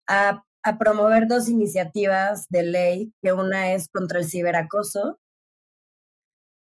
a, 0.09 0.45
a 0.68 0.78
promover 0.78 1.26
dos 1.28 1.48
iniciativas 1.48 2.46
de 2.48 2.62
ley, 2.62 3.12
que 3.22 3.32
una 3.32 3.72
es 3.72 3.88
contra 3.88 4.18
el 4.18 4.26
ciberacoso 4.28 5.18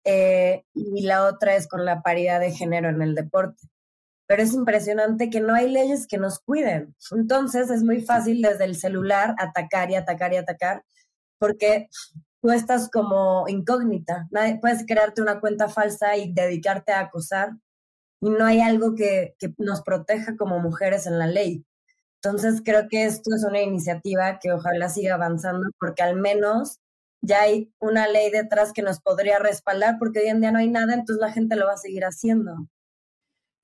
eh, 0.04 0.64
y 0.74 1.02
la 1.02 1.26
otra 1.26 1.54
es 1.56 1.68
con 1.68 1.84
la 1.84 2.02
paridad 2.02 2.40
de 2.40 2.52
género 2.52 2.88
en 2.88 3.02
el 3.02 3.14
deporte 3.14 3.68
pero 4.32 4.44
es 4.44 4.54
impresionante 4.54 5.28
que 5.28 5.40
no 5.40 5.52
hay 5.52 5.68
leyes 5.70 6.06
que 6.06 6.16
nos 6.16 6.38
cuiden. 6.40 6.96
Entonces 7.10 7.68
es 7.70 7.82
muy 7.82 8.00
fácil 8.00 8.40
desde 8.40 8.64
el 8.64 8.76
celular 8.76 9.34
atacar 9.38 9.90
y 9.90 9.94
atacar 9.94 10.32
y 10.32 10.36
atacar, 10.38 10.84
porque 11.38 11.90
tú 12.40 12.50
estás 12.50 12.88
como 12.90 13.44
incógnita. 13.46 14.28
puedes 14.62 14.86
crearte 14.86 15.20
una 15.20 15.38
cuenta 15.38 15.68
falsa 15.68 16.16
y 16.16 16.32
dedicarte 16.32 16.92
a 16.92 17.00
acosar, 17.00 17.50
y 18.22 18.30
no 18.30 18.46
hay 18.46 18.62
algo 18.62 18.94
que, 18.94 19.34
que 19.38 19.52
nos 19.58 19.82
proteja 19.82 20.34
como 20.38 20.60
mujeres 20.60 21.06
en 21.06 21.18
la 21.18 21.26
ley. 21.26 21.66
Entonces 22.24 22.62
creo 22.64 22.86
que 22.88 23.04
esto 23.04 23.34
es 23.34 23.42
una 23.42 23.60
iniciativa 23.60 24.38
que 24.40 24.52
ojalá 24.52 24.88
siga 24.88 25.14
avanzando, 25.14 25.68
porque 25.80 26.04
al 26.04 26.14
menos 26.14 26.78
ya 27.20 27.42
hay 27.42 27.72
una 27.80 28.06
ley 28.06 28.30
detrás 28.30 28.72
que 28.72 28.82
nos 28.82 29.00
podría 29.00 29.40
respaldar, 29.40 29.96
porque 29.98 30.20
hoy 30.20 30.28
en 30.28 30.40
día 30.40 30.52
no 30.52 30.58
hay 30.58 30.68
nada, 30.68 30.94
entonces 30.94 31.20
la 31.20 31.32
gente 31.32 31.56
lo 31.56 31.66
va 31.66 31.72
a 31.72 31.78
seguir 31.78 32.04
haciendo. 32.04 32.68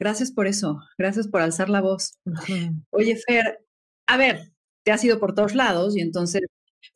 Gracias 0.01 0.33
por 0.33 0.49
eso, 0.49 0.81
gracias 0.97 1.29
por 1.29 1.41
alzar 1.41 1.69
la 1.69 1.81
voz. 1.81 2.19
Oye, 2.91 3.17
Fer, 3.17 3.65
a 4.07 4.17
ver, 4.17 4.53
te 4.85 4.91
has 4.91 5.05
ido 5.05 5.21
por 5.21 5.35
todos 5.35 5.55
lados 5.55 5.97
y 5.97 6.01
entonces 6.01 6.43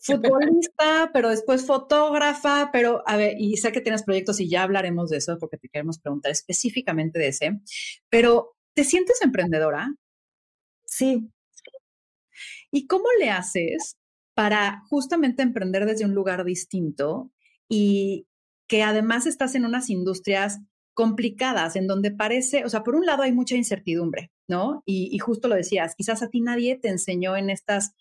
futbolista, 0.00 1.10
pero 1.12 1.30
después 1.30 1.64
fotógrafa, 1.64 2.70
pero 2.72 3.04
a 3.06 3.16
ver, 3.16 3.34
y 3.38 3.56
sé 3.56 3.70
que 3.70 3.80
tienes 3.80 4.02
proyectos 4.02 4.40
y 4.40 4.48
ya 4.48 4.64
hablaremos 4.64 5.10
de 5.10 5.18
eso 5.18 5.38
porque 5.38 5.58
te 5.58 5.68
queremos 5.68 6.00
preguntar 6.00 6.32
específicamente 6.32 7.20
de 7.20 7.28
ese, 7.28 7.60
pero 8.08 8.56
¿te 8.74 8.82
sientes 8.82 9.22
emprendedora? 9.22 9.94
Sí. 10.84 11.30
¿Y 12.72 12.86
cómo 12.86 13.04
le 13.20 13.30
haces 13.30 13.96
para 14.34 14.82
justamente 14.88 15.42
emprender 15.42 15.86
desde 15.86 16.04
un 16.04 16.14
lugar 16.14 16.44
distinto 16.44 17.30
y 17.68 18.26
que 18.66 18.82
además 18.82 19.26
estás 19.26 19.54
en 19.54 19.66
unas 19.66 19.90
industrias 19.90 20.60
complicadas, 20.94 21.76
en 21.76 21.86
donde 21.86 22.10
parece, 22.10 22.64
o 22.64 22.68
sea, 22.68 22.82
por 22.82 22.94
un 22.94 23.06
lado 23.06 23.22
hay 23.22 23.32
mucha 23.32 23.56
incertidumbre, 23.56 24.30
¿no? 24.48 24.82
Y, 24.86 25.18
justo 25.18 25.48
lo 25.48 25.54
decías, 25.54 25.94
quizás 25.96 26.22
a 26.22 26.28
ti 26.28 26.40
nadie 26.40 26.76
te 26.76 26.88
enseñó 26.88 27.36
en 27.36 27.50
estas 27.50 27.92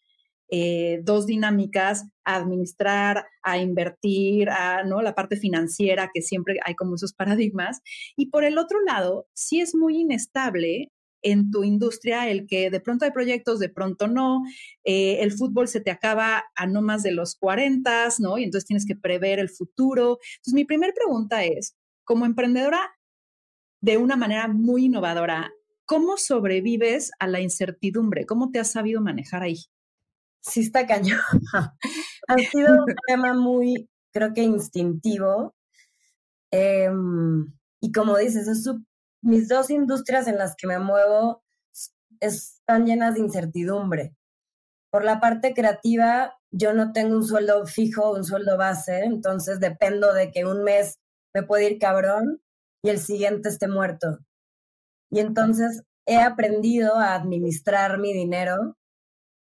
eh, 0.50 1.00
dos 1.04 1.26
dinámicas 1.26 2.06
a 2.26 2.36
administrar, 2.36 3.26
a 3.44 3.58
invertir, 3.58 4.50
a 4.50 4.84
¿no? 4.84 5.02
la 5.02 5.16
parte 5.16 5.38
financiera, 5.38 6.12
que 6.14 6.22
siempre 6.22 6.58
hay 6.66 6.76
como 6.76 6.96
esos 6.96 7.14
paradigmas. 7.14 7.82
Y 8.18 8.30
por 8.30 8.44
el 8.44 8.58
otro 8.58 8.82
lado, 8.86 9.28
sí 9.34 9.62
es 9.62 9.74
muy 9.74 10.00
inestable 10.00 10.92
en 11.22 11.52
tu 11.52 11.64
industria 11.64 12.30
el 12.30 12.48
que 12.48 12.70
de 12.70 12.80
pronto 12.80 13.06
hay 13.06 13.12
proyectos, 13.12 13.60
de 13.60 13.70
pronto 13.70 14.08
no, 14.08 14.44
eh, 14.84 15.18
el 15.22 15.32
fútbol 15.32 15.68
se 15.68 15.82
te 15.82 15.92
acaba 15.92 16.44
a 16.56 16.68
no 16.68 16.82
más 16.82 17.04
de 17.04 17.12
los 17.12 17.36
40, 17.36 18.10
¿no? 18.20 18.38
Y 18.38 18.44
entonces 18.44 18.68
tienes 18.68 18.86
que 18.86 18.96
prever 18.96 19.40
el 19.40 19.50
futuro. 19.50 20.20
Entonces, 20.38 20.54
mi 20.54 20.66
primera 20.66 20.94
pregunta 20.94 21.44
es, 21.44 21.76
como 22.04 22.26
emprendedora 22.26 22.92
de 23.82 23.98
una 23.98 24.16
manera 24.16 24.48
muy 24.48 24.86
innovadora, 24.86 25.52
¿cómo 25.86 26.18
sobrevives 26.18 27.12
a 27.20 27.28
la 27.28 27.42
incertidumbre? 27.42 28.26
¿Cómo 28.26 28.52
te 28.52 28.60
has 28.60 28.72
sabido 28.72 29.02
manejar 29.02 29.44
ahí? 29.44 29.58
Sí, 30.42 30.62
está 30.62 30.88
cañón. 30.88 31.20
ha 32.28 32.38
sido 32.38 32.74
un 32.74 32.96
tema 33.08 33.34
muy, 33.34 33.90
creo 34.12 34.34
que 34.34 34.44
instintivo. 34.44 35.56
Em, 36.52 37.52
y 37.80 37.92
como 37.92 38.18
dices, 38.18 38.48
mis 39.22 39.48
dos 39.48 39.70
industrias 39.70 40.28
en 40.28 40.38
las 40.38 40.56
que 40.56 40.68
me 40.68 40.80
muevo 40.80 41.44
están 42.20 42.86
llenas 42.86 43.16
de 43.16 43.22
incertidumbre. 43.22 44.16
Por 44.92 45.06
la 45.06 45.20
parte 45.20 45.54
creativa, 45.54 46.38
yo 46.52 46.74
no 46.74 46.92
tengo 46.92 47.16
un 47.16 47.24
sueldo 47.24 47.66
fijo, 47.66 48.12
un 48.12 48.24
sueldo 48.24 48.58
base, 48.58 49.04
entonces 49.04 49.60
dependo 49.60 50.14
de 50.14 50.32
que 50.32 50.46
un 50.46 50.64
mes 50.64 51.00
me 51.34 51.44
puede 51.44 51.72
ir 51.72 51.80
cabrón 51.80 52.42
y 52.84 52.90
el 52.90 53.00
siguiente 53.00 53.50
esté 53.50 53.68
muerto. 53.68 54.20
Y 55.10 55.20
entonces 55.20 55.84
he 56.06 56.18
aprendido 56.20 56.96
a 56.96 57.16
administrar 57.16 58.00
mi 58.00 58.14
dinero, 58.14 58.78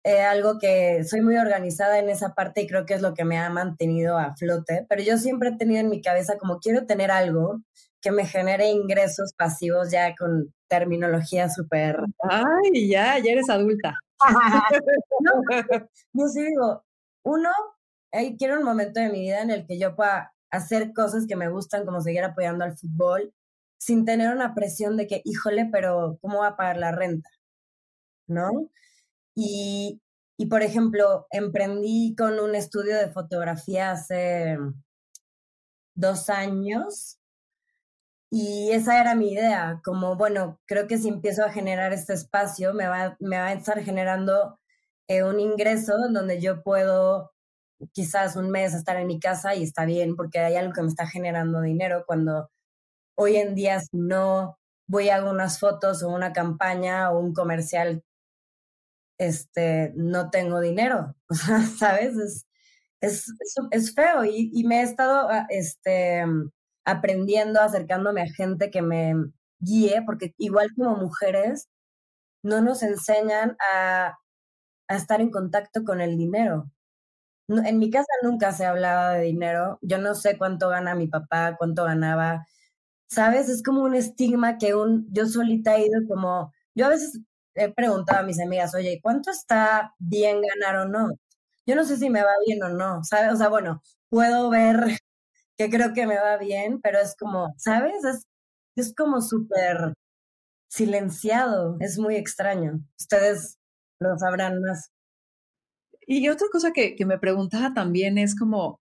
eh, 0.06 0.22
algo 0.22 0.60
que 0.60 1.04
soy 1.06 1.22
muy 1.22 1.38
organizada 1.38 2.00
en 2.00 2.10
esa 2.10 2.34
parte 2.36 2.62
y 2.62 2.68
creo 2.68 2.86
que 2.86 2.94
es 2.94 3.02
lo 3.02 3.14
que 3.14 3.26
me 3.26 3.38
ha 3.38 3.50
mantenido 3.50 4.18
a 4.18 4.36
flote, 4.36 4.86
pero 4.90 5.02
yo 5.02 5.18
siempre 5.18 5.50
he 5.50 5.58
tenido 5.58 5.80
en 5.80 5.90
mi 5.90 6.02
cabeza 6.02 6.38
como 6.38 6.60
quiero 6.60 6.86
tener 6.86 7.10
algo 7.12 7.62
que 8.04 8.12
me 8.12 8.26
genere 8.26 8.68
ingresos 8.68 9.34
pasivos 9.34 9.90
ya 9.90 10.14
con 10.16 10.54
terminología 10.68 11.50
súper... 11.50 11.98
Ay, 12.30 12.90
ya, 12.90 13.18
ya 13.18 13.32
eres 13.32 13.50
adulta. 13.50 13.98
yo 16.14 16.28
sí 16.28 16.44
digo, 16.44 16.84
uno, 17.24 17.50
quiero 18.38 18.60
un 18.60 18.66
momento 18.66 19.00
de 19.00 19.10
mi 19.10 19.22
vida 19.22 19.42
en 19.42 19.52
el 19.52 19.66
que 19.66 19.80
yo 19.80 19.96
pueda 19.96 20.34
hacer 20.52 20.92
cosas 20.94 21.26
que 21.28 21.38
me 21.38 21.50
gustan, 21.50 21.86
como 21.86 22.02
seguir 22.02 22.26
apoyando 22.26 22.66
al 22.66 22.78
fútbol, 22.78 23.34
sin 23.80 24.04
tener 24.04 24.34
una 24.36 24.54
presión 24.54 24.98
de 24.98 25.08
que, 25.08 25.22
híjole, 25.24 25.70
pero 25.72 26.18
¿cómo 26.22 26.40
va 26.40 26.48
a 26.50 26.58
pagar 26.58 26.78
la 26.78 26.92
renta? 26.92 27.30
¿No? 28.28 28.70
Y, 29.34 30.02
y 30.38 30.48
por 30.48 30.62
ejemplo, 30.62 31.26
emprendí 31.32 32.16
con 32.18 32.38
un 32.40 32.54
estudio 32.54 32.98
de 32.98 33.12
fotografía 33.12 33.92
hace 33.92 34.58
dos 35.96 36.30
años 36.30 37.20
y 38.36 38.72
esa 38.72 39.00
era 39.00 39.14
mi 39.14 39.32
idea, 39.32 39.80
como, 39.84 40.16
bueno, 40.16 40.60
creo 40.66 40.88
que 40.88 40.98
si 40.98 41.08
empiezo 41.08 41.46
a 41.46 41.52
generar 41.52 41.94
este 41.94 42.14
espacio, 42.14 42.74
me 42.74 42.88
va, 42.88 43.16
me 43.20 43.38
va 43.38 43.50
a 43.50 43.54
estar 43.54 43.80
generando 43.84 44.60
eh, 45.08 45.24
un 45.24 45.40
ingreso 45.40 45.94
donde 46.12 46.42
yo 46.42 46.64
puedo 46.64 47.32
quizás 47.92 48.36
un 48.36 48.50
mes 48.50 48.74
estar 48.74 48.98
en 48.98 49.06
mi 49.06 49.20
casa 49.20 49.54
y 49.54 49.62
está 49.62 49.86
bien 49.86 50.16
porque 50.16 50.40
hay 50.40 50.56
algo 50.56 50.74
que 50.74 50.82
me 50.82 50.88
está 50.88 51.06
generando 51.06 51.62
dinero 51.62 52.06
cuando 52.08 52.50
hoy 53.16 53.36
en 53.36 53.54
día 53.54 53.82
si 53.82 53.98
no 53.98 54.58
voy 54.88 55.10
a 55.10 55.24
unas 55.24 55.60
fotos 55.60 56.02
o 56.02 56.10
una 56.10 56.34
campaña 56.34 57.12
o 57.12 57.20
un 57.20 57.34
comercial, 57.36 58.04
este, 59.20 59.94
no 59.96 60.32
tengo 60.32 60.60
dinero, 60.60 61.16
¿sabes? 61.78 62.18
Es, 62.18 62.48
es, 63.02 63.26
es, 63.70 63.94
feo 63.94 64.26
y, 64.26 64.50
y, 64.54 64.64
me 64.64 64.82
he 64.82 64.84
estado 64.84 65.30
ah, 65.30 65.46
este, 65.50 66.26
aprendiendo, 66.86 67.62
acercándome 67.62 68.22
a 68.24 68.28
gente 68.28 68.72
que 68.72 68.82
me 68.82 69.16
guíe, 69.60 70.04
porque 70.06 70.34
igual 70.38 70.70
como 70.76 70.98
mujeres, 70.98 71.70
no 72.44 72.62
nos 72.62 72.84
enseñan 72.84 73.58
a, 73.60 74.18
estar 74.90 75.22
en 75.22 75.32
contacto 75.32 75.84
con 75.84 76.02
el 76.02 76.18
dinero 76.18 76.70
en 77.48 77.80
mi 77.80 77.90
casa 77.92 78.08
nunca 78.24 78.52
se 78.52 78.66
hablaba 78.66 79.12
de 79.14 79.24
dinero. 79.26 79.80
Yo 79.82 79.98
no 79.98 80.16
sé 80.16 80.38
cuánto 80.38 80.70
gana 80.70 80.96
mi 80.96 81.08
papá, 81.08 81.56
cuánto 81.58 81.84
ganaba. 81.86 82.46
¿Sabes? 83.08 83.50
Es 83.50 83.64
como 83.64 83.84
un 83.84 83.96
estigma 83.96 84.58
que 84.58 84.76
un, 84.76 85.08
yo 85.14 85.28
solita 85.28 85.78
he 85.78 85.88
ido 85.88 86.02
como, 86.08 86.54
yo 86.76 86.88
a 86.88 86.90
veces 86.90 87.20
he 87.56 87.72
preguntado 87.74 88.22
a 88.22 88.24
mis 88.24 88.42
amigas, 88.42 88.76
oye, 88.76 89.00
¿cuánto 89.04 89.32
está 89.32 89.94
bien 90.00 90.42
ganar 90.42 90.88
o 90.88 90.90
no? 90.90 91.12
Yo 91.68 91.76
no 91.76 91.86
sé 91.86 91.98
si 91.98 92.10
me 92.10 92.24
va 92.24 92.32
bien 92.46 92.64
o 92.64 92.70
no, 92.70 93.04
¿sabes? 93.04 93.34
O 93.34 93.38
sea, 93.38 93.50
bueno, 93.50 93.82
puedo 94.10 94.50
ver 94.50 95.00
creo 95.70 95.94
que 95.94 96.08
me 96.08 96.16
va 96.16 96.38
bien, 96.38 96.80
pero 96.82 97.00
es 97.00 97.16
como, 97.18 97.54
¿sabes? 97.58 98.04
Es, 98.04 98.28
es 98.76 98.94
como 98.96 99.22
súper 99.22 99.94
silenciado, 100.70 101.78
es 101.80 102.00
muy 102.00 102.16
extraño. 102.16 102.80
Ustedes 103.00 103.58
lo 104.00 104.18
sabrán 104.18 104.62
más. 104.62 104.92
Y 106.06 106.28
otra 106.30 106.48
cosa 106.52 106.72
que, 106.72 106.96
que 106.96 107.06
me 107.06 107.20
preguntaba 107.20 107.74
también 107.74 108.18
es 108.18 108.38
como, 108.38 108.80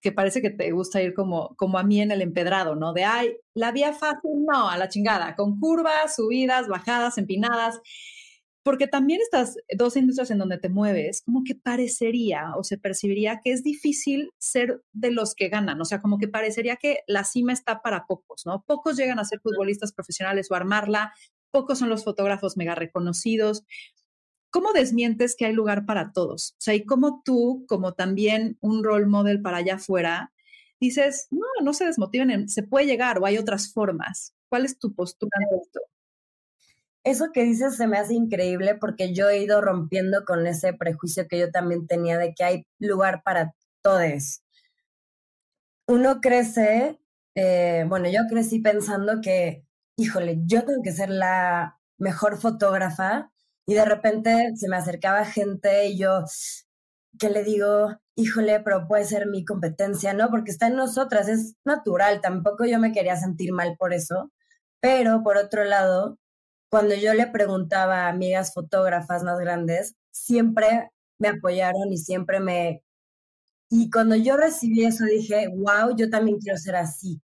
que 0.00 0.12
parece 0.12 0.40
que 0.40 0.50
te 0.50 0.70
gusta 0.70 1.02
ir 1.02 1.14
como, 1.14 1.54
como 1.56 1.78
a 1.78 1.82
mí 1.82 2.00
en 2.00 2.10
el 2.10 2.22
empedrado, 2.22 2.76
¿no? 2.76 2.92
De, 2.92 3.04
ay, 3.04 3.36
la 3.54 3.72
vía 3.72 3.92
fácil, 3.92 4.44
no, 4.46 4.68
a 4.68 4.78
la 4.78 4.88
chingada, 4.88 5.34
con 5.34 5.58
curvas, 5.58 6.14
subidas, 6.16 6.68
bajadas, 6.68 7.18
empinadas, 7.18 7.80
porque 8.68 8.86
también 8.86 9.22
estas 9.22 9.56
dos 9.78 9.96
industrias 9.96 10.30
en 10.30 10.36
donde 10.36 10.58
te 10.58 10.68
mueves, 10.68 11.22
como 11.22 11.42
que 11.42 11.54
parecería 11.54 12.52
o 12.54 12.62
se 12.62 12.76
percibiría 12.76 13.40
que 13.42 13.50
es 13.50 13.62
difícil 13.62 14.30
ser 14.36 14.82
de 14.92 15.10
los 15.10 15.34
que 15.34 15.48
ganan, 15.48 15.80
o 15.80 15.86
sea, 15.86 16.02
como 16.02 16.18
que 16.18 16.28
parecería 16.28 16.76
que 16.76 16.98
la 17.06 17.24
cima 17.24 17.54
está 17.54 17.80
para 17.80 18.04
pocos, 18.04 18.44
¿no? 18.44 18.62
Pocos 18.66 18.98
llegan 18.98 19.18
a 19.20 19.24
ser 19.24 19.40
futbolistas 19.40 19.94
profesionales 19.94 20.50
o 20.50 20.54
armarla, 20.54 21.14
pocos 21.50 21.78
son 21.78 21.88
los 21.88 22.04
fotógrafos 22.04 22.58
mega 22.58 22.74
reconocidos, 22.74 23.64
¿Cómo 24.50 24.74
desmientes 24.74 25.34
que 25.34 25.46
hay 25.46 25.54
lugar 25.54 25.86
para 25.86 26.12
todos? 26.12 26.52
O 26.52 26.60
sea, 26.60 26.74
y 26.74 26.84
cómo 26.84 27.22
tú, 27.24 27.64
como 27.68 27.94
también 27.94 28.58
un 28.60 28.84
role 28.84 29.06
model 29.06 29.40
para 29.40 29.58
allá 29.58 29.76
afuera, 29.76 30.34
dices, 30.78 31.28
no, 31.30 31.46
no 31.62 31.72
se 31.72 31.86
desmotiven, 31.86 32.50
se 32.50 32.64
puede 32.64 32.84
llegar 32.84 33.18
o 33.18 33.24
hay 33.24 33.38
otras 33.38 33.72
formas. 33.72 34.34
¿Cuál 34.50 34.66
es 34.66 34.78
tu 34.78 34.94
postura 34.94 35.32
en 35.50 35.58
esto? 35.58 35.80
Eso 37.04 37.30
que 37.32 37.44
dices 37.44 37.76
se 37.76 37.86
me 37.86 37.98
hace 37.98 38.14
increíble 38.14 38.74
porque 38.74 39.14
yo 39.14 39.28
he 39.28 39.38
ido 39.38 39.60
rompiendo 39.60 40.24
con 40.24 40.46
ese 40.46 40.72
prejuicio 40.74 41.26
que 41.28 41.38
yo 41.38 41.50
también 41.50 41.86
tenía 41.86 42.18
de 42.18 42.34
que 42.34 42.44
hay 42.44 42.66
lugar 42.78 43.22
para 43.24 43.54
todos. 43.82 44.42
Uno 45.86 46.20
crece, 46.20 47.00
eh, 47.34 47.84
bueno, 47.88 48.08
yo 48.10 48.20
crecí 48.28 48.60
pensando 48.60 49.20
que, 49.22 49.64
híjole, 49.96 50.38
yo 50.44 50.64
tengo 50.64 50.82
que 50.82 50.92
ser 50.92 51.08
la 51.10 51.78
mejor 51.98 52.38
fotógrafa 52.38 53.32
y 53.66 53.74
de 53.74 53.84
repente 53.84 54.52
se 54.56 54.68
me 54.68 54.76
acercaba 54.76 55.24
gente 55.24 55.86
y 55.88 55.98
yo, 55.98 56.24
que 57.18 57.30
le 57.30 57.44
digo, 57.44 57.96
híjole, 58.16 58.60
pero 58.60 58.86
puede 58.88 59.04
ser 59.04 59.26
mi 59.26 59.44
competencia, 59.44 60.12
¿no? 60.14 60.30
Porque 60.30 60.50
está 60.50 60.68
en 60.68 60.76
nosotras, 60.76 61.28
es 61.28 61.54
natural, 61.64 62.20
tampoco 62.20 62.64
yo 62.66 62.78
me 62.78 62.92
quería 62.92 63.16
sentir 63.16 63.52
mal 63.52 63.76
por 63.78 63.92
eso. 63.94 64.30
Pero 64.80 65.22
por 65.22 65.36
otro 65.36 65.64
lado, 65.64 66.18
cuando 66.70 66.94
yo 66.94 67.14
le 67.14 67.26
preguntaba 67.28 68.06
a 68.06 68.08
amigas 68.08 68.52
fotógrafas 68.52 69.22
más 69.22 69.38
grandes, 69.38 69.94
siempre 70.10 70.90
me 71.18 71.28
apoyaron 71.28 71.92
y 71.92 71.98
siempre 71.98 72.40
me... 72.40 72.82
Y 73.70 73.90
cuando 73.90 74.16
yo 74.16 74.36
recibí 74.36 74.84
eso 74.84 75.04
dije, 75.04 75.48
wow, 75.48 75.94
yo 75.96 76.10
también 76.10 76.38
quiero 76.38 76.58
ser 76.58 76.76
así. 76.76 77.20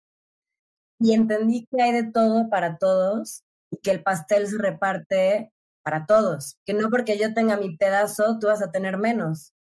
Y 0.99 1.15
entendí 1.15 1.67
que 1.71 1.83
hay 1.83 1.93
de 1.93 2.11
todo 2.11 2.49
para 2.51 2.79
todos 2.79 3.43
y 3.71 3.79
que 3.79 3.91
el 3.91 4.03
pastel 4.03 4.47
se 4.47 4.59
reparte 4.59 5.53
para 5.83 6.07
todos, 6.07 6.59
que 6.67 6.75
no 6.75 6.91
porque 6.91 7.19
yo 7.19 7.33
tenga 7.35 7.57
mi 7.57 7.77
pedazo, 7.77 8.39
tú 8.39 8.49
vas 8.49 8.63
a 8.63 8.71
tener 8.71 8.99
menos. 8.99 9.55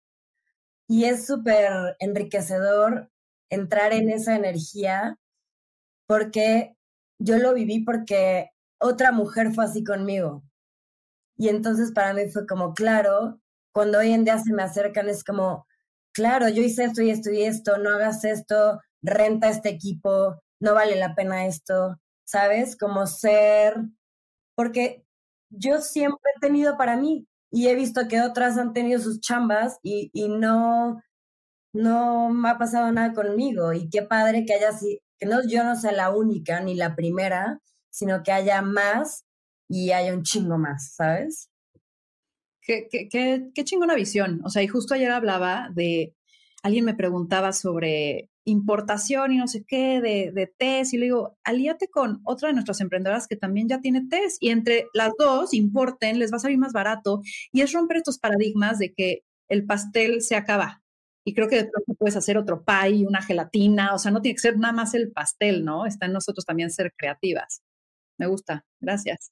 Y 0.87 1.05
es 1.05 1.27
súper 1.27 1.95
enriquecedor 1.99 3.11
entrar 3.49 3.93
en 3.93 4.09
esa 4.09 4.35
energía 4.35 5.17
porque 6.07 6.75
yo 7.19 7.37
lo 7.37 7.53
viví 7.53 7.83
porque 7.83 8.51
otra 8.79 9.11
mujer 9.11 9.53
fue 9.53 9.65
así 9.65 9.83
conmigo. 9.83 10.43
Y 11.37 11.49
entonces 11.49 11.91
para 11.91 12.13
mí 12.13 12.27
fue 12.29 12.47
como, 12.47 12.73
claro, 12.73 13.39
cuando 13.73 13.99
hoy 13.99 14.11
en 14.11 14.25
día 14.25 14.39
se 14.39 14.53
me 14.53 14.63
acercan 14.63 15.09
es 15.09 15.23
como, 15.23 15.67
claro, 16.13 16.49
yo 16.49 16.63
hice 16.63 16.85
esto 16.85 17.01
y 17.03 17.11
esto 17.11 17.31
y 17.31 17.43
esto, 17.43 17.77
no 17.77 17.91
hagas 17.91 18.23
esto, 18.23 18.79
renta 19.03 19.49
este 19.49 19.69
equipo, 19.69 20.41
no 20.59 20.73
vale 20.73 20.95
la 20.95 21.15
pena 21.15 21.45
esto, 21.45 21.99
¿sabes? 22.25 22.75
Como 22.75 23.05
ser, 23.05 23.75
porque 24.55 25.05
yo 25.49 25.81
siempre 25.81 26.31
he 26.35 26.39
tenido 26.39 26.77
para 26.77 26.97
mí 26.97 27.27
y 27.51 27.67
he 27.67 27.75
visto 27.75 28.07
que 28.07 28.21
otras 28.21 28.57
han 28.57 28.73
tenido 28.73 28.99
sus 28.99 29.21
chambas 29.21 29.79
y, 29.83 30.09
y 30.13 30.29
no, 30.29 31.01
no 31.73 32.29
me 32.29 32.49
ha 32.49 32.57
pasado 32.57 32.91
nada 32.91 33.13
conmigo. 33.13 33.73
Y 33.73 33.89
qué 33.89 34.01
padre 34.01 34.45
que 34.45 34.55
haya, 34.55 34.71
que 35.19 35.25
no, 35.25 35.47
yo 35.47 35.63
no 35.63 35.75
sea 35.75 35.91
la 35.91 36.09
única 36.09 36.59
ni 36.61 36.75
la 36.75 36.95
primera, 36.95 37.61
sino 37.89 38.23
que 38.23 38.31
haya 38.31 38.61
más 38.61 39.25
y 39.69 39.91
haya 39.91 40.13
un 40.13 40.23
chingo 40.23 40.57
más, 40.57 40.93
¿sabes? 40.95 41.49
Qué, 42.61 42.87
qué, 42.91 43.07
qué, 43.09 43.49
qué 43.53 43.63
chingona 43.63 43.95
visión. 43.95 44.41
O 44.43 44.49
sea, 44.49 44.61
y 44.63 44.67
justo 44.67 44.93
ayer 44.93 45.11
hablaba 45.11 45.69
de, 45.73 46.13
alguien 46.63 46.85
me 46.85 46.95
preguntaba 46.95 47.53
sobre 47.53 48.29
importación 48.45 49.33
y 49.33 49.37
no 49.37 49.47
sé 49.47 49.65
qué 49.67 49.99
de, 50.01 50.31
de 50.31 50.47
test 50.47 50.93
y 50.93 50.97
le 50.97 51.05
digo, 51.05 51.37
alíate 51.43 51.89
con 51.89 52.21
otra 52.23 52.47
de 52.47 52.53
nuestras 52.53 52.79
emprendedoras 52.79 53.27
que 53.27 53.35
también 53.35 53.67
ya 53.67 53.81
tiene 53.81 54.07
test 54.09 54.41
y 54.41 54.49
entre 54.49 54.87
las 54.93 55.11
dos 55.19 55.53
importen, 55.53 56.19
les 56.19 56.31
va 56.31 56.37
a 56.37 56.39
salir 56.39 56.57
más 56.57 56.71
barato 56.71 57.21
y 57.51 57.61
es 57.61 57.73
romper 57.73 57.97
estos 57.97 58.19
paradigmas 58.19 58.79
de 58.79 58.93
que 58.93 59.23
el 59.49 59.65
pastel 59.65 60.21
se 60.21 60.35
acaba. 60.35 60.81
Y 61.25 61.33
creo 61.33 61.49
que 61.49 61.57
de 61.57 61.65
pronto 61.65 61.93
puedes 61.99 62.15
hacer 62.15 62.37
otro 62.37 62.63
pie, 62.63 63.05
una 63.05 63.21
gelatina, 63.21 63.93
o 63.93 63.99
sea, 63.99 64.11
no 64.11 64.21
tiene 64.21 64.35
que 64.35 64.41
ser 64.41 64.57
nada 64.57 64.73
más 64.73 64.93
el 64.93 65.11
pastel, 65.11 65.65
¿no? 65.65 65.85
Está 65.85 66.05
en 66.05 66.13
nosotros 66.13 66.45
también 66.45 66.71
ser 66.71 66.93
creativas. 66.97 67.61
Me 68.17 68.27
gusta, 68.27 68.65
gracias. 68.79 69.31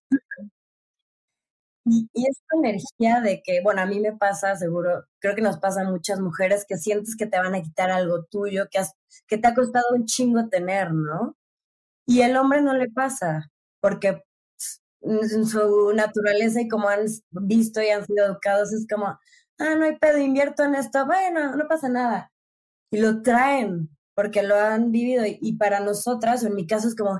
Y, 1.86 2.10
esta 2.14 2.58
energía 2.58 3.22
de 3.22 3.42
que, 3.44 3.62
bueno, 3.62 3.82
a 3.82 3.86
mí 3.86 4.00
me 4.00 4.14
pasa, 4.14 4.56
seguro, 4.56 5.06
creo 5.20 5.36
que 5.36 5.42
nos 5.42 5.60
pasa 5.60 5.82
a 5.82 5.90
muchas 5.92 6.20
mujeres 6.20 6.66
que 6.68 6.78
sientes 6.78 7.16
que 7.16 7.28
te 7.28 7.38
van 7.38 7.54
a 7.56 7.62
quitar 7.62 7.92
algo 7.92 8.26
tuyo, 8.26 8.68
que, 8.72 8.80
has, 8.80 8.94
que 9.28 9.38
te 9.38 9.48
ha 9.48 9.54
costado 9.56 9.86
un 9.94 10.06
chingo 10.06 10.50
tener, 10.50 10.94
¿no? 10.94 11.38
Y 12.08 12.22
el 12.22 12.38
hombre 12.38 12.62
no 12.62 12.74
le 12.74 12.90
pasa, 12.90 13.52
porque 13.82 14.24
en 15.02 15.46
su 15.48 15.94
naturaleza 15.94 16.62
y 16.62 16.68
como 16.68 16.90
han 16.90 17.06
visto 17.32 17.82
y 17.82 17.90
han 17.90 18.06
sido 18.06 18.26
educados, 18.26 18.74
es 18.74 18.88
como, 18.88 19.08
ah, 19.08 19.76
no 19.76 19.86
hay 19.86 19.98
pedo, 19.98 20.18
invierto 20.20 20.64
en 20.64 20.76
esto, 20.76 21.06
bueno, 21.06 21.56
no 21.56 21.68
pasa 21.68 21.90
nada. 21.90 22.32
Y 22.92 23.00
lo 23.00 23.22
traen 23.22 23.90
porque 24.16 24.44
lo 24.44 24.56
han 24.56 24.92
vivido. 24.92 25.24
Y, 25.26 25.54
para 25.58 25.80
nosotras, 25.82 26.44
o 26.44 26.48
en 26.48 26.56
mi 26.56 26.68
caso, 26.68 26.88
es 26.88 26.96
como, 26.96 27.20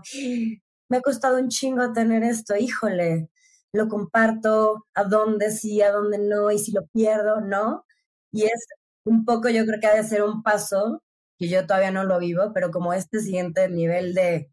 me 0.90 0.98
ha 0.98 1.02
costado 1.02 1.38
un 1.40 1.50
chingo 1.50 1.94
tener 1.94 2.24
esto, 2.24 2.56
híjole, 2.56 3.30
lo 3.74 3.88
comparto, 3.90 4.86
a 4.94 5.04
dónde 5.04 5.52
sí, 5.52 5.82
a 5.82 5.92
dónde 5.92 6.20
no, 6.20 6.52
y 6.52 6.60
si 6.60 6.72
lo 6.72 6.86
pierdo, 6.88 7.42
¿no? 7.42 7.86
Y 8.32 8.44
es 8.46 8.68
un 9.06 9.26
poco, 9.26 9.50
yo 9.50 9.66
creo 9.66 9.80
que 9.80 9.88
ha 9.88 9.96
de 9.96 10.04
ser 10.04 10.24
un 10.24 10.44
paso, 10.44 11.04
que 11.38 11.50
yo 11.50 11.66
todavía 11.68 11.92
no 11.92 12.04
lo 12.06 12.20
vivo, 12.20 12.52
pero 12.54 12.72
como 12.72 12.94
este 12.94 13.20
siguiente 13.20 13.70
nivel 13.70 14.14
de, 14.14 14.52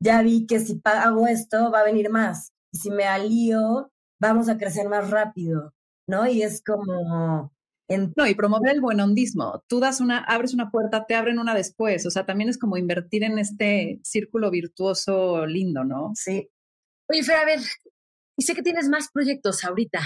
ya 0.00 0.22
vi 0.22 0.46
que 0.46 0.60
si 0.60 0.80
hago 0.84 1.26
esto, 1.28 1.70
va 1.72 1.80
a 1.80 1.84
venir 1.84 2.10
más, 2.10 2.52
y 2.72 2.78
si 2.78 2.90
me 2.90 3.04
alío, 3.06 3.92
vamos 4.20 4.48
a 4.48 4.58
crecer 4.58 4.88
más 4.88 5.10
rápido, 5.10 5.74
¿no? 6.08 6.26
Y 6.26 6.42
es 6.42 6.62
como... 6.62 7.52
No, 7.88 8.26
y 8.26 8.34
promover 8.34 8.72
el 8.72 8.80
buenondismo. 8.80 9.62
Tú 9.68 9.80
das 9.80 10.00
una, 10.00 10.18
abres 10.18 10.54
una 10.54 10.70
puerta, 10.70 11.04
te 11.06 11.14
abren 11.14 11.38
una 11.38 11.54
después. 11.54 12.06
O 12.06 12.10
sea, 12.10 12.24
también 12.24 12.48
es 12.48 12.58
como 12.58 12.76
invertir 12.76 13.22
en 13.24 13.38
este 13.38 14.00
círculo 14.02 14.50
virtuoso 14.50 15.46
lindo, 15.46 15.84
¿no? 15.84 16.12
Sí. 16.14 16.48
Oye, 17.08 17.22
Fer, 17.22 17.36
a 17.36 17.44
ver, 17.44 17.60
y 18.36 18.42
sé 18.42 18.54
que 18.54 18.62
tienes 18.62 18.88
más 18.88 19.08
proyectos 19.12 19.64
ahorita. 19.64 20.00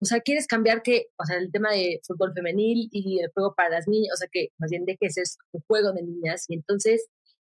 O 0.00 0.06
sea, 0.06 0.20
quieres 0.20 0.46
cambiar 0.46 0.82
que, 0.82 1.06
o 1.16 1.24
sea, 1.24 1.38
el 1.38 1.50
tema 1.50 1.70
de 1.70 2.00
fútbol 2.06 2.32
femenil 2.34 2.88
y 2.92 3.20
el 3.20 3.30
juego 3.32 3.54
para 3.54 3.70
las 3.70 3.88
niñas, 3.88 4.14
o 4.14 4.16
sea, 4.16 4.28
que 4.30 4.48
más 4.58 4.70
bien 4.70 4.84
dejes 4.84 5.16
es 5.16 5.38
un 5.52 5.62
juego 5.66 5.92
de 5.92 6.02
niñas. 6.02 6.44
Y 6.48 6.54
entonces, 6.54 7.06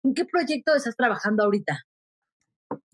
¿en 0.03 0.13
qué 0.13 0.25
proyecto 0.25 0.75
estás 0.75 0.95
trabajando 0.95 1.43
ahorita? 1.43 1.79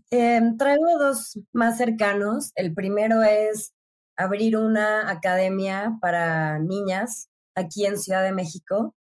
Em, 0.09 0.57
traigo 0.57 0.97
dos 0.99 1.39
más 1.53 1.77
cercanos. 1.77 2.51
El 2.55 2.73
primero 2.73 3.23
es 3.23 3.73
abrir 4.17 4.57
una 4.57 5.09
academia 5.09 5.97
para 6.01 6.59
niñas 6.59 7.29
aquí 7.55 7.85
en 7.85 7.97
Ciudad 7.97 8.23
de 8.23 8.33
México. 8.33 8.95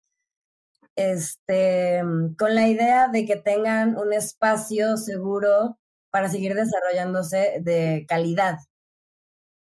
Este, 0.97 2.03
con 2.39 2.55
la 2.55 2.69
idea 2.69 3.09
de 3.09 3.25
que 3.25 3.37
tengan 3.37 3.97
un 3.97 4.13
espacio 4.13 4.97
seguro 4.97 5.79
para 6.11 6.29
seguir 6.29 6.55
desarrollándose 6.55 7.61
de 7.63 8.05
calidad. 8.09 8.59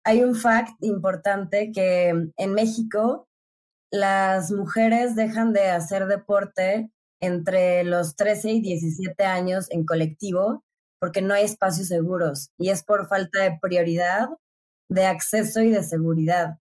Hay 0.05 0.23
un 0.23 0.35
fact 0.35 0.81
importante 0.81 1.71
que 1.73 2.09
en 2.09 2.53
México 2.53 3.27
las 3.91 4.51
mujeres 4.51 5.15
dejan 5.15 5.51
de 5.51 5.69
hacer 5.69 6.07
deporte 6.07 6.91
entre 7.19 7.83
los 7.83 8.15
13 8.15 8.51
y 8.51 8.61
17 8.61 9.25
años 9.25 9.69
en 9.71 9.85
colectivo 9.85 10.63
porque 10.99 11.21
no 11.21 11.33
hay 11.33 11.43
espacios 11.45 11.87
seguros 11.87 12.51
y 12.57 12.69
es 12.69 12.83
por 12.83 13.07
falta 13.07 13.43
de 13.43 13.57
prioridad, 13.61 14.29
de 14.89 15.05
acceso 15.05 15.61
y 15.61 15.69
de 15.69 15.83
seguridad. 15.83 16.59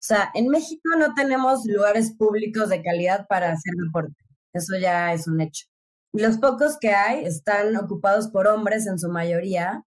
O 0.00 0.02
sea, 0.02 0.30
en 0.34 0.48
México 0.48 0.90
no 0.98 1.14
tenemos 1.14 1.64
lugares 1.66 2.12
públicos 2.12 2.68
de 2.68 2.82
calidad 2.82 3.26
para 3.28 3.52
hacer 3.52 3.74
deporte. 3.74 4.14
Eso 4.52 4.76
ya 4.78 5.12
es 5.12 5.26
un 5.28 5.40
hecho. 5.40 5.66
Los 6.12 6.38
pocos 6.38 6.78
que 6.78 6.90
hay 6.90 7.24
están 7.24 7.76
ocupados 7.76 8.28
por 8.28 8.48
hombres 8.48 8.86
en 8.86 8.98
su 8.98 9.08
mayoría, 9.08 9.84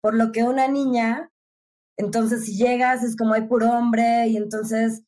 por 0.00 0.14
lo 0.14 0.32
que 0.32 0.42
una 0.42 0.66
niña, 0.68 1.30
entonces 1.96 2.44
si 2.46 2.56
llegas 2.56 3.04
es 3.04 3.16
como 3.16 3.34
hay 3.34 3.42
puro 3.42 3.70
hombre 3.70 4.28
y 4.28 4.36
entonces 4.36 5.02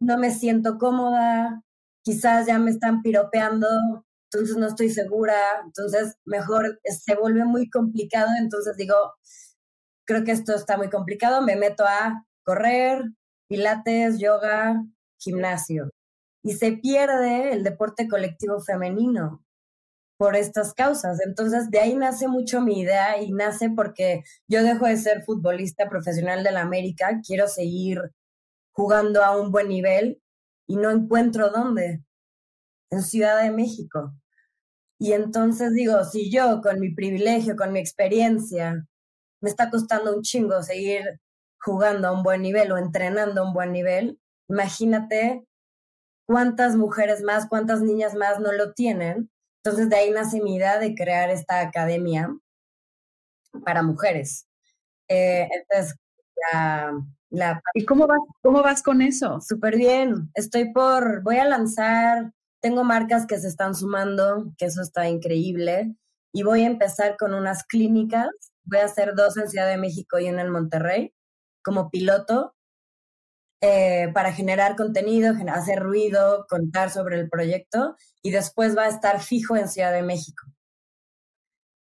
no 0.00 0.18
me 0.18 0.30
siento 0.30 0.78
cómoda, 0.78 1.62
quizás 2.04 2.46
ya 2.46 2.58
me 2.58 2.70
están 2.70 3.02
piropeando, 3.02 3.66
entonces 4.30 4.56
no 4.56 4.66
estoy 4.66 4.90
segura, 4.90 5.36
entonces 5.64 6.16
mejor 6.24 6.80
se 6.84 7.14
vuelve 7.16 7.44
muy 7.44 7.70
complicado, 7.70 8.30
entonces 8.38 8.76
digo, 8.76 8.96
creo 10.12 10.24
que 10.24 10.32
esto 10.32 10.54
está 10.54 10.76
muy 10.76 10.90
complicado, 10.90 11.40
me 11.40 11.56
meto 11.56 11.84
a 11.86 12.26
correr, 12.44 13.02
pilates, 13.48 14.18
yoga, 14.18 14.84
gimnasio. 15.18 15.90
Y 16.44 16.52
se 16.52 16.72
pierde 16.72 17.52
el 17.52 17.64
deporte 17.64 18.08
colectivo 18.08 18.60
femenino 18.60 19.42
por 20.18 20.36
estas 20.36 20.74
causas. 20.74 21.18
Entonces, 21.24 21.70
de 21.70 21.80
ahí 21.80 21.94
nace 21.94 22.28
mucho 22.28 22.60
mi 22.60 22.80
idea 22.80 23.22
y 23.22 23.32
nace 23.32 23.70
porque 23.70 24.22
yo 24.48 24.62
dejo 24.62 24.86
de 24.86 24.98
ser 24.98 25.24
futbolista 25.24 25.88
profesional 25.88 26.44
de 26.44 26.52
la 26.52 26.60
América, 26.60 27.20
quiero 27.26 27.48
seguir 27.48 27.98
jugando 28.72 29.24
a 29.24 29.40
un 29.40 29.50
buen 29.50 29.68
nivel 29.68 30.20
y 30.66 30.76
no 30.76 30.90
encuentro 30.90 31.50
dónde. 31.50 32.02
En 32.90 33.02
Ciudad 33.02 33.42
de 33.42 33.50
México. 33.50 34.12
Y 34.98 35.12
entonces 35.12 35.72
digo, 35.72 36.04
si 36.04 36.30
yo 36.30 36.60
con 36.60 36.78
mi 36.80 36.94
privilegio, 36.94 37.56
con 37.56 37.72
mi 37.72 37.80
experiencia, 37.80 38.86
me 39.42 39.50
está 39.50 39.70
costando 39.70 40.14
un 40.14 40.22
chingo 40.22 40.62
seguir 40.62 41.20
jugando 41.60 42.08
a 42.08 42.12
un 42.12 42.22
buen 42.22 42.42
nivel 42.42 42.72
o 42.72 42.78
entrenando 42.78 43.42
a 43.42 43.46
un 43.46 43.52
buen 43.52 43.72
nivel, 43.72 44.18
imagínate 44.48 45.44
cuántas 46.26 46.76
mujeres 46.76 47.22
más, 47.22 47.46
cuántas 47.48 47.82
niñas 47.82 48.14
más 48.14 48.40
no 48.40 48.52
lo 48.52 48.72
tienen. 48.72 49.30
Entonces 49.62 49.90
de 49.90 49.96
ahí 49.96 50.10
nace 50.10 50.40
mi 50.40 50.56
idea 50.56 50.78
de 50.78 50.94
crear 50.94 51.30
esta 51.30 51.60
academia 51.60 52.34
para 53.64 53.82
mujeres. 53.82 54.48
Eh, 55.08 55.48
entonces, 55.52 55.96
la, 57.30 57.62
¿Y 57.74 57.84
cómo 57.84 58.06
vas, 58.06 58.20
cómo 58.42 58.62
vas 58.62 58.82
con 58.82 59.02
eso? 59.02 59.40
Súper 59.40 59.76
bien. 59.76 60.30
Estoy 60.34 60.72
por, 60.72 61.22
voy 61.22 61.36
a 61.36 61.44
lanzar, 61.44 62.32
tengo 62.60 62.84
marcas 62.84 63.26
que 63.26 63.38
se 63.38 63.48
están 63.48 63.74
sumando, 63.74 64.52
que 64.58 64.66
eso 64.66 64.82
está 64.82 65.08
increíble. 65.08 65.94
Y 66.32 66.42
voy 66.42 66.62
a 66.62 66.66
empezar 66.66 67.16
con 67.16 67.34
unas 67.34 67.64
clínicas. 67.64 68.28
Voy 68.64 68.78
a 68.78 68.84
hacer 68.84 69.14
dos 69.14 69.36
en 69.36 69.48
Ciudad 69.48 69.68
de 69.68 69.78
México 69.78 70.18
y 70.18 70.28
una 70.28 70.42
en 70.42 70.50
Monterrey 70.50 71.14
como 71.62 71.90
piloto 71.90 72.54
eh, 73.64 74.10
para 74.12 74.32
generar 74.32 74.74
contenido, 74.74 75.34
hacer 75.52 75.78
ruido, 75.78 76.46
contar 76.48 76.90
sobre 76.90 77.20
el 77.20 77.30
proyecto 77.30 77.96
y 78.20 78.32
después 78.32 78.76
va 78.76 78.84
a 78.84 78.88
estar 78.88 79.22
fijo 79.22 79.56
en 79.56 79.68
Ciudad 79.68 79.92
de 79.92 80.02
México. 80.02 80.44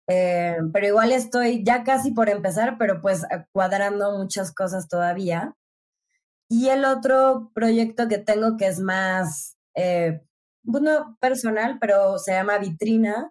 Eh, 0.08 0.56
pero 0.72 0.86
igual 0.86 1.12
estoy 1.12 1.64
ya 1.64 1.84
casi 1.84 2.12
por 2.12 2.30
empezar, 2.30 2.76
pero 2.78 3.02
pues 3.02 3.24
cuadrando 3.52 4.16
muchas 4.16 4.54
cosas 4.54 4.88
todavía. 4.88 5.54
Y 6.48 6.68
el 6.68 6.84
otro 6.84 7.50
proyecto 7.54 8.08
que 8.08 8.18
tengo 8.18 8.56
que 8.56 8.68
es 8.68 8.80
más, 8.80 9.58
eh, 9.74 10.22
bueno, 10.62 11.18
personal, 11.20 11.78
pero 11.78 12.18
se 12.18 12.32
llama 12.32 12.58
Vitrina 12.58 13.30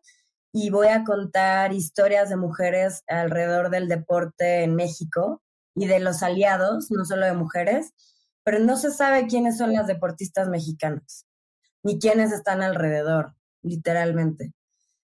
y 0.57 0.69
voy 0.69 0.87
a 0.87 1.03
contar 1.03 1.73
historias 1.73 2.29
de 2.29 2.37
mujeres 2.37 3.03
alrededor 3.07 3.69
del 3.69 3.89
deporte 3.89 4.63
en 4.63 4.73
México 4.73 5.41
y 5.75 5.85
de 5.85 5.99
los 5.99 6.23
aliados, 6.23 6.89
no 6.91 7.03
solo 7.03 7.25
de 7.25 7.33
mujeres, 7.33 7.91
pero 8.41 8.59
no 8.59 8.77
se 8.77 8.91
sabe 8.91 9.27
quiénes 9.27 9.57
son 9.57 9.73
las 9.73 9.85
deportistas 9.85 10.47
mexicanas, 10.47 11.27
ni 11.83 11.99
quiénes 11.99 12.31
están 12.31 12.61
alrededor, 12.63 13.35
literalmente. 13.63 14.53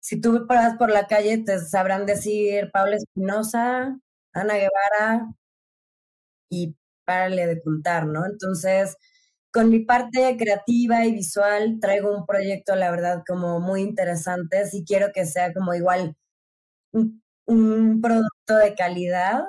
Si 0.01 0.21
tú 0.21 0.47
paras 0.47 0.77
por 0.77 0.91
la 0.91 1.07
calle, 1.07 1.39
te 1.39 1.59
sabrán 1.59 2.05
decir 2.05 2.71
Paula 2.71 2.97
Espinosa, 2.97 3.99
Ana 4.35 4.55
Guevara, 4.57 5.27
y 6.51 6.77
párale 7.07 7.47
de 7.47 7.63
contar, 7.63 8.07
¿no? 8.07 8.27
Entonces, 8.27 8.95
con 9.53 9.71
mi 9.71 9.81
parte 9.81 10.37
creativa 10.39 11.05
y 11.07 11.13
visual, 11.13 11.79
traigo 11.81 12.17
un 12.17 12.27
proyecto, 12.27 12.77
la 12.77 12.91
verdad, 12.91 13.23
como 13.27 13.61
muy 13.61 13.83
interesante. 13.83 14.67
Si 14.67 14.85
quiero 14.85 15.13
que 15.13 15.27
sea 15.27 15.53
como 15.53 15.75
igual 15.75 16.17
un 17.47 18.01
producto 18.01 18.57
de 18.57 18.75
calidad, 18.75 19.45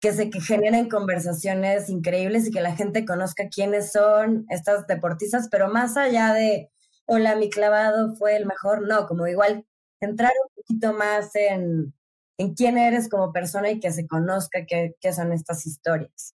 que 0.00 0.12
se 0.12 0.30
que 0.30 0.40
generen 0.40 0.88
conversaciones 0.88 1.88
increíbles 1.90 2.46
y 2.46 2.50
que 2.50 2.62
la 2.62 2.74
gente 2.74 3.04
conozca 3.04 3.48
quiénes 3.48 3.92
son 3.92 4.46
estas 4.48 4.86
deportistas, 4.86 5.48
pero 5.50 5.68
más 5.68 5.96
allá 5.96 6.32
de, 6.32 6.70
hola, 7.06 7.36
mi 7.36 7.50
clavado 7.50 8.14
fue 8.16 8.36
el 8.36 8.46
mejor, 8.46 8.86
no, 8.88 9.06
como 9.06 9.26
igual 9.26 9.66
entrar 10.00 10.32
un 10.44 10.54
poquito 10.54 10.94
más 10.94 11.34
en, 11.36 11.94
en 12.38 12.54
quién 12.54 12.78
eres 12.78 13.08
como 13.10 13.32
persona 13.32 13.70
y 13.70 13.80
que 13.80 13.92
se 13.92 14.06
conozca 14.06 14.64
qué, 14.66 14.96
qué 15.00 15.12
son 15.12 15.32
estas 15.32 15.66
historias. 15.66 16.34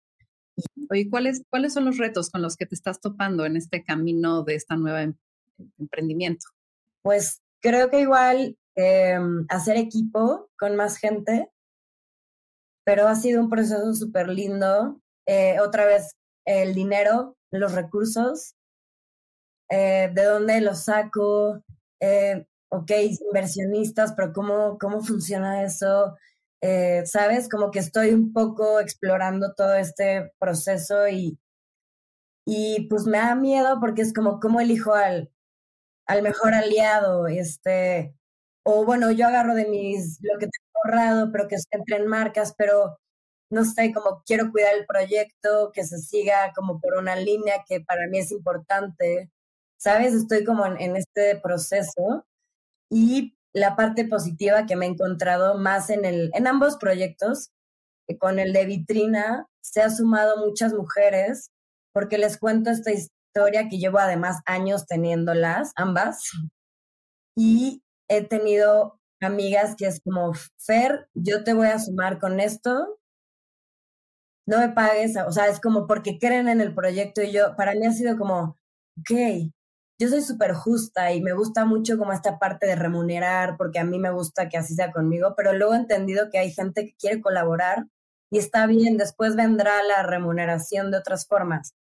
Oye, 0.89 1.09
¿cuáles, 1.09 1.43
¿cuáles 1.49 1.73
son 1.73 1.85
los 1.85 1.97
retos 1.97 2.29
con 2.29 2.41
los 2.41 2.55
que 2.55 2.65
te 2.65 2.75
estás 2.75 3.01
topando 3.01 3.45
en 3.45 3.57
este 3.57 3.83
camino 3.83 4.43
de 4.43 4.55
esta 4.55 4.75
nueva 4.75 5.01
em, 5.01 5.15
emprendimiento? 5.79 6.45
Pues 7.01 7.41
creo 7.59 7.89
que 7.89 8.01
igual 8.01 8.57
em, 8.75 9.45
hacer 9.49 9.77
equipo 9.77 10.49
con 10.57 10.75
más 10.75 10.97
gente, 10.97 11.49
pero 12.83 13.07
ha 13.07 13.15
sido 13.15 13.41
un 13.41 13.49
proceso 13.49 13.93
súper 13.93 14.29
lindo. 14.29 15.01
Eh, 15.25 15.59
otra 15.59 15.85
vez, 15.85 16.15
el 16.45 16.73
dinero, 16.75 17.35
los 17.51 17.73
recursos, 17.73 18.55
eh, 19.69 20.11
de 20.13 20.23
dónde 20.23 20.61
los 20.61 20.83
saco, 20.83 21.63
eh, 21.99 22.45
ok, 22.69 22.91
inversionistas, 23.27 24.13
pero 24.13 24.31
¿cómo, 24.33 24.77
cómo 24.77 25.01
funciona 25.01 25.63
eso? 25.63 26.15
¿Sabes? 27.05 27.47
Como 27.49 27.71
que 27.71 27.79
estoy 27.79 28.11
un 28.13 28.33
poco 28.33 28.79
explorando 28.79 29.53
todo 29.53 29.75
este 29.75 30.31
proceso 30.39 31.07
y, 31.07 31.39
y 32.45 32.87
pues 32.89 33.05
me 33.05 33.19
da 33.19 33.35
miedo 33.35 33.79
porque 33.79 34.01
es 34.01 34.13
como, 34.13 34.39
¿cómo 34.39 34.61
elijo 34.61 34.93
al, 34.93 35.31
al 36.07 36.21
mejor 36.23 36.53
aliado? 36.53 37.27
Este, 37.27 38.15
o 38.63 38.85
bueno, 38.85 39.11
yo 39.11 39.27
agarro 39.27 39.55
de 39.55 39.67
mis, 39.67 40.19
lo 40.21 40.39
que 40.39 40.47
pero 41.31 41.47
que 41.47 41.57
entre 41.71 41.97
en 41.97 42.07
marcas, 42.07 42.53
pero 42.57 42.97
no 43.49 43.63
sé, 43.65 43.93
como 43.93 44.23
quiero 44.25 44.51
cuidar 44.51 44.75
el 44.75 44.85
proyecto, 44.85 45.71
que 45.73 45.83
se 45.83 45.99
siga 45.99 46.51
como 46.55 46.79
por 46.79 46.97
una 46.97 47.15
línea 47.15 47.63
que 47.67 47.81
para 47.81 48.07
mí 48.07 48.19
es 48.19 48.31
importante, 48.31 49.31
¿sabes? 49.77 50.13
Estoy 50.13 50.43
como 50.43 50.65
en, 50.65 50.95
este 50.95 51.37
proceso 51.37 52.25
y 52.89 53.37
la 53.55 53.77
parte 53.77 54.05
positiva 54.05 54.65
que 54.65 54.75
me 54.75 54.85
he 54.85 54.89
encontrado 54.89 55.57
más 55.57 55.89
en, 55.89 56.03
el, 56.03 56.29
en 56.33 56.45
ambos 56.45 56.75
proyectos, 56.75 57.51
que 58.05 58.17
con 58.17 58.37
el 58.37 58.51
de 58.51 58.65
vitrina, 58.65 59.47
se 59.61 59.81
ha 59.81 59.89
sumado 59.89 60.45
muchas 60.45 60.73
mujeres, 60.73 61.51
porque 61.93 62.17
les 62.17 62.37
cuento 62.37 62.69
esta 62.69 62.91
historia 62.91 63.69
que 63.69 63.77
llevo 63.77 63.97
además 63.97 64.41
años 64.45 64.85
teniéndolas, 64.87 65.71
ambas, 65.77 66.29
y 67.37 67.81
he 68.09 68.25
tenido 68.25 68.99
amigas 69.21 69.75
que 69.77 69.87
es 69.87 70.01
como, 70.03 70.33
Fer, 70.57 71.07
yo 71.13 71.45
te 71.45 71.53
voy 71.53 71.67
a 71.67 71.79
sumar 71.79 72.19
con 72.19 72.41
esto, 72.41 72.99
no 74.45 74.59
me 74.59 74.69
pagues, 74.69 75.15
o 75.15 75.31
sea, 75.31 75.47
es 75.47 75.61
como 75.61 75.87
porque 75.87 76.19
creen 76.19 76.49
en 76.49 76.59
el 76.59 76.75
proyecto 76.75 77.23
y 77.23 77.31
yo, 77.31 77.55
para 77.55 77.73
mí 77.73 77.85
ha 77.85 77.93
sido 77.93 78.17
como, 78.17 78.57
ok, 78.99 79.53
yo 79.99 80.09
soy 80.09 80.21
súper 80.21 80.53
justa 80.53 81.13
y 81.13 81.21
me 81.21 81.33
gusta 81.33 81.65
mucho 81.65 81.97
como 81.97 82.11
esta 82.13 82.37
parte 82.39 82.67
de 82.67 82.75
remunerar, 82.75 83.55
porque 83.57 83.79
a 83.79 83.85
mí 83.85 83.99
me 83.99 84.11
gusta 84.11 84.49
que 84.49 84.57
así 84.57 84.75
sea 84.75 84.91
conmigo, 84.91 85.33
pero 85.37 85.53
luego 85.53 85.73
he 85.73 85.77
entendido 85.77 86.29
que 86.29 86.39
hay 86.39 86.51
gente 86.51 86.85
que 86.85 86.95
quiere 86.95 87.21
colaborar 87.21 87.85
y 88.31 88.39
está 88.39 88.67
bien, 88.67 88.97
después 88.97 89.35
vendrá 89.35 89.83
la 89.83 90.03
remuneración 90.03 90.91
de 90.91 90.97
otras 90.97 91.27
formas. 91.27 91.73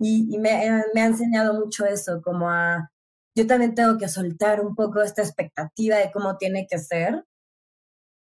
Y, 0.00 0.38
me, 0.38 0.82
me 0.94 1.02
ha 1.02 1.06
enseñado 1.06 1.54
mucho 1.54 1.86
eso, 1.86 2.22
como 2.22 2.50
a 2.50 2.90
yo 3.36 3.46
también 3.46 3.74
tengo 3.74 3.98
que 3.98 4.08
soltar 4.08 4.60
un 4.60 4.74
poco 4.74 5.00
esta 5.02 5.22
expectativa 5.22 5.96
de 5.96 6.12
cómo 6.12 6.36
tiene 6.36 6.66
que 6.68 6.78
ser 6.78 7.24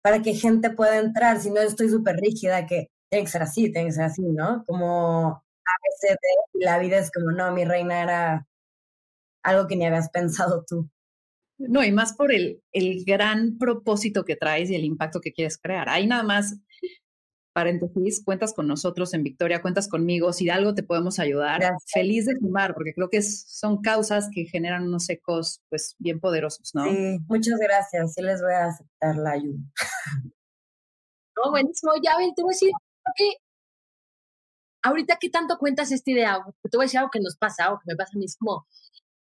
para 0.03 0.21
que 0.21 0.33
gente 0.33 0.69
pueda 0.71 0.97
entrar, 0.97 1.39
si 1.39 1.51
no 1.51 1.61
estoy 1.61 1.89
súper 1.89 2.15
rígida, 2.17 2.65
que 2.65 2.89
tiene 3.09 3.25
que 3.25 3.31
ser 3.31 3.43
así, 3.43 3.71
tiene 3.71 3.89
que 3.89 3.93
ser 3.93 4.05
así, 4.05 4.23
¿no? 4.23 4.63
Como 4.65 5.27
a 5.33 5.73
veces 5.83 6.17
la 6.53 6.79
vida 6.79 6.97
es 6.97 7.11
como, 7.11 7.31
no, 7.31 7.51
mi 7.51 7.65
reina 7.65 8.01
era 8.01 8.47
algo 9.47 9.67
que 9.67 9.75
ni 9.75 9.85
habías 9.85 10.09
pensado 10.09 10.65
tú. 10.67 10.89
No, 11.57 11.83
y 11.83 11.91
más 11.91 12.13
por 12.13 12.31
el, 12.31 12.61
el 12.71 13.03
gran 13.03 13.57
propósito 13.57 14.23
que 14.23 14.35
traes 14.35 14.69
y 14.69 14.75
el 14.75 14.83
impacto 14.83 15.21
que 15.21 15.33
quieres 15.33 15.57
crear. 15.57 15.89
Ahí 15.89 16.05
nada 16.05 16.23
más 16.23 16.55
paréntesis, 17.57 18.23
cuentas 18.23 18.53
con 18.53 18.67
nosotros 18.67 19.15
en 19.15 19.23
Victoria, 19.23 19.63
cuentas 19.63 19.87
conmigo, 19.87 20.31
si 20.31 20.45
de 20.45 20.51
algo 20.51 20.75
te 20.75 20.83
podemos 20.83 21.17
ayudar, 21.17 21.59
feliz 21.91 22.27
de 22.27 22.35
sumar, 22.35 22.75
porque 22.75 22.93
creo 22.93 23.09
que 23.09 23.23
son 23.23 23.81
causas 23.81 24.29
que 24.31 24.45
generan 24.45 24.83
unos 24.83 25.09
ecos 25.09 25.63
pues 25.67 25.95
bien 25.97 26.19
poderosos, 26.19 26.75
¿no? 26.75 26.83
Sí, 26.83 27.17
muchas 27.27 27.57
gracias, 27.57 28.13
sí 28.13 28.21
les 28.21 28.43
voy 28.43 28.53
a 28.53 28.65
aceptar 28.67 29.15
la 29.15 29.31
ayuda. 29.31 29.57
No, 31.35 31.49
buenísimo, 31.49 31.93
ya 32.03 32.15
ven, 32.17 32.35
te 32.35 32.43
voy 32.43 32.51
a 32.51 32.53
decir, 32.53 32.71
que 33.15 33.37
ahorita 34.83 35.17
qué 35.19 35.31
tanto 35.31 35.57
cuentas 35.57 35.91
esta 35.91 36.11
idea, 36.11 36.39
te 36.61 36.77
voy 36.77 36.83
a 36.83 36.85
decir 36.85 36.99
algo 36.99 37.09
que 37.11 37.19
nos 37.19 37.37
pasa, 37.37 37.73
o 37.73 37.79
que 37.79 37.85
me 37.87 37.95
pasa 37.95 38.11
a 38.13 38.19
mí, 38.19 38.25
es 38.25 38.37
como 38.37 38.67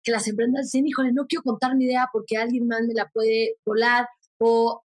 que 0.05 0.11
las 0.11 0.27
empresas 0.27 0.71
dicen, 0.71 0.87
híjole, 0.87 1.11
no 1.11 1.25
quiero 1.27 1.43
contar 1.43 1.75
mi 1.75 1.85
idea 1.85 2.07
porque 2.13 2.37
alguien 2.37 2.67
más 2.67 2.81
me 2.87 2.93
la 2.93 3.09
puede 3.09 3.57
volar, 3.65 4.07
o 4.39 4.83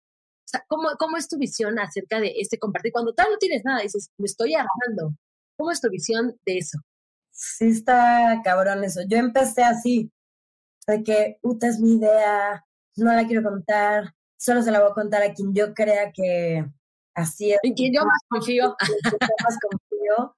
¿cómo, 0.67 0.89
¿cómo, 0.97 1.17
es 1.17 1.27
tu 1.27 1.37
visión 1.37 1.77
acerca 1.77 2.19
de 2.19 2.33
este 2.39 2.57
compartir? 2.57 2.93
Cuando 2.93 3.13
tal 3.13 3.27
no 3.29 3.37
tienes 3.37 3.63
nada, 3.65 3.81
dices, 3.81 4.09
me 4.17 4.25
estoy 4.25 4.55
armando. 4.55 5.13
¿Cómo 5.57 5.71
es 5.71 5.81
tu 5.81 5.89
visión 5.89 6.37
de 6.45 6.57
eso? 6.57 6.79
Sí 7.31 7.67
está 7.67 8.41
cabrón 8.43 8.83
eso. 8.83 9.01
Yo 9.07 9.17
empecé 9.17 9.63
así, 9.63 10.09
de 10.87 11.03
que, 11.03 11.37
puta, 11.41 11.67
es 11.67 11.79
mi 11.79 11.97
idea, 11.97 12.65
no 12.95 13.13
la 13.13 13.27
quiero 13.27 13.43
contar, 13.43 14.13
solo 14.37 14.61
se 14.61 14.71
la 14.71 14.79
voy 14.79 14.91
a 14.91 14.95
contar 14.95 15.21
a 15.21 15.33
quien 15.33 15.53
yo 15.53 15.73
crea 15.73 16.11
que 16.13 16.65
así 17.13 17.51
es. 17.51 17.59
Y 17.63 17.73
quien 17.73 17.93
yo 17.93 18.05
más 18.05 18.21
confío. 18.29 18.75
más 19.43 19.57
confío. 19.59 20.35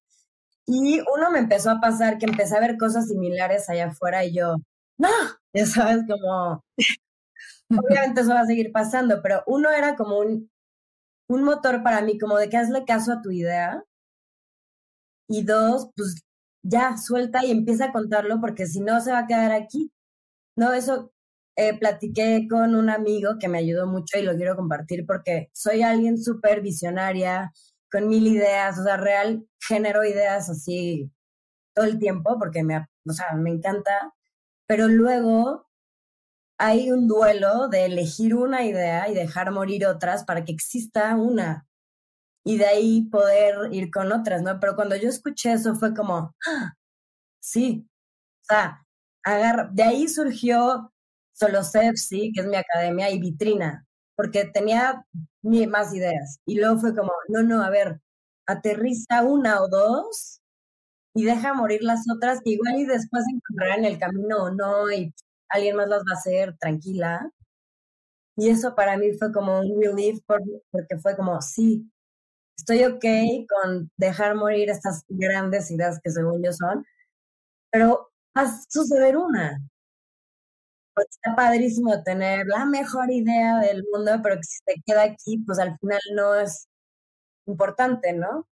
Y 0.66 1.00
uno 1.02 1.32
me 1.32 1.40
empezó 1.40 1.70
a 1.70 1.80
pasar 1.80 2.18
que 2.18 2.26
empecé 2.26 2.56
a 2.56 2.62
ver 2.62 2.78
cosas 2.78 3.08
similares 3.08 3.70
allá 3.70 3.88
afuera 3.88 4.24
y 4.26 4.34
yo, 4.34 4.56
no, 5.02 5.10
ya 5.54 5.66
sabes, 5.66 6.04
como, 6.08 6.64
obviamente 7.70 8.22
eso 8.22 8.34
va 8.34 8.42
a 8.42 8.46
seguir 8.46 8.72
pasando, 8.72 9.22
pero 9.22 9.44
uno 9.48 9.70
era 9.72 9.96
como 9.96 10.20
un, 10.20 10.50
un 11.30 11.44
motor 11.44 11.84
para 11.84 12.02
mí, 12.02 12.18
como 12.20 12.38
de 12.38 12.50
que 12.50 12.58
hazle 12.58 12.86
caso 12.86 13.14
a 13.14 13.22
tu 13.22 13.32
idea. 13.32 13.84
Y 15.30 15.44
dos, 15.44 15.90
pues 15.96 16.22
ya, 16.64 16.98
suelta 16.98 17.46
y 17.46 17.52
empieza 17.52 17.86
a 17.86 17.92
contarlo 17.94 18.40
porque 18.42 18.68
si 18.68 18.82
no 18.82 19.00
se 19.02 19.12
va 19.12 19.20
a 19.20 19.28
quedar 19.28 19.52
aquí. 19.52 19.92
No, 20.58 20.74
eso 20.74 21.12
eh, 21.58 21.78
platiqué 21.80 22.48
con 22.50 22.76
un 22.76 22.90
amigo 22.90 23.38
que 23.40 23.48
me 23.48 23.60
ayudó 23.60 23.88
mucho 23.88 24.20
y 24.20 24.24
lo 24.24 24.36
quiero 24.36 24.56
compartir 24.56 25.06
porque 25.08 25.50
soy 25.54 25.84
alguien 25.84 26.18
súper 26.22 26.62
visionaria, 26.62 27.52
con 27.92 28.08
mil 28.10 28.28
ideas, 28.28 28.80
o 28.80 28.84
sea, 28.84 28.98
real, 28.98 29.46
genero 29.68 30.04
ideas 30.06 30.50
así 30.50 31.12
todo 31.76 31.86
el 31.86 32.00
tiempo 32.00 32.38
porque 32.40 32.64
me, 32.64 32.78
o 32.80 33.14
sea, 33.14 33.34
me 33.36 33.52
encanta, 33.52 34.14
pero 34.72 34.88
luego 34.88 35.70
hay 36.58 36.92
un 36.92 37.06
duelo 37.06 37.68
de 37.68 37.88
elegir 37.88 38.34
una 38.36 38.64
idea 38.64 39.10
y 39.10 39.14
dejar 39.14 39.52
morir 39.52 39.86
otras 39.86 40.24
para 40.24 40.46
que 40.46 40.54
exista 40.54 41.14
una 41.18 41.68
y 42.46 42.58
de 42.58 42.68
ahí 42.68 43.02
poder 43.12 43.74
ir 43.74 43.92
con 43.92 44.14
otras, 44.14 44.42
¿no? 44.42 44.62
Pero 44.62 44.78
cuando 44.78 44.96
yo 44.96 45.10
escuché 45.10 45.52
eso 45.52 45.76
fue 45.76 45.94
como, 45.94 46.34
¡Ah! 46.48 46.76
sí, 47.42 47.86
o 48.44 48.46
sea, 48.46 48.88
agarra, 49.26 49.70
de 49.74 49.84
ahí 49.84 50.08
surgió 50.08 50.94
Solo 51.34 51.66
Sepsi, 51.66 52.32
que 52.34 52.40
es 52.40 52.48
mi 52.48 52.56
academia, 52.56 53.10
y 53.10 53.20
Vitrina, 53.20 53.86
porque 54.16 54.46
tenía 54.46 55.06
más 55.42 55.94
ideas. 55.94 56.40
Y 56.46 56.58
luego 56.62 56.80
fue 56.80 56.96
como, 56.96 57.12
no, 57.28 57.44
no, 57.44 57.62
a 57.62 57.70
ver, 57.70 58.00
aterriza 58.48 59.24
una 59.24 59.62
o 59.62 59.68
dos 59.68 60.41
y 61.14 61.26
deja 61.26 61.54
morir 61.54 61.84
las 61.84 62.06
otras, 62.16 62.40
que 62.44 62.52
igual 62.52 62.76
y 62.78 62.86
después 62.86 63.24
encontrarán 63.34 63.86
el 63.86 64.00
camino 64.00 64.44
o 64.44 64.52
no, 64.52 64.92
y 64.92 65.14
alguien 65.50 65.76
más 65.78 65.88
las 65.90 66.02
va 66.02 66.16
a 66.16 66.18
hacer 66.20 66.58
tranquila. 66.58 67.32
Y 68.38 68.50
eso 68.50 68.76
para 68.76 68.98
mí 68.98 69.14
fue 69.14 69.32
como 69.32 69.60
un 69.60 69.82
relief 69.82 70.20
porque 70.26 70.98
fue 71.02 71.16
como, 71.16 71.42
sí, 71.42 71.92
estoy 72.58 72.86
ok 72.86 73.06
con 73.50 73.92
dejar 73.98 74.36
morir 74.36 74.70
estas 74.70 75.04
grandes 75.10 75.72
ideas 75.72 76.00
que 76.04 76.12
según 76.12 76.44
yo 76.44 76.52
son, 76.54 76.86
pero 77.72 78.12
va 78.38 78.44
a 78.44 78.62
suceder 78.70 79.18
una. 79.18 79.60
Pues 80.94 81.08
está 81.12 81.36
padrísimo 81.36 82.02
tener 82.04 82.46
la 82.48 82.66
mejor 82.66 83.12
idea 83.12 83.60
del 83.60 83.84
mundo, 83.92 84.12
pero 84.24 84.36
que 84.38 84.44
si 84.44 84.58
se 84.66 84.82
queda 84.86 85.04
aquí, 85.04 85.40
pues 85.46 85.60
al 85.60 85.78
final 85.80 86.00
no 86.16 86.36
es 86.36 86.68
importante, 87.48 88.14
¿no? 88.14 88.48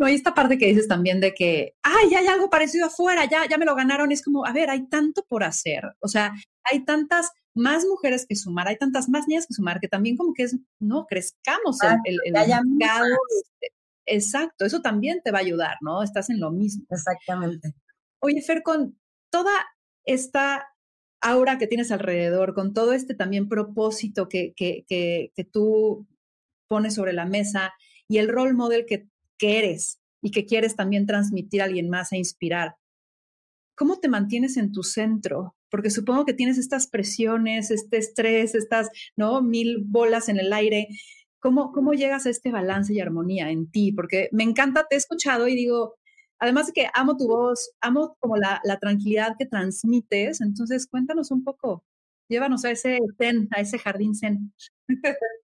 No, 0.00 0.08
y 0.08 0.14
esta 0.14 0.32
parte 0.32 0.56
que 0.56 0.64
dices 0.64 0.88
también 0.88 1.20
de 1.20 1.34
que, 1.34 1.74
ay, 1.82 2.14
hay 2.14 2.26
algo 2.26 2.48
parecido 2.48 2.86
afuera, 2.86 3.26
ya, 3.30 3.46
ya 3.46 3.58
me 3.58 3.66
lo 3.66 3.74
ganaron, 3.74 4.10
es 4.12 4.22
como, 4.22 4.46
a 4.46 4.52
ver, 4.54 4.70
hay 4.70 4.88
tanto 4.88 5.26
por 5.28 5.44
hacer, 5.44 5.84
o 6.00 6.08
sea, 6.08 6.32
hay 6.64 6.86
tantas 6.86 7.30
más 7.54 7.84
mujeres 7.84 8.24
que 8.26 8.34
sumar, 8.34 8.66
hay 8.66 8.78
tantas 8.78 9.10
más 9.10 9.28
niñas 9.28 9.46
que 9.46 9.52
sumar, 9.52 9.78
que 9.78 9.88
también 9.88 10.16
como 10.16 10.32
que 10.32 10.44
es, 10.44 10.56
no, 10.78 11.04
crezcamos 11.04 11.76
el, 12.06 12.18
el, 12.24 12.32
mercado. 12.32 13.04
Este, 13.44 13.74
exacto, 14.06 14.64
eso 14.64 14.80
también 14.80 15.20
te 15.22 15.32
va 15.32 15.38
a 15.40 15.42
ayudar, 15.42 15.76
¿no? 15.82 16.02
Estás 16.02 16.30
en 16.30 16.40
lo 16.40 16.50
mismo. 16.50 16.86
Exactamente. 16.88 17.74
Oye, 18.20 18.40
Fer, 18.40 18.62
con 18.62 18.98
toda 19.28 19.52
esta 20.06 20.66
aura 21.20 21.58
que 21.58 21.66
tienes 21.66 21.92
alrededor, 21.92 22.54
con 22.54 22.72
todo 22.72 22.94
este 22.94 23.14
también 23.14 23.50
propósito 23.50 24.30
que, 24.30 24.54
que, 24.56 24.86
que, 24.88 25.30
que 25.34 25.44
tú 25.44 26.06
pones 26.68 26.94
sobre 26.94 27.12
la 27.12 27.26
mesa 27.26 27.74
y 28.08 28.16
el 28.16 28.28
role 28.28 28.54
model 28.54 28.86
que, 28.86 29.09
que 29.40 29.58
eres 29.58 29.98
y 30.22 30.30
que 30.30 30.44
quieres 30.44 30.76
también 30.76 31.06
transmitir 31.06 31.62
a 31.62 31.64
alguien 31.64 31.88
más 31.88 32.12
e 32.12 32.18
inspirar, 32.18 32.76
¿cómo 33.74 33.98
te 33.98 34.08
mantienes 34.08 34.56
en 34.58 34.70
tu 34.70 34.82
centro? 34.82 35.56
Porque 35.70 35.90
supongo 35.90 36.26
que 36.26 36.34
tienes 36.34 36.58
estas 36.58 36.86
presiones, 36.86 37.70
este 37.70 37.96
estrés, 37.96 38.54
estas, 38.54 38.90
¿no? 39.16 39.40
Mil 39.40 39.78
bolas 39.86 40.28
en 40.28 40.38
el 40.38 40.52
aire. 40.52 40.88
¿Cómo, 41.40 41.72
¿Cómo 41.72 41.94
llegas 41.94 42.26
a 42.26 42.30
este 42.30 42.52
balance 42.52 42.92
y 42.92 43.00
armonía 43.00 43.50
en 43.50 43.70
ti? 43.70 43.92
Porque 43.92 44.28
me 44.32 44.44
encanta, 44.44 44.86
te 44.88 44.96
he 44.96 44.98
escuchado 44.98 45.48
y 45.48 45.54
digo, 45.54 45.94
además 46.38 46.66
de 46.66 46.74
que 46.74 46.88
amo 46.92 47.16
tu 47.16 47.26
voz, 47.28 47.72
amo 47.80 48.16
como 48.20 48.36
la, 48.36 48.60
la 48.64 48.78
tranquilidad 48.78 49.36
que 49.38 49.46
transmites, 49.46 50.42
entonces 50.42 50.86
cuéntanos 50.86 51.30
un 51.30 51.44
poco, 51.44 51.84
llévanos 52.28 52.64
a 52.66 52.72
ese 52.72 52.98
zen, 53.16 53.48
a 53.52 53.60
ese 53.60 53.78
jardín 53.78 54.14
zen. 54.14 54.52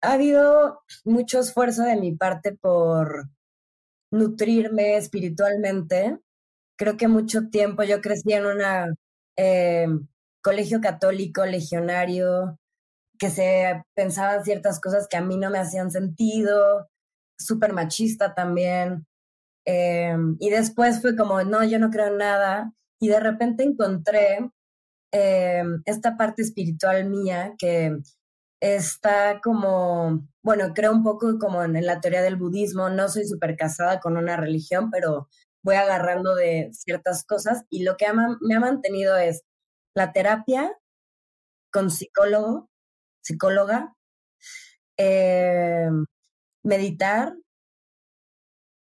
ha 0.00 0.12
habido 0.12 0.82
mucho 1.04 1.40
esfuerzo 1.40 1.82
de 1.82 1.96
mi 1.96 2.12
parte 2.14 2.56
por 2.56 3.28
nutrirme 4.10 4.96
espiritualmente. 4.96 6.18
Creo 6.76 6.96
que 6.96 7.08
mucho 7.08 7.48
tiempo 7.50 7.82
yo 7.82 8.00
crecí 8.00 8.32
en 8.32 8.46
un 8.46 8.60
eh, 9.36 9.88
colegio 10.42 10.80
católico, 10.80 11.44
legionario, 11.44 12.58
que 13.18 13.30
se 13.30 13.82
pensaban 13.94 14.44
ciertas 14.44 14.80
cosas 14.80 15.08
que 15.08 15.16
a 15.16 15.22
mí 15.22 15.36
no 15.36 15.50
me 15.50 15.58
hacían 15.58 15.90
sentido, 15.90 16.88
súper 17.38 17.72
machista 17.72 18.34
también. 18.34 19.06
Eh, 19.66 20.16
y 20.38 20.50
después 20.50 21.00
fue 21.02 21.16
como, 21.16 21.42
no, 21.42 21.64
yo 21.64 21.78
no 21.78 21.90
creo 21.90 22.08
en 22.08 22.18
nada. 22.18 22.72
Y 23.00 23.08
de 23.08 23.20
repente 23.20 23.64
encontré 23.64 24.50
eh, 25.12 25.64
esta 25.84 26.16
parte 26.16 26.42
espiritual 26.42 27.08
mía 27.08 27.54
que 27.58 27.98
está 28.60 29.40
como, 29.42 30.26
bueno, 30.42 30.72
creo 30.74 30.92
un 30.92 31.02
poco 31.02 31.38
como 31.38 31.62
en, 31.62 31.84
la 31.84 32.00
teoría 32.00 32.22
del 32.22 32.36
budismo, 32.36 32.90
no 32.90 33.08
soy 33.08 33.26
súper 33.26 33.56
casada 33.56 34.00
con 34.00 34.16
una 34.16 34.36
religión, 34.36 34.90
pero 34.90 35.28
voy 35.62 35.76
agarrando 35.76 36.34
de 36.34 36.70
ciertas 36.72 37.24
cosas 37.24 37.64
y 37.70 37.84
lo 37.84 37.96
que 37.96 38.06
me 38.40 38.54
ha 38.54 38.60
mantenido 38.60 39.16
es 39.16 39.44
la 39.94 40.12
terapia 40.12 40.76
con 41.72 41.90
psicólogo, 41.90 42.70
psicóloga, 43.22 43.94
eh, 44.96 45.88
meditar 46.64 47.34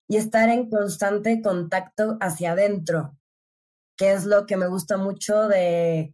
y 0.09 0.17
estar 0.17 0.49
en 0.49 0.71
constante 0.71 1.41
contacto 1.43 2.17
hacia 2.21 2.53
adentro, 2.53 3.19
que 3.97 4.13
es 4.13 4.25
lo 4.25 4.47
que 4.47 4.57
me 4.57 4.69
gusta 4.69 4.97
mucho 4.97 5.49
de, 5.49 6.13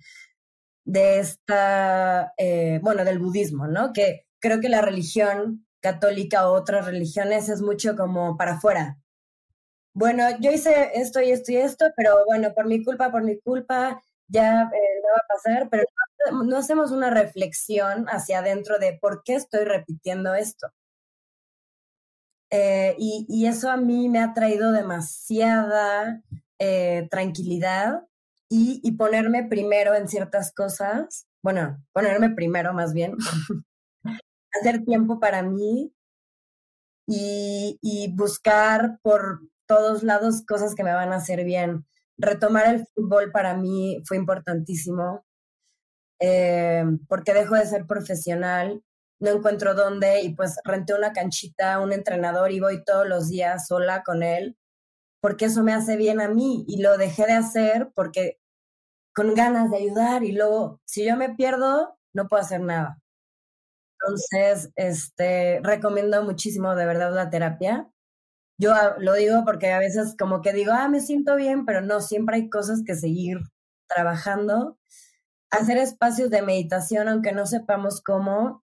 de 0.85 1.21
esta, 1.21 2.33
eh, 2.37 2.81
bueno, 2.83 3.05
del 3.05 3.19
budismo, 3.19 3.67
¿no? 3.67 3.93
Que 3.93 4.27
creo 4.41 4.61
que 4.61 4.69
la 4.69 4.83
religión 4.83 5.67
católica 5.81 6.49
o 6.49 6.55
otras 6.55 6.87
religiones 6.87 7.49
es 7.49 7.63
mucho 7.63 7.97
como 7.97 8.37
para 8.37 8.55
afuera. 8.55 8.99
Bueno, 9.95 10.25
yo 10.41 10.51
hice 10.51 10.93
esto 10.95 11.21
y 11.21 11.31
esto 11.33 11.53
y 11.53 11.57
esto, 11.57 11.87
pero 11.97 12.25
bueno, 12.27 12.55
por 12.55 12.67
mi 12.67 12.83
culpa, 12.85 13.11
por 13.11 13.23
mi 13.25 13.39
culpa, 13.41 14.03
ya 14.29 14.63
eh, 14.63 15.01
no 15.03 15.09
va 15.11 15.19
a 15.19 15.29
pasar, 15.29 15.69
pero 15.71 15.85
no, 16.33 16.57
hacemos 16.57 16.93
una 16.93 17.11
reflexión 17.11 18.07
hacia 18.09 18.39
adentro 18.41 18.79
de 18.79 18.99
por 19.01 19.23
qué 19.25 19.35
estoy 19.35 19.65
repitiendo 19.65 20.35
esto. 20.35 20.69
Eh, 22.51 22.95
y, 22.99 23.27
y, 23.29 23.47
eso 23.47 23.71
a 23.71 23.79
mí 23.79 24.09
me 24.11 24.21
ha 24.21 24.35
traído 24.35 24.73
demasiada 24.73 26.23
tranquilidad 27.11 28.03
y, 28.55 28.93
ponerme 28.93 29.45
primero 29.45 29.95
en 29.95 30.09
ciertas 30.09 30.53
cosas, 30.53 31.27
bueno, 31.43 31.83
ponerme 31.93 32.31
primero 32.31 32.75
más 32.75 32.93
bien, 32.93 33.17
hacer 34.53 34.85
tiempo 34.85 35.19
para 35.19 35.43
mí 35.43 35.95
y, 37.09 37.79
y, 37.81 38.15
buscar 38.15 38.99
por 39.03 39.41
todos 39.67 40.03
lados 40.03 40.45
cosas 40.47 40.75
que 40.75 40.85
me 40.85 40.93
van 40.93 41.13
a 41.13 41.17
hacer 41.17 41.45
bien. 41.45 41.87
Retomar 42.19 42.75
el 42.75 42.87
fútbol 42.89 43.33
para 43.33 43.57
mí 43.57 44.03
fue 44.07 44.19
importantísimo 44.19 45.25
eh, 46.21 46.85
porque 47.09 47.33
dejo 47.33 47.55
de 47.55 47.67
ser 47.67 47.87
profesional, 47.87 48.83
no 49.19 49.31
encuentro 49.31 49.75
dónde 49.75 50.23
y 50.23 50.35
pues 50.35 50.57
renté 50.65 50.95
una 50.95 51.15
canchita, 51.15 51.81
un 51.81 51.93
entrenador 51.93 52.53
y 52.53 52.61
voy 52.61 52.85
todos 52.85 53.09
los 53.09 53.29
días 53.29 53.67
sola 53.67 54.03
con 54.05 54.23
él 54.23 54.59
porque 55.23 55.45
eso 55.45 55.63
me 55.63 55.73
hace 55.73 55.97
bien 55.97 56.21
a 56.21 56.29
mí 56.29 56.65
y 56.67 56.83
lo 56.83 56.99
dejé 56.99 57.27
de 57.27 57.33
hacer 57.33 57.93
porque 57.95 58.41
con 59.15 59.35
ganas 59.35 59.71
de 59.71 59.79
ayudar 59.79 60.25
y 60.25 60.33
luego, 60.33 60.81
si 60.85 61.05
yo 61.05 61.17
me 61.17 61.35
pierdo, 61.35 61.97
no 62.15 62.29
puedo 62.29 62.43
hacer 62.43 62.61
nada. 62.61 62.99
Entonces, 64.01 64.73
este, 64.77 65.61
recomiendo 65.63 66.23
muchísimo 66.25 66.75
de 66.75 66.87
verdad 66.87 67.15
la 67.15 67.31
terapia. 67.31 67.89
Yo 68.59 68.75
lo 68.99 69.15
digo 69.15 69.45
porque 69.45 69.73
a 69.73 69.79
veces 69.79 70.17
como 70.19 70.43
que 70.43 70.53
digo, 70.53 70.73
ah, 70.73 70.89
me 70.89 71.01
siento 71.01 71.37
bien, 71.37 71.65
pero 71.67 71.81
no, 71.83 72.01
siempre 72.01 72.37
hay 72.37 72.51
cosas 72.51 72.83
que 72.85 72.95
seguir 72.95 73.39
trabajando. 73.89 74.79
Hacer 75.51 75.79
espacios 75.79 76.31
de 76.31 76.43
meditación, 76.43 77.09
aunque 77.09 77.33
no 77.33 77.47
sepamos 77.47 78.03
cómo, 78.03 78.63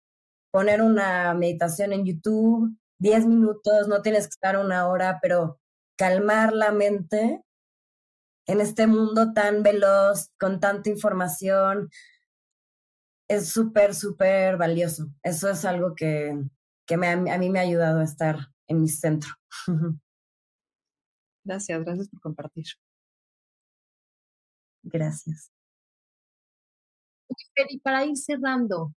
poner 0.52 0.82
una 0.82 1.34
meditación 1.34 1.92
en 1.92 2.04
YouTube, 2.04 2.76
10 3.00 3.26
minutos, 3.26 3.88
no 3.88 4.02
tienes 4.02 4.24
que 4.24 4.30
estar 4.30 4.56
una 4.58 4.88
hora, 4.88 5.18
pero 5.22 5.60
calmar 5.96 6.52
la 6.52 6.72
mente 6.72 7.44
en 8.48 8.62
este 8.62 8.86
mundo 8.86 9.32
tan 9.34 9.62
veloz, 9.62 10.30
con 10.40 10.58
tanta 10.58 10.88
información, 10.88 11.90
es 13.28 13.50
súper, 13.50 13.94
súper 13.94 14.56
valioso. 14.56 15.08
Eso 15.22 15.50
es 15.50 15.66
algo 15.66 15.94
que, 15.94 16.34
que 16.86 16.96
me, 16.96 17.08
a 17.08 17.38
mí 17.38 17.50
me 17.50 17.58
ha 17.58 17.62
ayudado 17.62 18.00
a 18.00 18.04
estar 18.04 18.38
en 18.66 18.80
mi 18.80 18.88
centro. 18.88 19.30
Gracias, 21.44 21.82
gracias 21.82 22.08
por 22.10 22.20
compartir. 22.20 22.66
Gracias. 24.82 25.50
Y 27.70 27.78
para 27.80 28.04
ir 28.04 28.18
cerrando, 28.18 28.92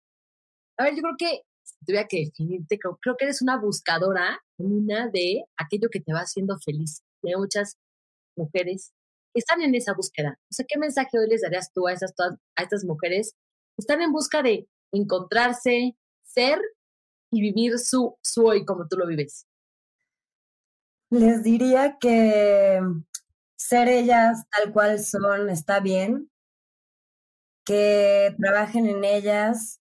a 0.78 0.84
ver, 0.84 0.95
yo 0.95 1.02
creo 1.02 1.16
que 1.18 1.41
si 1.64 1.86
tuviera 1.86 2.08
que 2.10 2.26
definirte, 2.26 2.78
creo, 2.78 2.97
creo, 3.02 3.16
que 3.16 3.24
eres 3.24 3.41
una 3.41 3.58
buscadora, 3.58 4.38
una 4.58 5.08
de 5.08 5.45
aquello 5.56 5.88
que 5.89 6.02
te 6.02 6.12
va 6.12 6.20
haciendo 6.20 6.58
feliz. 6.60 7.04
Hay 7.24 7.36
muchas 7.38 7.78
mujeres 8.36 8.91
están 9.34 9.62
en 9.62 9.76
esa 9.76 9.94
búsqueda. 9.94 10.40
O 10.50 10.54
sea, 10.54 10.66
¿qué 10.68 10.78
mensaje 10.78 11.18
hoy 11.18 11.28
les 11.30 11.42
darías 11.42 11.72
tú 11.74 11.88
a, 11.88 11.94
esas, 11.94 12.14
a 12.20 12.64
estas 12.64 12.84
mujeres 12.84 13.36
están 13.78 14.02
en 14.02 14.12
busca 14.12 14.44
de 14.44 14.68
encontrarse, 14.92 15.96
ser 16.24 16.60
y 17.32 17.42
vivir 17.42 17.80
su, 17.80 18.18
su 18.22 18.46
hoy 18.46 18.66
como 18.66 18.88
tú 18.88 18.98
lo 18.98 19.08
vives? 19.08 19.48
Les 21.10 21.44
diría 21.44 21.98
que 22.00 22.80
ser 23.58 23.88
ellas 23.88 24.44
tal 24.50 24.72
cual 24.72 25.00
son 25.00 25.50
está 25.50 25.80
bien, 25.80 26.30
que 27.66 28.36
trabajen 28.40 28.88
en 28.88 29.04
ellas, 29.04 29.80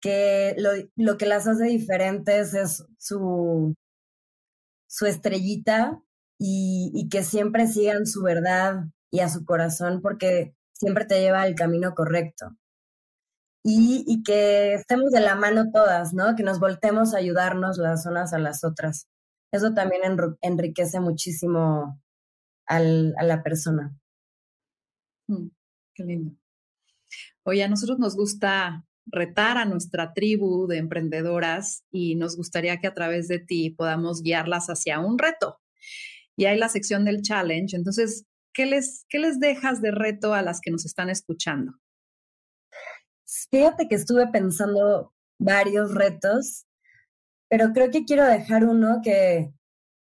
que 0.00 0.54
lo, 0.58 0.70
lo 0.96 1.16
que 1.16 1.26
las 1.26 1.46
hace 1.46 1.64
diferentes 1.64 2.54
es 2.54 2.84
su, 2.98 3.74
su 4.88 5.06
estrellita 5.06 6.02
y, 6.44 7.08
que 7.08 7.22
siempre 7.22 7.68
sigan 7.68 8.06
su 8.06 8.22
verdad 8.22 8.86
y 9.10 9.20
a 9.20 9.28
su 9.28 9.44
corazón 9.44 10.02
porque 10.02 10.54
siempre 10.72 11.04
te 11.04 11.20
lleva 11.20 11.42
al 11.42 11.54
camino 11.54 11.94
correcto. 11.94 12.56
Y, 13.64 14.04
y 14.08 14.24
que 14.24 14.74
estemos 14.74 15.12
de 15.12 15.20
la 15.20 15.36
mano 15.36 15.70
todas, 15.72 16.12
¿no? 16.14 16.34
Que 16.34 16.42
nos 16.42 16.58
voltemos 16.58 17.14
a 17.14 17.18
ayudarnos 17.18 17.78
las 17.78 18.06
unas 18.06 18.32
a 18.32 18.38
las 18.38 18.64
otras. 18.64 19.06
Eso 19.52 19.72
también 19.72 20.02
enriquece 20.40 20.98
muchísimo 20.98 22.00
al, 22.66 23.14
a 23.18 23.22
la 23.22 23.44
persona. 23.44 23.94
Mm, 25.28 25.48
qué 25.94 26.04
lindo. 26.04 26.36
Oye, 27.44 27.62
a 27.62 27.68
nosotros 27.68 28.00
nos 28.00 28.16
gusta 28.16 28.84
retar 29.06 29.58
a 29.58 29.64
nuestra 29.64 30.12
tribu 30.12 30.66
de 30.66 30.78
emprendedoras 30.78 31.84
y 31.92 32.16
nos 32.16 32.36
gustaría 32.36 32.80
que 32.80 32.88
a 32.88 32.94
través 32.94 33.28
de 33.28 33.38
ti 33.38 33.70
podamos 33.70 34.22
guiarlas 34.22 34.68
hacia 34.68 34.98
un 34.98 35.18
reto. 35.18 35.61
Y 36.36 36.46
hay 36.46 36.58
la 36.58 36.68
sección 36.68 37.04
del 37.04 37.22
challenge. 37.22 37.76
Entonces, 37.76 38.24
¿qué 38.52 38.66
les, 38.66 39.04
qué 39.08 39.18
les 39.18 39.40
dejas 39.40 39.80
de 39.80 39.90
reto 39.90 40.34
a 40.34 40.42
las 40.42 40.60
que 40.60 40.70
nos 40.70 40.84
están 40.84 41.10
escuchando? 41.10 41.74
Fíjate 43.50 43.88
que 43.88 43.94
estuve 43.94 44.26
pensando 44.28 45.12
varios 45.38 45.94
retos, 45.94 46.66
pero 47.48 47.72
creo 47.72 47.90
que 47.90 48.04
quiero 48.04 48.24
dejar 48.24 48.64
uno 48.64 49.00
que, 49.02 49.52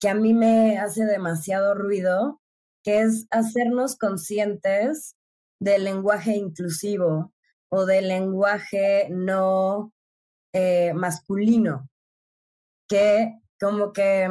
que 0.00 0.08
a 0.08 0.14
mí 0.14 0.34
me 0.34 0.78
hace 0.78 1.04
demasiado 1.04 1.74
ruido, 1.74 2.40
que 2.82 3.00
es 3.00 3.26
hacernos 3.30 3.96
conscientes 3.96 5.16
del 5.60 5.84
lenguaje 5.84 6.36
inclusivo 6.36 7.32
o 7.70 7.84
del 7.84 8.08
lenguaje 8.08 9.08
no 9.10 9.92
eh, 10.54 10.92
masculino, 10.94 11.88
que 12.88 13.34
como 13.60 13.92
que 13.92 14.28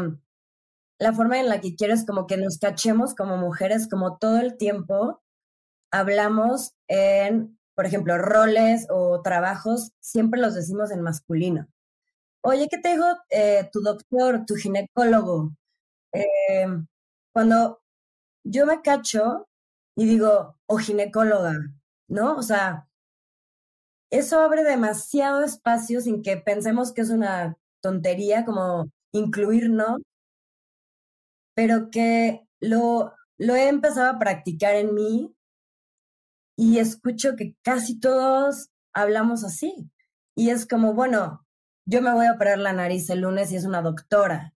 la 0.99 1.13
forma 1.13 1.39
en 1.39 1.49
la 1.49 1.61
que 1.61 1.75
quiero 1.75 1.93
es 1.93 2.05
como 2.05 2.27
que 2.27 2.37
nos 2.37 2.57
cachemos 2.57 3.15
como 3.15 3.37
mujeres, 3.37 3.87
como 3.87 4.17
todo 4.17 4.39
el 4.39 4.57
tiempo 4.57 5.21
hablamos 5.91 6.73
en, 6.87 7.57
por 7.75 7.85
ejemplo, 7.85 8.17
roles 8.17 8.87
o 8.89 9.21
trabajos, 9.21 9.91
siempre 9.99 10.39
los 10.39 10.55
decimos 10.55 10.91
en 10.91 11.01
masculino. 11.01 11.67
Oye, 12.41 12.67
¿qué 12.69 12.77
te 12.79 12.89
dijo 12.93 13.05
eh, 13.29 13.69
tu 13.71 13.81
doctor, 13.81 14.45
tu 14.45 14.55
ginecólogo? 14.55 15.51
Eh, 16.13 16.67
cuando 17.33 17.81
yo 18.43 18.65
me 18.65 18.81
cacho 18.81 19.47
y 19.95 20.05
digo, 20.05 20.57
o 20.67 20.77
ginecóloga, 20.77 21.53
¿no? 22.07 22.37
O 22.37 22.43
sea, 22.43 22.87
eso 24.09 24.39
abre 24.39 24.63
demasiado 24.63 25.43
espacio 25.43 26.01
sin 26.01 26.21
que 26.21 26.37
pensemos 26.37 26.93
que 26.93 27.01
es 27.01 27.09
una 27.09 27.57
tontería 27.81 28.45
como 28.45 28.89
incluirnos, 29.11 30.01
pero 31.58 31.89
que 31.89 32.47
lo, 32.60 33.16
lo 33.39 33.55
he 33.55 33.68
empezado 33.68 34.12
a 34.12 34.20
practicar 34.20 34.76
en 34.76 34.93
mí 34.93 35.36
y 36.55 36.78
escucho 36.78 37.36
que 37.36 37.55
casi 37.64 37.99
todos 37.99 38.70
hablamos 38.93 39.43
así. 39.43 39.89
Y 40.36 40.51
es 40.51 40.68
como, 40.68 40.93
bueno, 40.93 41.47
yo 41.88 42.03
me 42.03 42.14
voy 42.14 42.28
a 42.28 42.34
operar 42.34 42.60
la 42.60 42.74
nariz 42.74 43.10
el 43.10 43.22
lunes 43.22 43.51
y 43.51 43.55
es 43.55 43.66
una 43.66 43.82
doctora, 43.82 44.53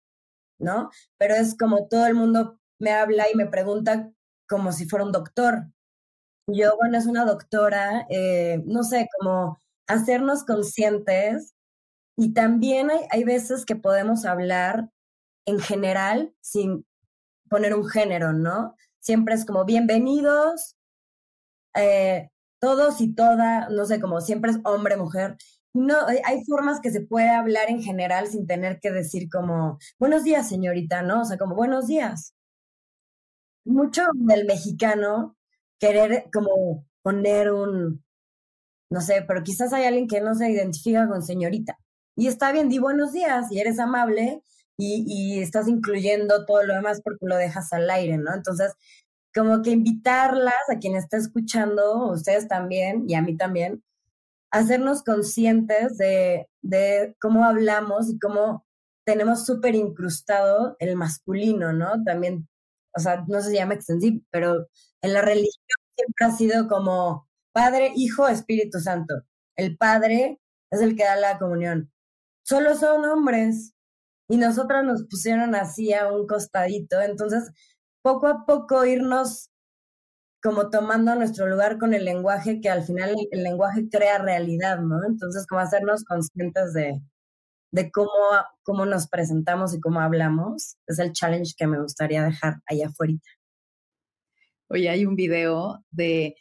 ¿no? 0.59 0.89
Pero 1.17 1.35
es 1.35 1.55
como 1.57 1.87
todo 1.87 2.05
el 2.05 2.15
mundo 2.15 2.59
me 2.79 2.91
habla 2.91 3.31
y 3.31 3.35
me 3.35 3.47
pregunta 3.47 4.11
como 4.49 4.73
si 4.73 4.85
fuera 4.85 5.05
un 5.05 5.13
doctor. 5.13 5.67
Yo, 6.47 6.75
bueno, 6.75 6.97
es 6.97 7.05
una 7.05 7.23
doctora, 7.23 8.07
eh, 8.09 8.61
no 8.65 8.83
sé, 8.83 9.07
como 9.17 9.57
hacernos 9.87 10.43
conscientes 10.43 11.55
y 12.17 12.33
también 12.33 12.91
hay, 12.91 13.07
hay 13.09 13.23
veces 13.23 13.65
que 13.65 13.77
podemos 13.77 14.25
hablar 14.25 14.89
en 15.45 15.59
general 15.59 16.33
sin 16.41 16.85
poner 17.49 17.75
un 17.75 17.87
género, 17.87 18.33
¿no? 18.33 18.75
Siempre 18.99 19.35
es 19.35 19.45
como 19.45 19.65
bienvenidos, 19.65 20.75
eh, 21.75 22.29
todos 22.59 23.01
y 23.01 23.13
toda, 23.13 23.69
no 23.69 23.85
sé, 23.85 23.99
como 24.01 24.21
siempre 24.21 24.51
es 24.51 24.59
hombre, 24.63 24.97
mujer. 24.97 25.37
No, 25.73 25.95
hay 26.07 26.43
formas 26.45 26.79
que 26.81 26.91
se 26.91 27.01
puede 27.01 27.29
hablar 27.29 27.69
en 27.69 27.81
general 27.81 28.27
sin 28.27 28.47
tener 28.47 28.79
que 28.79 28.91
decir 28.91 29.29
como, 29.29 29.77
buenos 29.99 30.23
días, 30.23 30.49
señorita, 30.49 31.01
¿no? 31.03 31.21
O 31.21 31.25
sea, 31.25 31.37
como, 31.37 31.55
buenos 31.55 31.87
días. 31.87 32.33
Mucho 33.65 34.03
del 34.13 34.45
mexicano 34.45 35.37
querer 35.79 36.29
como 36.33 36.85
poner 37.01 37.51
un, 37.51 38.03
no 38.89 39.01
sé, 39.01 39.23
pero 39.27 39.43
quizás 39.43 39.73
hay 39.73 39.85
alguien 39.85 40.07
que 40.07 40.21
no 40.21 40.35
se 40.35 40.49
identifica 40.49 41.07
con 41.07 41.21
señorita. 41.23 41.77
Y 42.15 42.27
está 42.27 42.51
bien, 42.51 42.69
di 42.69 42.79
buenos 42.79 43.13
días 43.13 43.51
y 43.51 43.59
eres 43.59 43.79
amable 43.79 44.43
y, 44.79 45.03
y 45.07 45.41
estás 45.41 45.67
incluyendo 45.67 46.45
todo 46.45 46.63
lo 46.63 46.73
demás 46.73 47.01
porque 47.03 47.25
lo 47.25 47.35
dejas 47.35 47.73
al 47.73 47.89
aire, 47.89 48.17
¿no? 48.17 48.33
Entonces, 48.33 48.73
como 49.35 49.61
que 49.61 49.71
invitarlas 49.71 50.55
a 50.71 50.79
quien 50.79 50.95
está 50.95 51.17
escuchando, 51.17 52.11
ustedes 52.11 52.47
también 52.47 53.05
y 53.07 53.15
a 53.15 53.21
mí 53.21 53.37
también, 53.37 53.83
hacernos 54.51 55.03
conscientes 55.03 55.97
de, 55.97 56.47
de 56.61 57.15
cómo 57.21 57.45
hablamos 57.45 58.09
y 58.09 58.17
cómo 58.19 58.65
tenemos 59.05 59.45
súper 59.45 59.75
incrustado 59.75 60.75
el 60.79 60.95
masculino, 60.95 61.73
¿no? 61.73 62.03
También, 62.03 62.47
o 62.95 62.99
sea, 62.99 63.23
no 63.27 63.41
se 63.41 63.53
llama 63.53 63.73
extensivo, 63.75 64.21
pero 64.31 64.67
en 65.01 65.13
la 65.13 65.21
religión 65.21 65.77
siempre 65.95 66.25
ha 66.25 66.31
sido 66.31 66.67
como 66.67 67.27
Padre, 67.51 67.91
Hijo, 67.95 68.27
Espíritu 68.27 68.79
Santo. 68.79 69.23
El 69.55 69.77
Padre 69.77 70.39
es 70.71 70.81
el 70.81 70.95
que 70.95 71.03
da 71.03 71.15
la 71.15 71.37
comunión. 71.37 71.91
Solo 72.43 72.75
son 72.75 73.05
hombres. 73.05 73.73
Y 74.29 74.37
nosotros 74.37 74.85
nos 74.85 75.05
pusieron 75.07 75.55
así 75.55 75.93
a 75.93 76.11
un 76.11 76.27
costadito. 76.27 77.01
Entonces, 77.01 77.51
poco 78.01 78.27
a 78.27 78.45
poco 78.45 78.85
irnos 78.85 79.49
como 80.41 80.69
tomando 80.69 81.15
nuestro 81.15 81.47
lugar 81.47 81.79
con 81.79 81.93
el 81.93 82.05
lenguaje, 82.05 82.61
que 82.61 82.69
al 82.69 82.83
final 82.83 83.15
el, 83.31 83.43
lenguaje 83.43 83.89
crea 83.89 84.19
realidad, 84.19 84.79
¿no? 84.79 85.03
Entonces, 85.05 85.45
como 85.47 85.61
hacernos 85.61 86.05
conscientes 86.05 86.73
de, 86.73 87.01
de 87.71 87.91
cómo, 87.91 88.11
cómo 88.63 88.85
nos 88.85 89.07
presentamos 89.09 89.73
y 89.73 89.81
cómo 89.81 89.99
hablamos, 89.99 90.77
es 90.87 90.99
el 90.99 91.11
challenge 91.11 91.55
que 91.57 91.67
me 91.67 91.81
gustaría 91.81 92.23
dejar 92.23 92.61
allá 92.67 92.87
afuera. 92.87 93.13
Oye, 94.69 94.89
hay 94.89 95.05
un 95.05 95.15
video 95.15 95.83
de 95.89 96.35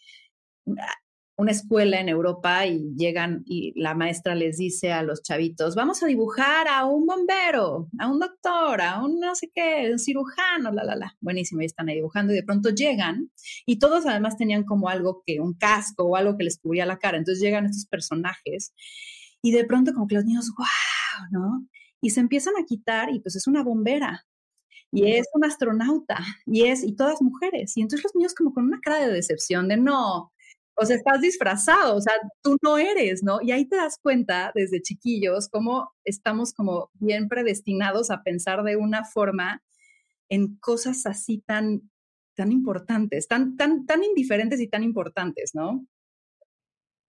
una 1.39 1.53
escuela 1.53 2.01
en 2.01 2.09
Europa 2.09 2.67
y 2.67 2.93
llegan 2.97 3.45
y 3.47 3.73
la 3.81 3.95
maestra 3.95 4.35
les 4.35 4.59
dice 4.59 4.93
a 4.93 5.05
los 5.05 5.23
chavitos, 5.23 5.77
vamos 5.77 6.03
a 6.03 6.07
dibujar 6.07 6.67
a 6.67 6.85
un 6.85 7.07
bombero, 7.07 7.89
a 8.01 8.09
un 8.09 8.19
doctor, 8.19 8.81
a 8.81 9.01
un 9.01 9.21
no 9.21 9.37
sé 9.37 9.49
qué, 9.55 9.89
un 9.93 10.01
cirujano, 10.01 10.73
la, 10.73 10.83
la, 10.83 10.97
la. 10.97 11.17
Buenísimo, 11.21 11.63
y 11.63 11.67
están 11.67 11.89
ahí 11.89 11.95
dibujando 11.95 12.33
y 12.33 12.37
de 12.37 12.43
pronto 12.43 12.71
llegan 12.71 13.31
y 13.67 13.79
todos 13.79 14.05
además 14.05 14.37
tenían 14.37 14.65
como 14.65 14.89
algo 14.89 15.23
que, 15.25 15.39
un 15.39 15.55
casco 15.55 16.07
o 16.07 16.17
algo 16.17 16.37
que 16.37 16.43
les 16.43 16.59
cubría 16.59 16.87
la 16.87 16.99
cara. 16.99 17.19
Entonces 17.19 17.41
llegan 17.41 17.67
estos 17.67 17.87
personajes 17.87 18.75
y 19.41 19.53
de 19.53 19.65
pronto 19.65 19.93
como 19.95 20.09
que 20.09 20.17
los 20.17 20.25
niños, 20.25 20.51
wow, 20.59 21.29
¿no? 21.31 21.69
Y 22.01 22.11
se 22.11 22.19
empiezan 22.19 22.55
a 22.61 22.65
quitar 22.67 23.15
y 23.15 23.21
pues 23.21 23.37
es 23.37 23.47
una 23.47 23.63
bombera 23.63 24.27
y 24.91 25.13
es 25.13 25.27
un 25.35 25.45
astronauta 25.45 26.19
y 26.47 26.65
es 26.65 26.83
y 26.83 26.97
todas 26.97 27.23
mujeres 27.23 27.77
y 27.77 27.83
entonces 27.83 28.05
los 28.05 28.15
niños 28.17 28.35
como 28.35 28.55
con 28.55 28.65
una 28.65 28.81
cara 28.81 29.07
de 29.07 29.13
decepción 29.13 29.69
de 29.69 29.77
no 29.77 30.33
o 30.81 30.87
sea, 30.87 30.97
estás 30.97 31.21
disfrazado, 31.21 31.97
o 31.97 32.01
sea, 32.01 32.15
tú 32.43 32.57
no 32.63 32.79
eres, 32.79 33.23
¿no? 33.23 33.41
Y 33.43 33.53
ahí 33.53 33.65
te 33.67 33.77
das 33.77 33.99
cuenta 34.01 34.53
desde 34.55 34.83
chiquillos 34.83 35.49
cómo 35.49 35.91
estamos 36.05 36.53
como 36.53 36.91
bien 36.95 37.29
predestinados 37.29 38.11
a 38.11 38.23
pensar 38.23 38.63
de 38.63 38.77
una 38.77 39.05
forma 39.05 39.63
en 40.29 40.57
cosas 40.59 41.07
así 41.07 41.43
tan 41.47 41.83
tan 42.39 42.53
importantes, 42.53 43.27
tan, 43.27 43.57
tan, 43.57 43.85
tan 43.85 44.05
indiferentes 44.05 44.61
y 44.61 44.69
tan 44.69 44.85
importantes, 44.85 45.57
¿no? 45.57 45.85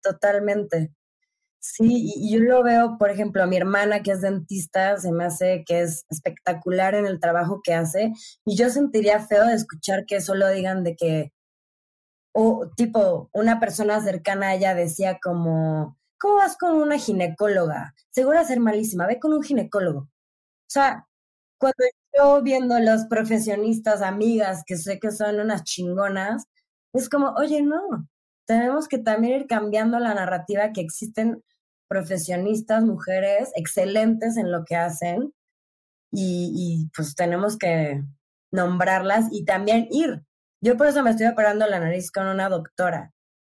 Totalmente. 0.01 0.91
Sí, 1.59 2.13
y 2.15 2.33
yo 2.33 2.39
lo 2.39 2.63
veo, 2.63 2.97
por 2.97 3.11
ejemplo, 3.11 3.43
a 3.43 3.45
mi 3.45 3.55
hermana 3.57 4.01
que 4.01 4.11
es 4.11 4.21
dentista, 4.21 4.97
se 4.97 5.11
me 5.11 5.25
hace 5.25 5.63
que 5.67 5.81
es 5.81 6.05
espectacular 6.09 6.95
en 6.95 7.05
el 7.05 7.19
trabajo 7.19 7.61
que 7.63 7.73
hace, 7.75 8.13
y 8.43 8.55
yo 8.57 8.69
sentiría 8.71 9.19
feo 9.19 9.45
de 9.45 9.53
escuchar 9.53 10.05
que 10.07 10.19
solo 10.19 10.49
digan 10.49 10.83
de 10.83 10.95
que, 10.95 11.31
tipo, 12.75 13.29
una 13.33 13.59
persona 13.59 14.01
cercana 14.01 14.49
a 14.49 14.55
ella 14.55 14.75
decía 14.75 15.19
como, 15.21 15.97
¿cómo 16.19 16.35
vas 16.35 16.57
con 16.57 16.75
una 16.75 16.97
ginecóloga? 16.97 17.93
Seguro 18.11 18.43
ser 18.45 18.59
malísima, 18.59 19.07
ve 19.07 19.19
con 19.19 19.33
un 19.33 19.43
ginecólogo. 19.43 20.01
O 20.01 20.71
sea, 20.71 21.07
cuando 21.59 21.83
yo 22.17 22.41
viendo 22.41 22.79
los 22.79 23.05
profesionistas, 23.05 24.01
amigas, 24.01 24.63
que 24.65 24.77
sé 24.77 24.99
que 24.99 25.11
son 25.11 25.39
unas 25.39 25.63
chingonas, 25.63 26.45
es 26.93 27.09
como, 27.09 27.33
oye, 27.37 27.61
no, 27.61 28.07
tenemos 28.47 28.87
que 28.87 28.97
también 28.99 29.41
ir 29.41 29.47
cambiando 29.47 29.99
la 29.99 30.13
narrativa 30.13 30.71
que 30.73 30.81
existen 30.81 31.43
profesionistas, 31.87 32.83
mujeres 32.85 33.51
excelentes 33.55 34.37
en 34.37 34.51
lo 34.51 34.63
que 34.65 34.75
hacen 34.75 35.33
y, 36.11 36.89
pues 36.95 37.15
tenemos 37.15 37.57
que 37.57 38.03
nombrarlas 38.51 39.27
y 39.31 39.45
también 39.45 39.87
ir. 39.91 40.23
Yo 40.61 40.75
por 40.77 40.87
eso 40.87 41.03
me 41.03 41.11
estoy 41.11 41.27
operando 41.27 41.65
la 41.67 41.79
nariz 41.79 42.11
con 42.11 42.27
una 42.27 42.49
doctora, 42.49 43.13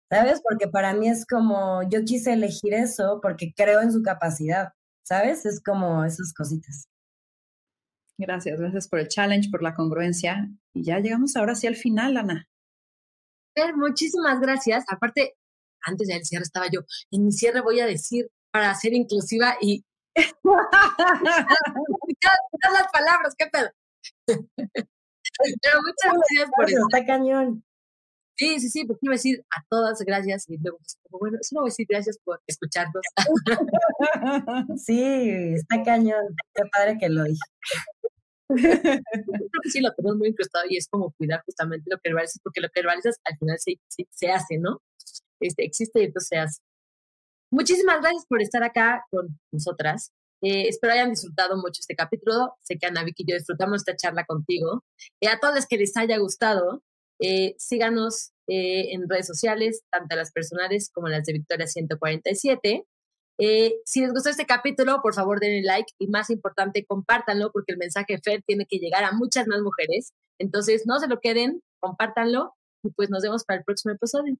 ¿sabes? 0.10 0.42
Porque 0.48 0.68
para 0.68 0.94
mí 0.94 1.10
es 1.10 1.26
como, 1.26 1.82
yo 1.90 2.04
quise 2.06 2.34
elegir 2.34 2.74
eso 2.74 3.20
porque 3.22 3.54
creo 3.56 3.82
en 3.82 3.92
su 3.92 4.04
capacidad, 4.04 4.74
¿sabes? 5.04 5.46
Es 5.46 5.62
como 5.64 6.06
esas 6.06 6.34
cositas. 6.34 6.88
Gracias, 8.20 8.60
gracias 8.60 8.88
por 8.88 9.00
el 9.00 9.08
challenge, 9.08 9.50
por 9.50 9.64
la 9.64 9.74
congruencia. 9.74 10.48
Y 10.74 10.84
ya 10.84 11.00
llegamos 11.00 11.36
ahora 11.36 11.56
sí 11.56 11.66
al 11.66 11.76
final, 11.76 12.18
Ana. 12.18 12.48
Muchísimas 13.76 14.40
gracias. 14.40 14.86
Aparte, 14.88 15.36
antes 15.82 16.08
del 16.08 16.24
cierre 16.24 16.44
estaba 16.44 16.68
yo, 16.72 16.82
en 17.10 17.26
mi 17.26 17.32
cierre 17.32 17.62
voy 17.62 17.80
a 17.80 17.88
decir 17.88 18.30
para 18.52 18.76
ser 18.76 18.94
inclusiva 18.94 19.56
y 19.60 19.84
las 22.64 22.92
palabras, 22.94 23.34
qué 23.36 23.48
pedo. 23.48 23.70
Pero 25.62 25.80
muchas 25.82 26.14
gracias 26.14 26.50
por 26.56 26.70
eso. 26.70 26.88
Está 26.90 27.06
cañón. 27.06 27.64
Sí, 28.38 28.60
sí, 28.60 28.70
sí, 28.70 28.86
porque 28.86 29.02
iba 29.04 29.14
a 29.14 29.18
decir 29.18 29.46
a 29.56 29.64
todas 29.70 30.00
gracias 30.02 30.50
y 30.50 30.58
luego, 30.58 30.80
bueno, 31.12 31.38
no 31.52 31.62
voy 31.62 31.70
a 31.70 31.72
decir 31.72 31.86
gracias 31.88 32.18
por 32.24 32.42
escucharnos. 32.48 33.04
sí, 34.78 35.54
está 35.54 35.84
cañón. 35.84 36.36
Qué 36.56 36.64
padre 36.72 36.98
que 37.00 37.10
lo 37.10 37.24
dije. 37.24 37.40
Creo 38.48 39.62
que 39.64 39.70
sí 39.70 39.80
lo 39.80 39.94
tenemos 39.94 40.18
muy 40.18 40.30
incrustado 40.30 40.66
y 40.70 40.78
es 40.78 40.88
como 40.88 41.12
cuidar 41.12 41.44
justamente 41.46 41.90
lo 41.90 41.98
que 41.98 42.10
verbalizas, 42.10 42.40
porque 42.44 42.62
lo 42.62 42.70
que 42.70 42.82
verbalizas 42.82 43.18
al 43.26 43.38
final 43.38 43.58
se, 43.60 43.80
se 44.10 44.32
hace, 44.32 44.58
¿no? 44.58 44.82
Este, 45.40 45.64
existe 45.64 46.02
y 46.02 46.06
entonces 46.06 46.30
se 46.30 46.38
hace. 46.38 46.62
Muchísimas 47.52 48.02
gracias 48.02 48.26
por 48.28 48.42
estar 48.42 48.64
acá 48.64 49.06
con 49.12 49.40
nosotras. 49.52 50.12
Eh, 50.42 50.68
espero 50.68 50.94
hayan 50.94 51.12
disfrutado 51.12 51.56
mucho 51.58 51.80
este 51.80 51.96
capítulo. 51.96 52.56
Sé 52.62 52.78
que 52.78 52.88
Ana 52.88 53.04
Vicky 53.04 53.24
y 53.24 53.32
yo 53.32 53.38
disfrutamos 53.38 53.78
esta 53.78 53.96
charla 53.96 54.26
contigo. 54.26 54.84
Eh, 55.22 55.28
a 55.28 55.40
todos 55.40 55.56
los 55.56 55.68
que 55.68 55.78
les 55.78 55.96
haya 55.98 56.18
gustado, 56.18 56.84
eh, 57.20 57.56
síganos 57.58 58.32
en 58.54 59.08
redes 59.08 59.28
sociales, 59.28 59.84
tanto 59.90 60.14
las 60.18 60.34
personales 60.34 60.92
como 60.94 61.08
las 61.08 61.24
de 61.24 61.32
Victoria 61.32 61.68
147. 61.68 62.86
si 63.86 64.02
les 64.02 64.12
gustó 64.12 64.30
este 64.30 64.46
capítulo, 64.46 65.02
por 65.02 65.14
favor 65.14 65.40
denle 65.40 65.62
like 65.62 65.94
y 65.98 66.08
más 66.08 66.30
importante, 66.30 66.86
compártanlo 66.86 67.52
porque 67.54 67.72
el 67.72 67.78
mensaje 67.78 68.20
FED 68.22 68.42
tiene 68.46 68.66
que 68.68 68.78
llegar 68.78 69.06
a 69.06 69.14
muchas 69.14 69.48
más 69.48 69.62
mujeres. 69.62 70.12
Entonces, 70.38 70.84
no 70.86 71.00
se 71.00 71.08
lo 71.08 71.22
queden, 71.22 71.62
compártanlo 71.80 72.54
y 72.84 72.90
pues 72.92 73.10
nos 73.10 73.24
vemos 73.24 73.46
para 73.46 73.60
el 73.60 73.64
próximo 73.64 73.94
episodio. 73.94 74.36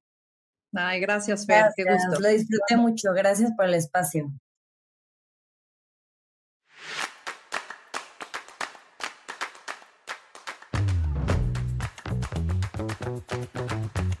Ay, 0.74 1.00
gracias, 1.00 1.46
Fer, 1.46 1.66
qué 1.74 1.84
gusto. 1.84 2.20
Lo 2.20 2.28
disfruté 2.28 2.76
mucho, 2.76 3.14
gracias 3.14 3.52
por 3.56 3.66
el 3.66 3.74
espacio. 3.74 4.30
Thank 13.02 13.32
you. 13.98 14.11